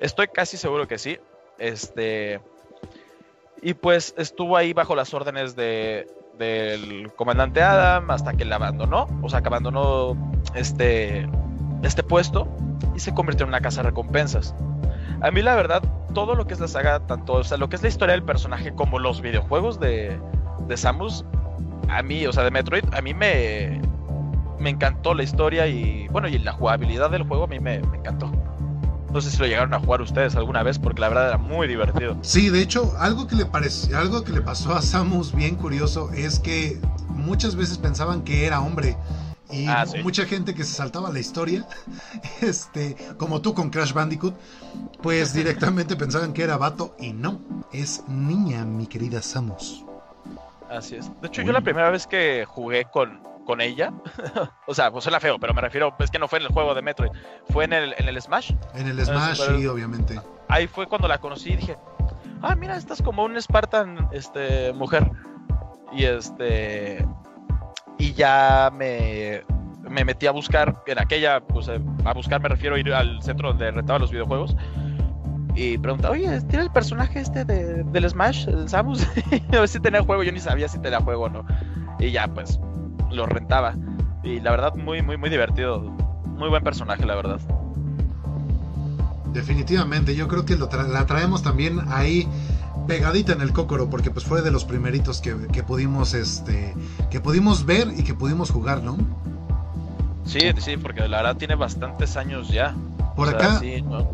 [0.00, 1.18] Estoy casi seguro que sí.
[1.58, 2.40] Este.
[3.62, 6.06] Y pues estuvo ahí bajo las órdenes de,
[6.38, 9.06] del comandante Adam hasta que la abandonó.
[9.22, 10.14] O sea, que abandonó
[10.54, 11.26] este,
[11.82, 12.46] este puesto.
[12.94, 14.54] y se convirtió en una casa de recompensas.
[15.20, 15.82] A mí la verdad,
[16.14, 18.22] todo lo que es la saga, tanto, o sea, lo que es la historia del
[18.22, 20.18] personaje como los videojuegos de,
[20.66, 21.24] de Samus,
[21.88, 23.80] a mí, o sea, de Metroid, a mí me,
[24.58, 28.32] me encantó la historia y, bueno, y la jugabilidad del juego a mí me, encantó.
[29.12, 31.68] No sé si lo llegaron a jugar ustedes alguna vez, porque la verdad era muy
[31.68, 32.16] divertido.
[32.22, 36.10] Sí, de hecho, algo que le pareció, algo que le pasó a Samus bien curioso
[36.12, 36.78] es que
[37.08, 38.96] muchas veces pensaban que era hombre.
[39.50, 40.02] Y Ah, sí.
[40.02, 41.66] mucha gente que se saltaba la historia,
[42.42, 44.34] este, como tú con Crash Bandicoot,
[45.02, 47.40] pues directamente pensaban que era vato y no,
[47.72, 49.84] es niña, mi querida Samus.
[50.68, 51.08] Así es.
[51.20, 51.46] De hecho, Uy.
[51.46, 53.92] yo la primera vez que jugué con, con ella,
[54.66, 56.74] o sea, pues suena feo, pero me refiero, es que no fue en el juego
[56.74, 57.12] de Metroid,
[57.50, 58.52] fue en el, en el Smash.
[58.74, 60.20] En el Smash, sí, obviamente.
[60.48, 61.76] Ahí fue cuando la conocí y dije,
[62.42, 65.08] ah, mira, estás como un Spartan, este, mujer.
[65.92, 67.06] Y este,
[67.98, 69.42] y ya me,
[69.88, 73.22] me metí a buscar, en aquella, pues eh, a buscar me refiero a ir al
[73.22, 74.56] centro donde rentaba los videojuegos.
[75.54, 79.06] Y preguntaba, oye, ¿tiene el personaje este de, del Smash, el Samus?
[79.52, 81.46] a ver si tenía juego, yo ni sabía si tenía juego o no.
[81.98, 82.60] Y ya, pues,
[83.10, 83.74] lo rentaba.
[84.22, 85.80] Y la verdad, muy, muy, muy divertido.
[85.80, 87.40] Muy buen personaje, la verdad.
[89.32, 92.28] Definitivamente, yo creo que lo la traemos también ahí
[92.86, 96.74] pegadita en el cócoro, porque pues fue de los primeritos que, que pudimos, este,
[97.10, 98.96] que pudimos ver y que pudimos jugar, ¿no?
[100.24, 102.74] Sí, sí, porque la verdad tiene bastantes años ya.
[103.14, 104.10] Por O sea, acá, Sí, no,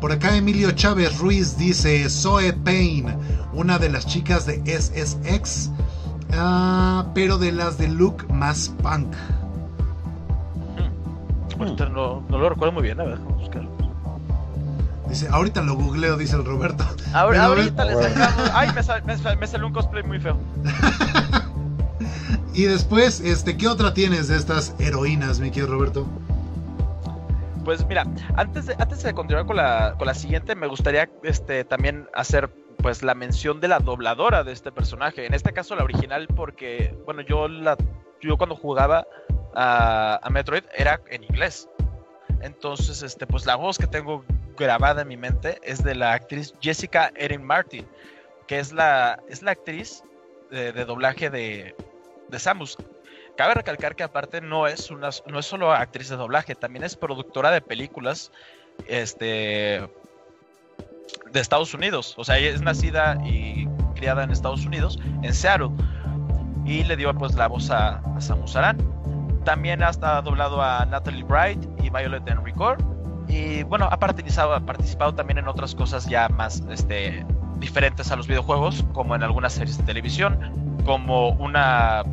[0.00, 3.16] por acá Emilio Chávez Ruiz dice Zoe Payne,
[3.54, 5.70] una de las chicas de SSX,
[6.34, 9.14] ah, pero de las de look más punk.
[11.58, 13.75] Ahorita no, no lo recuerdo muy bien, a ver, vamos a buscarlo.
[15.08, 16.84] Dice, ahorita lo googleo, dice el Roberto.
[17.14, 18.50] Ahora, ahorita le sacamos.
[18.52, 20.36] Ay, me, sal- me sal- me salió un cosplay muy feo.
[22.54, 26.06] Y después, este, ¿qué otra tienes de estas heroínas, mi querido Roberto?
[27.66, 31.64] Pues mira, antes de, antes de continuar con la, con la siguiente, me gustaría este,
[31.64, 35.26] también hacer pues la mención de la dobladora de este personaje.
[35.26, 37.76] En este caso la original porque, bueno, yo, la,
[38.22, 39.06] yo cuando jugaba
[39.54, 41.68] a, a Metroid era en inglés.
[42.40, 44.24] Entonces, este, pues la voz que tengo
[44.56, 47.86] grabada en mi mente es de la actriz Jessica Erin Martin,
[48.46, 50.02] que es la, es la actriz
[50.50, 51.74] de, doblaje de,
[52.28, 52.76] de Samus.
[53.36, 56.96] Cabe recalcar que aparte no es una, no es solo actriz de doblaje, también es
[56.96, 58.32] productora de películas,
[58.86, 59.86] este,
[61.32, 62.14] de Estados Unidos.
[62.16, 65.70] O sea, ella es nacida y criada en Estados Unidos, en Seattle,
[66.64, 68.78] y le dio pues la voz a, Samus Aran.
[69.44, 69.92] También ha
[70.22, 72.82] doblado a Natalie Bright y Violet Enricore.
[73.28, 77.26] Y bueno, ha participado, ha participado también en otras cosas ya más este,
[77.58, 80.38] diferentes a los videojuegos, como en algunas series de televisión,
[80.84, 82.04] como una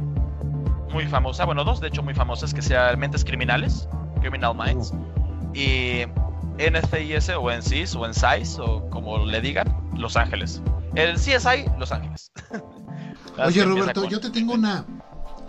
[0.92, 3.88] muy famosa, bueno, dos de hecho muy famosas, que sea Mentes Criminales,
[4.22, 4.94] Criminal Minds,
[5.54, 6.04] y
[6.58, 10.62] NCIS o NCIS o NCIS o como le digan, Los Ángeles.
[10.96, 12.32] El CSI, Los Ángeles.
[13.44, 14.86] Oye Roberto, con- yo te tengo una,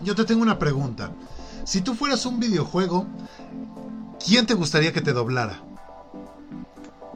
[0.03, 1.11] yo te tengo una pregunta.
[1.65, 3.07] Si tú fueras un videojuego,
[4.24, 5.59] ¿quién te gustaría que te doblara?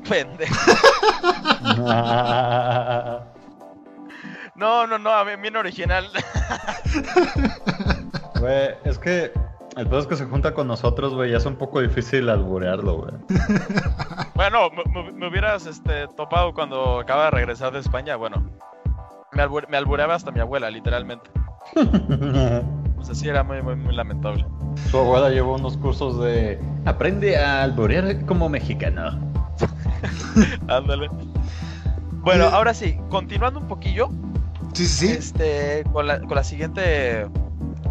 [0.08, 0.54] Pendejo.
[4.54, 6.08] No, no, no, a mí bien original.
[8.40, 9.30] Güey, es que
[9.76, 12.96] el pedo es que se junta con nosotros, güey, ya es un poco difícil alburearlo,
[12.98, 13.12] güey.
[14.34, 14.70] Bueno,
[15.14, 18.14] me, hubieras este, topado cuando acaba de regresar de España.
[18.16, 18.48] Bueno,
[19.32, 21.28] me, albur- me albureaba hasta mi abuela, literalmente.
[22.98, 24.44] O sea, sí era muy, muy, muy lamentable.
[24.90, 29.18] Su abuela llevó unos cursos de aprende a alburear como mexicano.
[30.68, 31.08] Ándale.
[32.22, 34.08] Bueno, ahora sí, continuando un poquillo,
[34.74, 35.12] Sí, sí, sí.
[35.14, 37.26] este, con la, con la siguiente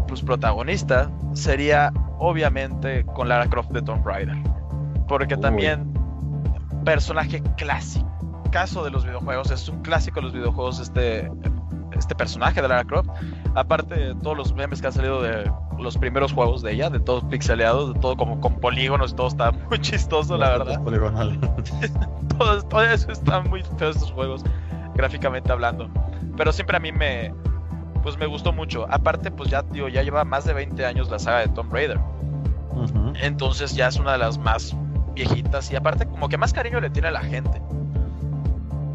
[0.06, 4.36] pues, protagonista sería obviamente con Lara Croft de Tomb Raider.
[5.08, 5.40] Porque Uy.
[5.40, 5.92] también
[6.84, 8.06] personaje clásico.
[8.50, 11.30] Caso de los videojuegos, es un clásico de los videojuegos este,
[11.98, 13.10] este personaje de Lara Croft.
[13.54, 17.00] Aparte de todos los memes que han salido de los primeros juegos de ella, de
[17.00, 20.82] todos pixeleados, de todo como con polígonos, todo está muy chistoso, la verdad.
[20.82, 21.38] Poligonal.
[22.38, 24.44] todo, todo eso está muy feo estos juegos,
[24.94, 25.88] gráficamente hablando.
[26.36, 27.34] Pero siempre a mí me,
[28.02, 28.86] pues me gustó mucho.
[28.90, 31.98] Aparte, pues ya, digo, ya lleva más de 20 años la saga de Tomb Raider.
[33.20, 34.76] Entonces ya es una de las más
[35.14, 37.60] viejitas y aparte como que más cariño le tiene a la gente.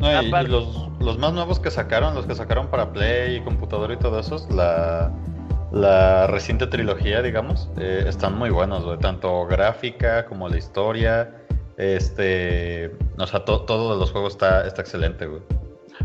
[0.03, 3.93] No, y, los, los más nuevos que sacaron, los que sacaron para Play y computadora
[3.93, 5.11] y todo eso, la,
[5.71, 8.97] la reciente trilogía, digamos, eh, están muy buenos, güey.
[8.99, 11.35] Tanto gráfica como la historia.
[11.77, 12.91] Este.
[13.17, 15.41] O sea, to- todo de los juegos está, está excelente, güey.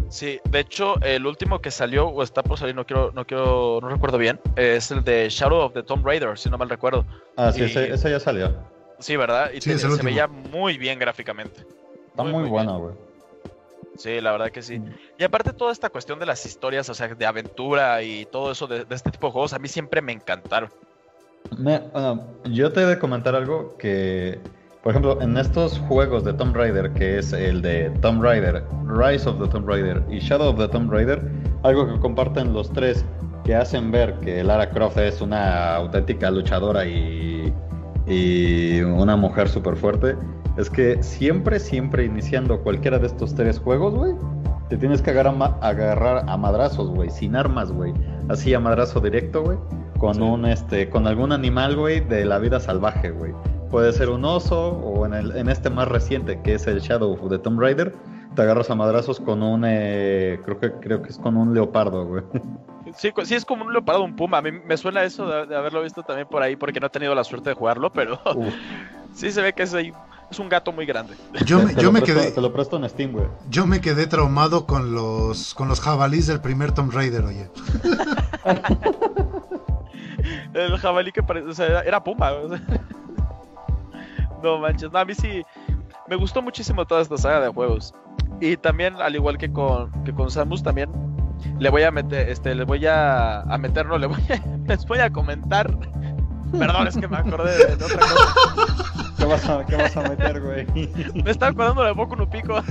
[0.08, 3.78] Sí, de hecho, el último que salió o está por salir, no quiero, no quiero,
[3.82, 7.04] no recuerdo bien, es el de Shadow of the Tomb Raider, si no mal recuerdo.
[7.36, 8.54] Ah, sí, Y- ese, ese ya salió.
[8.98, 9.50] Sí, ¿verdad?
[9.52, 10.04] Y Sí, te- se último.
[10.04, 11.60] veía muy bien gráficamente.
[12.10, 12.48] Está muy, bien.
[12.50, 12.94] bueno, güey.
[13.96, 14.80] Sí, la verdad que sí.
[15.18, 18.66] Y aparte toda esta cuestión de las historias, o sea, de aventura y todo eso
[18.66, 20.70] de, de este tipo de juegos, a mí siempre me encantaron.
[21.56, 21.82] Me-
[22.50, 24.38] yo te he de comentar algo que,
[24.82, 29.28] por ejemplo, en estos juegos de Tomb Raider, que es el de Tomb Raider, Rise
[29.28, 31.20] of the Tomb Raider y Shadow of the Tomb Raider,
[31.64, 33.04] algo que comparten los tres,
[33.44, 37.52] que hacen ver que Lara Croft es una auténtica luchadora y,
[38.08, 40.16] y una mujer súper fuerte,
[40.56, 44.14] es que siempre, siempre iniciando cualquiera de estos tres juegos, güey,
[44.68, 47.94] te tienes que agarrar, a ma- agarrar a madrazos, güey, sin armas, güey.
[48.28, 49.58] Así a madrazo directo, güey
[49.98, 50.20] con Sí.
[50.20, 53.32] un este con algún animal güey de la vida salvaje güey
[53.68, 57.28] puede ser un oso o en el en este más reciente que es el Shadow
[57.28, 57.92] de Tomb Raider
[58.36, 62.06] te agarras a madrazos con un eh, creo que creo que es con un leopardo
[62.06, 62.22] güey
[62.96, 64.38] Sí, es como un leopardo, un puma.
[64.38, 66.90] A mí me suena eso de, de haberlo visto también por ahí porque no he
[66.90, 68.20] tenido la suerte de jugarlo, pero
[69.14, 69.92] sí se ve que es, ahí-
[70.30, 71.14] es un gato muy grande.
[71.44, 73.80] Yo me, te yo me presto- quedé, te lo presto en Steam güey yo me
[73.80, 77.50] quedé traumado con los, con los jabalís del primer Tomb Raider, oye.
[80.54, 82.32] El jabalí que parece, o sea, era, era puma.
[82.32, 82.60] o sea.
[84.42, 85.42] No manches, no, a mí sí
[86.06, 87.92] me gustó muchísimo toda esta saga de juegos.
[88.40, 90.88] Y también, al igual que con, que con Samus, también
[91.58, 94.86] le voy a meter, este, le voy a, a meter, no, le voy a- les
[94.86, 95.76] voy a comentar.
[96.50, 99.14] Perdón, es que me acordé de, de otra cosa.
[99.18, 100.66] ¿Qué vas a, qué vas a meter güey
[101.22, 102.62] Me estaba acordando de Boku no Pico.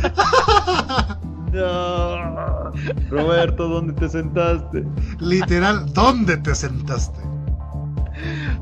[1.52, 2.72] no
[3.10, 4.84] Roberto dónde te sentaste
[5.19, 7.19] Literal, ¿dónde te sentaste?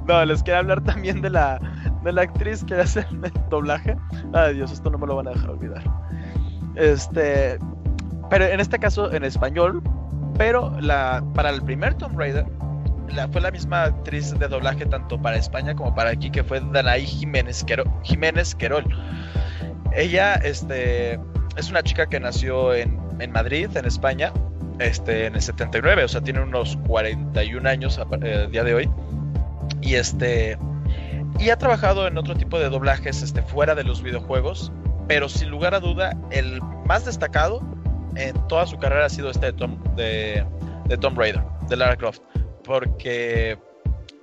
[0.07, 1.59] No, les quería hablar también de la,
[2.03, 3.95] de la actriz que hace el doblaje.
[4.33, 5.81] Ay, Dios, esto no me lo van a dejar olvidar.
[6.75, 7.57] Este,
[8.29, 9.81] pero en este caso en español,
[10.37, 12.45] pero la, para el primer Tomb Raider
[13.09, 16.59] la, fue la misma actriz de doblaje tanto para España como para aquí, que fue
[16.71, 18.85] Danaí Jiménez, Quero- Jiménez Querol.
[19.93, 21.19] Ella este,
[21.55, 24.33] es una chica que nació en, en Madrid, en España,
[24.79, 28.89] este, en el 79, o sea, tiene unos 41 años a, eh, día de hoy.
[29.81, 30.57] Y este.
[31.39, 34.71] Y ha trabajado en otro tipo de doblajes este, fuera de los videojuegos.
[35.07, 37.61] Pero sin lugar a duda, el más destacado
[38.15, 40.45] en toda su carrera ha sido este de Tom, de,
[40.85, 42.21] de Tomb Raider, de Lara Croft.
[42.63, 43.57] Porque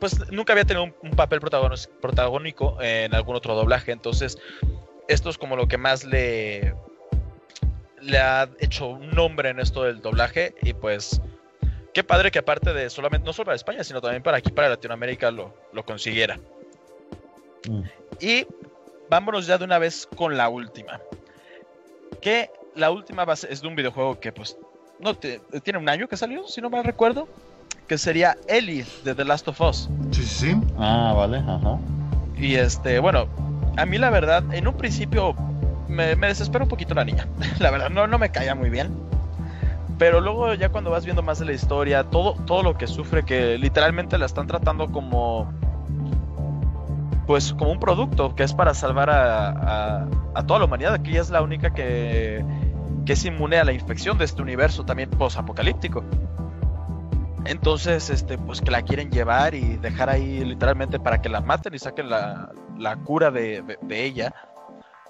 [0.00, 3.92] pues nunca había tenido un, un papel protagónico en algún otro doblaje.
[3.92, 4.36] Entonces,
[5.08, 6.74] esto es como lo que más le,
[8.00, 10.54] le ha hecho un nombre en esto del doblaje.
[10.62, 11.20] Y pues
[11.94, 14.68] qué padre que aparte de solamente, no solo para España, sino también para aquí, para
[14.68, 16.38] Latinoamérica, lo, lo consiguiera.
[17.68, 17.82] Mm.
[18.20, 18.46] Y
[19.08, 21.00] vámonos ya de una vez con la última.
[22.20, 24.56] Que la última base es de un videojuego que pues
[25.00, 27.28] no te- tiene un año que salió, si no mal recuerdo.
[27.88, 29.90] Que sería Ellie de The Last of Us.
[30.12, 30.60] Sí, sí, sí.
[30.78, 31.78] ah vale ajá
[32.36, 33.26] Y este, bueno,
[33.76, 35.34] a mí la verdad, en un principio
[35.88, 37.26] me, me desespera un poquito la niña.
[37.58, 38.96] La verdad, no, no me caía muy bien.
[39.98, 43.24] Pero luego ya cuando vas viendo más de la historia, todo, todo lo que sufre,
[43.24, 45.52] que literalmente la están tratando como...
[47.26, 51.10] Pues como un producto que es para salvar a, a, a toda la humanidad, que
[51.10, 52.44] ella es la única que,
[53.06, 56.04] que es inmune a la infección de este universo también post-apocalíptico.
[57.44, 61.74] Entonces, este, pues que la quieren llevar y dejar ahí literalmente para que la maten
[61.74, 64.32] y saquen la, la cura de, de- de ella.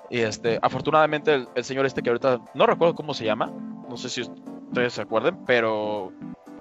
[0.09, 3.51] Y este, afortunadamente el, el señor este que ahorita no recuerdo cómo se llama,
[3.89, 6.12] no sé si ustedes se acuerdan, pero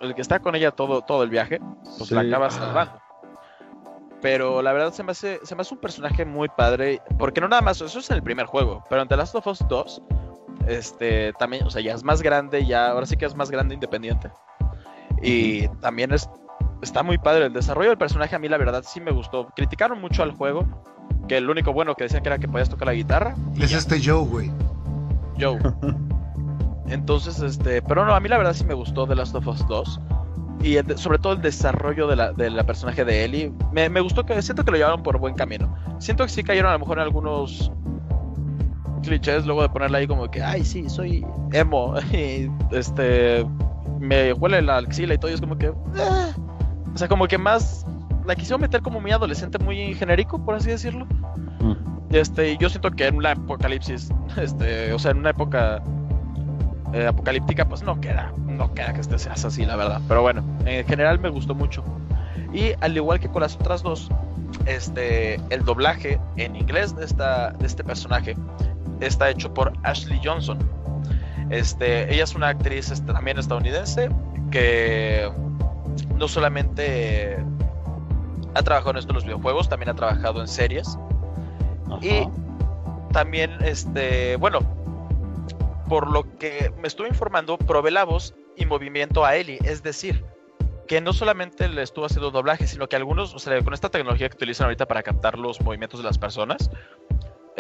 [0.02, 1.60] el que está con ella todo, todo el viaje,
[1.98, 3.00] pues la acaba salvando.
[4.22, 7.48] Pero la verdad se me, hace, se me hace un personaje muy padre, porque no
[7.48, 10.02] nada más, eso es en el primer juego, pero en The Last of Us 2,
[10.68, 13.76] este, también, o sea, ya es más grande, ya, ahora sí que es más grande
[13.76, 14.30] independiente.
[15.22, 16.30] Y también es,
[16.82, 19.48] está muy padre el desarrollo del personaje, a mí la verdad sí me gustó.
[19.56, 20.66] Criticaron mucho al juego,
[21.28, 23.36] que el único bueno que decían que era que podías tocar la guitarra.
[23.56, 23.78] y Es ya.
[23.78, 24.52] este Joe, güey.
[25.40, 25.60] Joe.
[26.88, 29.66] Entonces, este, pero no, a mí la verdad sí me gustó The Last of Us
[29.68, 30.02] 2.
[30.64, 33.52] Y el sobre todo el desarrollo de la, de la personaje de Ellie.
[33.72, 35.74] Me, me gustó que siento que lo llevaron por buen camino.
[36.00, 37.72] Siento que sí cayeron a lo mejor en algunos
[39.02, 41.96] clichés luego de ponerla ahí como que, ay, sí, soy emo.
[42.14, 43.46] Y este,
[44.00, 45.32] me huele la axila y todo.
[45.32, 46.30] Y es como que, "Ah".
[46.94, 47.86] o sea, como que más
[48.26, 51.06] la quisieron meter como muy adolescente, muy genérico, por así decirlo.
[51.60, 51.74] Mm.
[52.14, 55.82] Y Este, yo siento que en una apocalipsis, este, o sea, en una época
[56.94, 60.02] eh, apocalíptica, pues no queda, no queda que este seas así, la verdad.
[60.08, 61.84] Pero bueno, en general me gustó mucho.
[62.54, 64.10] Y al igual que con las otras dos,
[64.66, 68.36] este, el doblaje en inglés de, esta, de este personaje
[69.02, 70.60] está hecho por Ashley Johnson.
[71.50, 74.10] Este, ella es una actriz este, también estadounidense
[74.52, 75.30] que
[76.16, 77.38] no solamente
[78.54, 80.98] ha trabajado en esto en los videojuegos, también ha trabajado en series.
[82.02, 82.28] Y
[83.12, 84.60] también, este, bueno,
[85.90, 90.24] por lo que me estuve informando, probé la voz y movimiento a Ellie, es decir,
[90.88, 94.30] que no solamente le estuvo haciendo doblaje, sino que algunos, o sea, con esta tecnología
[94.30, 96.70] que utilizan ahorita para captar los movimientos de las personas,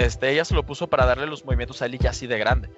[0.03, 2.69] este, ella se lo puso para darle los movimientos a Ellie ya así de grande.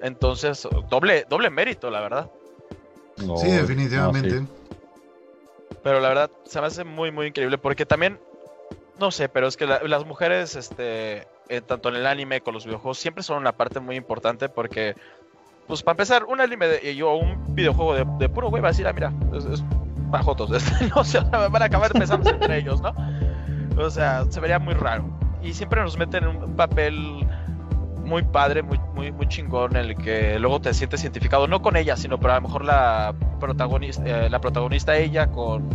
[0.00, 2.30] Entonces, doble, doble mérito, la verdad.
[3.36, 4.42] sí, definitivamente.
[5.82, 8.18] Pero la verdad, se me hace muy, muy increíble porque también,
[8.98, 12.64] no sé, pero es que las mujeres, este, eh, tanto en el anime como los
[12.64, 14.94] videojuegos, siempre son una parte muy importante porque,
[15.66, 18.86] pues para empezar, un anime de, yo un videojuego de, puro güey va a decir,
[18.86, 19.62] ah, mira, es, es
[20.10, 20.50] bajotos,
[20.96, 22.94] no sé, van a acabar empezando entre ellos, ¿no?
[23.76, 25.21] O sea, se vería muy raro.
[25.42, 27.26] Y siempre nos meten en un papel
[28.04, 31.76] muy padre, muy, muy, muy chingón, en el que luego te sientes identificado, no con
[31.76, 35.68] ella, sino pero a lo mejor la protagonista, eh, la protagonista ella con,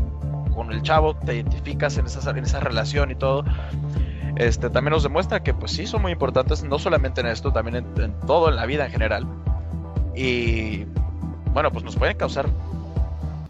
[0.54, 3.44] con, el chavo, te identificas en esa, en esa relación y todo.
[4.36, 7.78] Este, también nos demuestra que pues sí son muy importantes, no solamente en esto, también
[7.78, 9.28] en, en todo, en la vida en general.
[10.16, 10.86] Y
[11.54, 12.48] bueno, pues nos pueden causar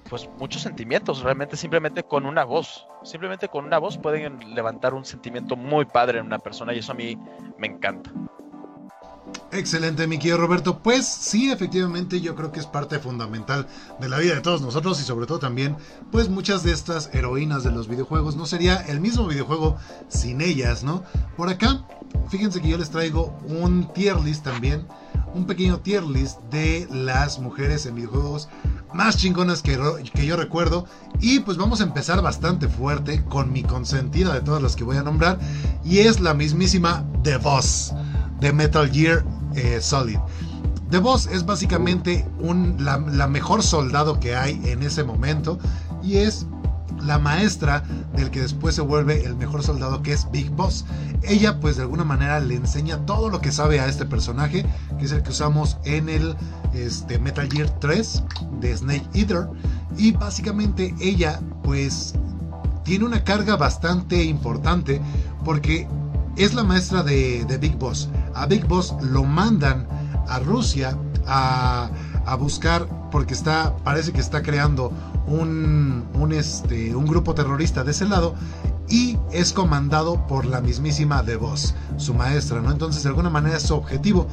[0.10, 5.06] pues muchos sentimientos, realmente simplemente con una voz, simplemente con una voz pueden levantar un
[5.06, 7.18] sentimiento muy padre en una persona y eso a mí
[7.58, 8.12] me encanta.
[9.52, 10.80] Excelente, mi querido Roberto.
[10.80, 13.68] Pues sí, efectivamente, yo creo que es parte fundamental
[14.00, 15.78] de la vida de todos nosotros y sobre todo también,
[16.12, 18.36] pues muchas de estas heroínas de los videojuegos.
[18.36, 19.78] No sería el mismo videojuego
[20.10, 21.04] sin ellas, ¿no?
[21.38, 21.86] Por acá,
[22.30, 24.86] fíjense que yo les traigo un tier list también,
[25.34, 28.50] un pequeño tier list de las mujeres en videojuegos
[28.94, 29.78] más chingonas que,
[30.14, 30.86] que yo recuerdo.
[31.20, 34.98] Y pues vamos a empezar bastante fuerte con mi consentida de todas las que voy
[34.98, 35.40] a nombrar.
[35.84, 37.94] Y es la mismísima The Boss
[38.40, 39.24] de Metal Gear
[39.56, 40.20] eh, Solid.
[40.90, 45.60] The Boss es básicamente un, la, mejor soldado que hay en ese momento
[46.02, 46.46] y es
[47.02, 47.84] la maestra
[48.16, 50.86] del que después se vuelve el mejor soldado que es Big Boss.
[51.24, 54.66] Ella pues de alguna manera le enseña todo lo que sabe a este personaje,
[54.98, 56.36] que es el que usamos en el
[56.74, 58.24] este, Metal Gear 3
[58.60, 59.48] de Snake Eater.
[59.98, 62.14] Y básicamente ella pues
[62.84, 65.02] tiene una carga bastante importante
[65.44, 65.88] porque
[66.38, 68.10] es la maestra de, Big Boss.
[68.34, 69.88] A Big Boss lo mandan
[70.28, 71.90] a Rusia a,
[72.40, 74.92] buscar porque está parece que está creando
[75.28, 78.36] un, un, este, un grupo terrorista de ese lado
[78.90, 82.72] y es comandado por la mismísima The Boss, su maestra, ¿no?
[82.72, 84.28] Entonces de alguna manera es su objetivo.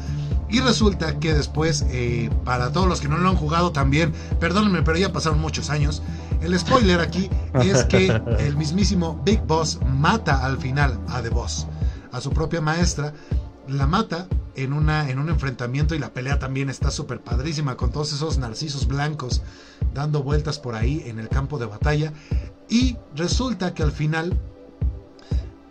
[0.48, 4.82] Y resulta que después, eh, para todos los que no lo han jugado también, perdónenme,
[4.82, 6.02] pero ya pasaron muchos años,
[6.40, 11.66] el spoiler aquí es que el mismísimo Big Boss mata al final a The Boss
[12.14, 13.12] a su propia maestra,
[13.68, 17.90] la mata en, una, en un enfrentamiento y la pelea también está súper padrísima con
[17.90, 19.42] todos esos narcisos blancos
[19.92, 22.12] dando vueltas por ahí en el campo de batalla.
[22.68, 24.38] Y resulta que al final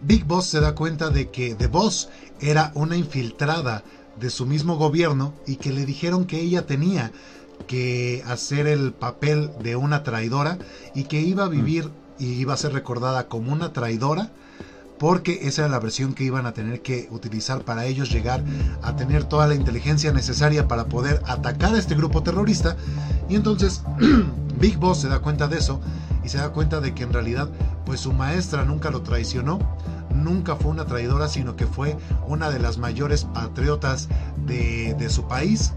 [0.02, 2.10] Big Boss se da cuenta de que The Boss
[2.42, 3.84] era una infiltrada
[4.20, 7.12] de su mismo gobierno y que le dijeron que ella tenía
[7.68, 10.58] que hacer el papel de una traidora
[10.94, 11.90] y que iba a vivir
[12.20, 14.32] y iba a ser recordada como una traidora
[15.04, 18.42] porque esa era la versión que iban a tener que utilizar para ellos llegar
[18.82, 22.78] a tener toda la inteligencia necesaria para poder atacar a este grupo terrorista.
[23.28, 23.84] Y entonces
[24.62, 25.82] Big Boss se da cuenta de eso
[26.24, 27.50] y se da cuenta de que en realidad
[27.86, 29.60] pues su maestra nunca lo traicionó,
[30.16, 34.08] nunca fue una traidora, sino que fue una de las mayores patriotas
[34.46, 35.74] de, de su país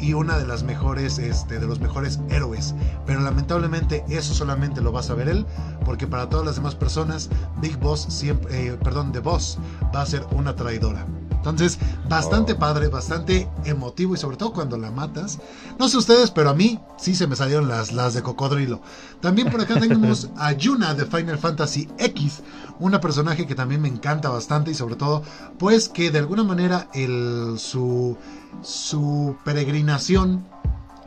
[0.00, 2.74] y una de las mejores, este, de los mejores héroes.
[3.06, 5.46] Pero lamentablemente eso solamente lo va a saber él,
[5.84, 7.30] porque para todas las demás personas,
[7.60, 9.58] Big Boss siempre, eh, perdón, The Boss
[9.94, 11.06] va a ser una traidora.
[11.50, 12.58] Entonces, bastante oh.
[12.58, 15.38] padre, bastante emotivo y sobre todo cuando la matas.
[15.78, 18.80] No sé ustedes, pero a mí sí se me salieron las, las de cocodrilo.
[19.20, 22.42] También por acá tenemos a Yuna de Final Fantasy X,
[22.80, 25.22] una personaje que también me encanta bastante y sobre todo,
[25.58, 28.16] pues que de alguna manera el, su,
[28.62, 30.46] su peregrinación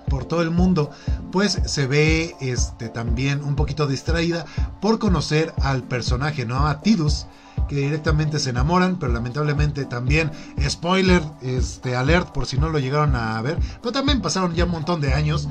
[0.07, 0.91] por todo el mundo,
[1.31, 4.45] pues se ve este, también un poquito distraída
[4.81, 6.67] por conocer al personaje, ¿no?
[6.67, 7.25] A Tidus,
[7.67, 10.31] que directamente se enamoran, pero lamentablemente también,
[10.67, 14.71] spoiler, este, alert por si no lo llegaron a ver, pero también pasaron ya un
[14.71, 15.47] montón de años.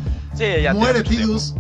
[0.75, 1.55] muere Tidus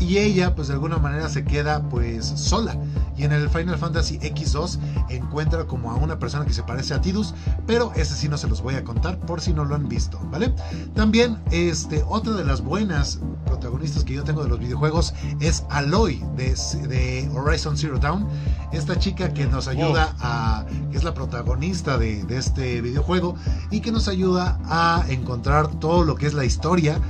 [0.00, 2.76] y ella pues de alguna manera se queda pues sola.
[3.16, 4.78] Y en el Final Fantasy X2
[5.08, 7.34] encuentra como a una persona que se parece a Tidus,
[7.66, 10.20] pero ese sí no se los voy a contar por si no lo han visto,
[10.30, 10.52] ¿vale?
[10.94, 16.22] También este, otra de las buenas protagonistas que yo tengo de los videojuegos es Aloy
[16.36, 16.54] de,
[16.88, 18.28] de Horizon Zero Dawn,
[18.72, 23.36] esta chica que nos ayuda a, que es la protagonista de, este videojuego
[23.70, 27.00] y que nos ayuda a encontrar todo lo que es la historia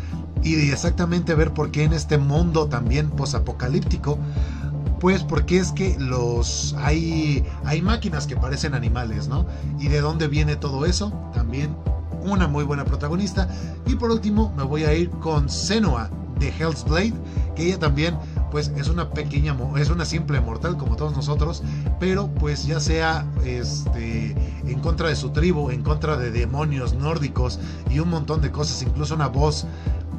[0.42, 4.18] y exactamente ver por qué en este mundo también posapocalíptico
[5.00, 9.46] pues porque es que los hay hay máquinas que parecen animales, ¿no?
[9.78, 11.12] Y de dónde viene todo eso?
[11.34, 11.76] También
[12.22, 13.48] una muy buena protagonista.
[13.86, 17.14] Y por último me voy a ir con Senua de Hell's Blade,
[17.54, 18.16] que ella también
[18.50, 21.62] pues es una pequeña es una simple mortal como todos nosotros,
[22.00, 24.34] pero pues ya sea este
[24.66, 27.58] en contra de su tribu, en contra de demonios nórdicos
[27.90, 29.66] y un montón de cosas, incluso una voz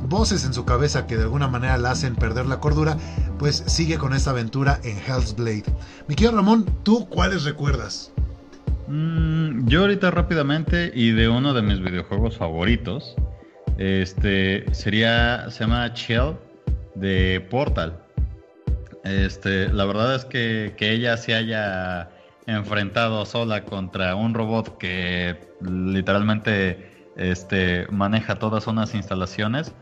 [0.10, 2.98] voces en su cabeza que de alguna manera la hacen perder la cordura,
[3.40, 5.66] pues sigue con esta aventura en Hell's Blade.
[6.08, 8.12] Mi querido Ramón, ¿tú cuáles recuerdas?
[8.88, 13.16] Mm, yo ahorita rápidamente y de uno de mis videojuegos favoritos,
[13.78, 15.94] este sería, se llama
[16.96, 18.07] de Portal.
[19.08, 22.10] Este, la verdad es que, que ella se haya
[22.46, 29.74] enfrentado sola contra un robot que literalmente este, maneja todas unas instalaciones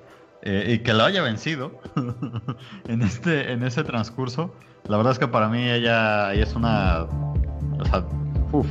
[0.41, 1.79] eh, y que lo haya vencido
[2.87, 4.55] en, este, en ese transcurso,
[4.87, 8.05] la verdad es que para mí ella, ella es una, o sea,
[8.51, 8.67] uf,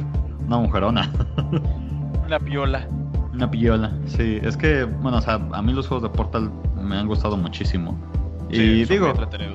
[0.46, 1.10] una mujerona.
[2.26, 2.88] Una piola.
[3.34, 4.38] Una piola, sí.
[4.42, 7.98] Es que, bueno, o sea, a mí los juegos de Portal me han gustado muchísimo.
[8.60, 9.12] Y digo,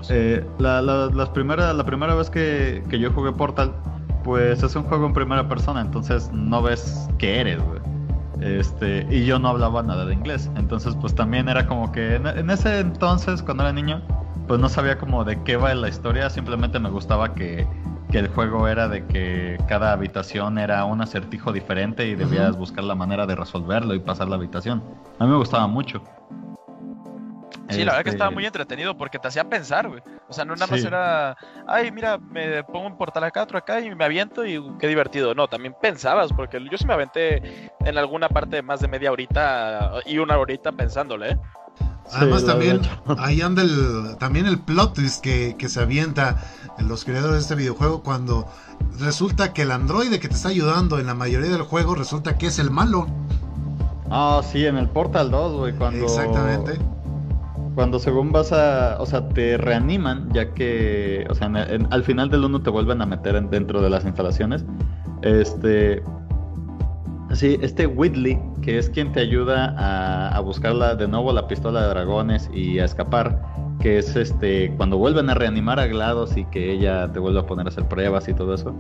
[0.10, 3.74] eh, la, las primera, la primera vez que, que, yo jugué Portal,
[4.24, 7.80] pues es un juego en primera persona, entonces no ves qué eres, güey.
[8.42, 10.50] Este, y yo no hablaba nada de inglés.
[10.56, 14.02] Entonces, pues también era como que en, ese entonces, cuando era niño,
[14.48, 16.30] pues no sabía como de qué va la historia.
[16.30, 17.68] Simplemente me gustaba que,
[18.12, 22.96] el juego era de que cada habitación era un acertijo diferente y debías buscar la
[22.96, 24.84] manera de resolverlo y pasar la habitación.
[25.20, 26.02] A mí me gustaba mucho.
[27.70, 30.02] Sí, la verdad que estaba este, muy entretenido porque te hacía pensar, güey.
[30.28, 31.38] O sea, no nada más era,
[31.68, 35.36] ay, mira, me pongo un portal acá, otro acá y me aviento y qué divertido.
[35.36, 40.02] No, también pensabas, porque yo sí me aventé en alguna parte más de media horita
[40.06, 41.40] y una horita pensándole, ¿eh?
[42.12, 42.82] Además también
[43.20, 46.44] ahí anda el, también el plot twist que, que se avienta
[46.80, 48.48] en los creadores de este videojuego cuando
[49.00, 52.48] resulta que el androide que te está ayudando en la mayoría del juego resulta que
[52.48, 53.06] es el malo.
[54.10, 56.04] Ah, sí, en el Portal 2, güey, cuando...
[56.04, 56.80] Exactamente
[57.76, 62.46] cuando según vas a, o sea, te reaniman, ya que, o sea, al final del
[62.46, 64.66] uno te vuelven a meter dentro de las instalaciones.
[65.22, 66.02] Este,
[67.34, 71.82] sí, este Whitley, que es quien te ayuda a, a buscar de nuevo la pistola
[71.82, 73.42] de dragones y a escapar,
[73.80, 77.46] que es este, cuando vuelven a reanimar a GLaDOS y que ella te vuelve a
[77.46, 78.76] poner a hacer pruebas y todo eso.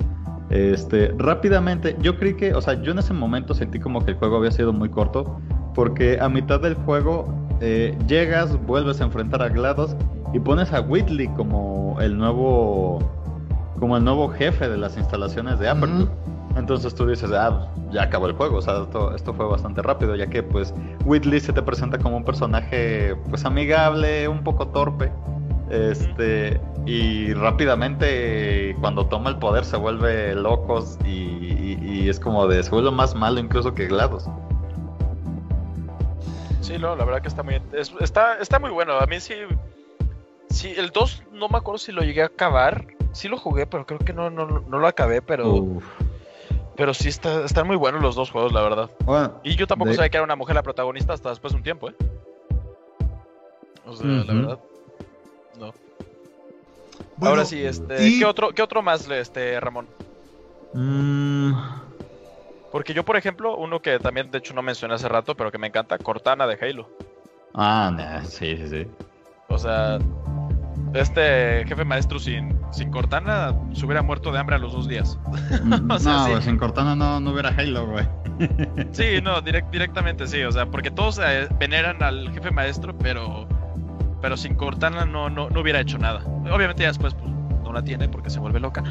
[0.49, 4.17] Este, rápidamente, yo creí que, o sea, yo en ese momento sentí como que el
[4.17, 5.39] juego había sido muy corto,
[5.75, 9.95] porque a mitad del juego eh, llegas, vuelves a enfrentar a GLaDOS
[10.33, 12.99] y pones a Whitley como el nuevo
[13.79, 16.09] como el nuevo jefe de las instalaciones de Aperture.
[16.57, 20.27] Entonces tú dices, ah, ya acabó el juego, o sea, esto, fue bastante rápido, ya
[20.27, 20.73] que pues
[21.05, 25.11] Whitley se te presenta como un personaje pues amigable, un poco torpe,
[25.69, 32.63] este, y rápidamente cuando toma el poder se vuelve locos y, y es como de,
[32.63, 34.27] se vuelve más malo incluso que GLaDOS.
[36.61, 37.61] Sí, no, la verdad que está muy
[37.99, 38.97] está, está muy bueno.
[38.99, 39.35] A mí sí.
[40.49, 42.87] Sí, el 2 no me acuerdo si lo llegué a acabar.
[43.11, 45.79] Sí lo jugué, pero creo que no, no, lo acabé, pero.
[46.75, 48.89] Pero sí está, están muy buenos los dos juegos, la verdad.
[49.43, 51.89] y yo tampoco sabía que era una mujer la protagonista hasta después de un tiempo,
[51.89, 51.95] ¿eh?
[53.85, 54.59] O sea, la verdad.
[55.59, 55.73] No.
[57.27, 57.97] Ahora sí, este.
[57.97, 59.87] ¿qué, otro, ¿Qué otro más, este, Ramón?
[60.73, 61.88] Mmm.
[62.71, 65.57] Porque yo, por ejemplo, uno que también de hecho no mencioné hace rato, pero que
[65.57, 66.89] me encanta, Cortana de Halo.
[67.53, 68.87] Ah, sí, sí, sí.
[69.47, 69.97] O sea,
[70.93, 75.17] este jefe maestro sin, sin Cortana se hubiera muerto de hambre a los dos días.
[75.65, 78.07] no, sin Cortana no, no hubiera Halo, güey.
[78.91, 83.47] sí, no, directamente sí, o sea, porque todos eh, veneran al jefe maestro, pero
[84.21, 86.23] pero sin Cortana no, no, no hubiera hecho nada.
[86.51, 87.31] Obviamente ya después pues,
[87.63, 88.83] no la tiene porque se vuelve loca,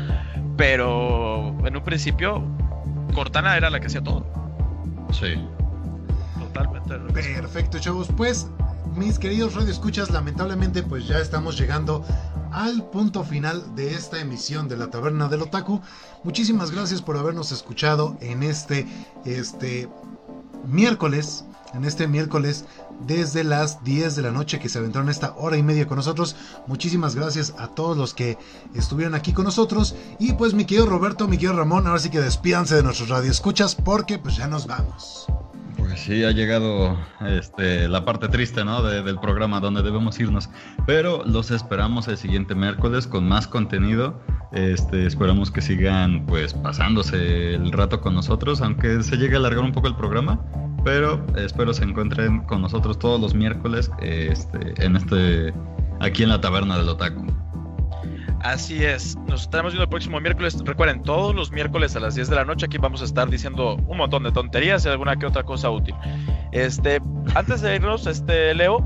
[0.56, 2.42] pero en un principio
[3.18, 4.24] Cortana era la que hacía todo.
[5.10, 5.34] Sí.
[6.38, 7.00] Totalmente.
[7.12, 8.06] Perfecto, chavos.
[8.16, 8.46] Pues,
[8.94, 12.04] mis queridos radioescuchas, lamentablemente, pues ya estamos llegando
[12.52, 15.80] al punto final de esta emisión de la Taberna del Otaku.
[16.22, 18.86] Muchísimas gracias por habernos escuchado en este,
[19.24, 19.88] este
[20.64, 22.66] miércoles, en este miércoles
[23.06, 26.36] desde las 10 de la noche que se aventaron esta hora y media con nosotros.
[26.66, 28.38] Muchísimas gracias a todos los que
[28.74, 29.94] estuvieron aquí con nosotros.
[30.18, 33.74] Y pues mi querido Roberto, mi querido Ramón, ahora sí que despídanse de nuestros radioescuchas
[33.74, 35.26] porque pues ya nos vamos.
[35.76, 38.82] Pues sí, ha llegado este, la parte triste ¿no?
[38.82, 40.50] del programa donde debemos irnos.
[40.86, 44.20] Pero los esperamos el siguiente miércoles con más contenido.
[44.52, 49.64] Este, esperamos que sigan pues pasándose el rato con nosotros, aunque se llegue a alargar
[49.64, 50.40] un poco el programa.
[50.84, 55.52] Pero espero se encuentren con nosotros todos los miércoles este, en este,
[56.00, 57.26] aquí en la taberna del Otaku.
[58.40, 60.56] Así es, nos estaremos viendo el próximo miércoles.
[60.64, 63.76] Recuerden, todos los miércoles a las 10 de la noche aquí vamos a estar diciendo
[63.86, 65.94] un montón de tonterías y alguna que otra cosa útil.
[66.52, 67.00] Este,
[67.34, 68.78] antes de irnos, este Leo,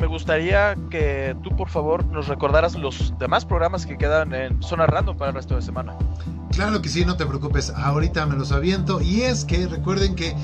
[0.00, 4.86] me gustaría que tú por favor nos recordaras los demás programas que quedan en Zona
[4.86, 5.96] Random para el resto de semana.
[6.52, 10.34] Claro que sí, no te preocupes, ahorita me los aviento y es que recuerden que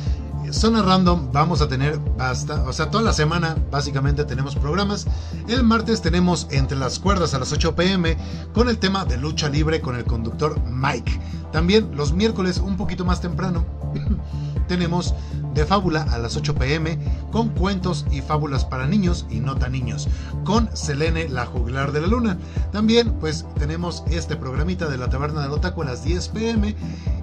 [0.53, 5.07] Zona Random vamos a tener basta, o sea, toda la semana básicamente tenemos programas.
[5.49, 8.17] El martes tenemos Entre las cuerdas a las 8 pm
[8.53, 11.21] con el tema de lucha libre con el conductor Mike.
[11.53, 13.65] También los miércoles un poquito más temprano
[14.67, 15.15] tenemos
[15.55, 16.99] de fábula a las 8 pm
[17.33, 20.09] con cuentos y fábulas para niños y no tan niños
[20.45, 22.39] con Selene la juglar de la luna.
[22.73, 26.77] También pues tenemos este programita de la taberna del otaku a las 10 pm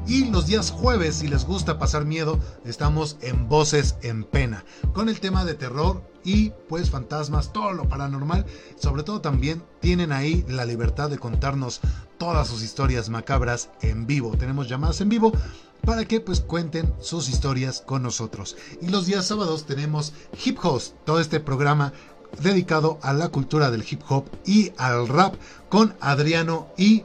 [0.08, 5.10] y los días jueves si les gusta pasar miedo estamos en Voces en Pena con
[5.10, 8.46] el tema de terror y pues fantasmas, todo lo paranormal.
[8.80, 11.82] Sobre todo también tienen ahí la libertad de contarnos
[12.18, 14.38] todas sus historias macabras en vivo.
[14.38, 15.34] Tenemos llamadas en vivo
[15.86, 18.56] para que pues cuenten sus historias con nosotros.
[18.82, 21.94] Y los días sábados tenemos Hip Host, todo este programa
[22.42, 25.36] dedicado a la cultura del hip hop y al rap
[25.70, 27.04] con Adriano y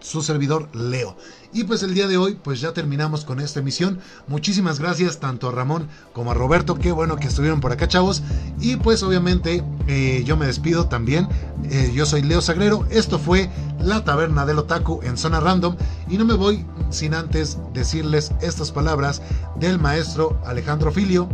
[0.00, 1.16] su servidor Leo.
[1.52, 3.98] Y pues el día de hoy pues ya terminamos con esta emisión.
[4.28, 6.76] Muchísimas gracias tanto a Ramón como a Roberto.
[6.76, 8.22] Qué bueno que estuvieron por acá chavos.
[8.60, 11.28] Y pues obviamente eh, yo me despido también.
[11.70, 12.86] Eh, yo soy Leo Sagrero.
[12.90, 13.50] Esto fue
[13.80, 15.76] La Taberna del Otaku en Zona Random.
[16.08, 19.20] Y no me voy sin antes decirles estas palabras
[19.56, 21.28] del maestro Alejandro Filio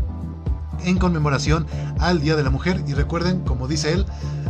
[0.84, 1.66] en conmemoración
[1.98, 2.82] al Día de la Mujer.
[2.86, 4.06] Y recuerden, como dice él,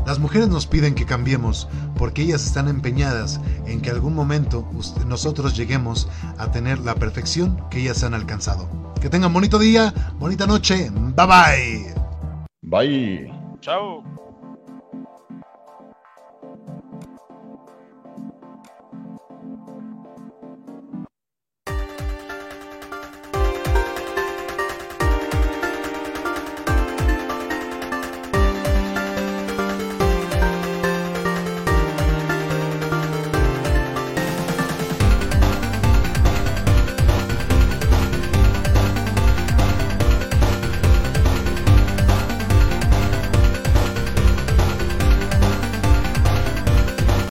[0.06, 1.68] las mujeres nos piden que cambiemos
[1.98, 4.66] porque ellas están empeñadas en que algún momento
[5.06, 6.08] nosotros lleguemos
[6.38, 8.94] a tener la perfección que ellas han alcanzado.
[9.00, 10.90] Que tengan bonito día, bonita noche.
[10.90, 11.94] Bye bye.
[12.62, 13.32] Bye.
[13.60, 14.02] Chao.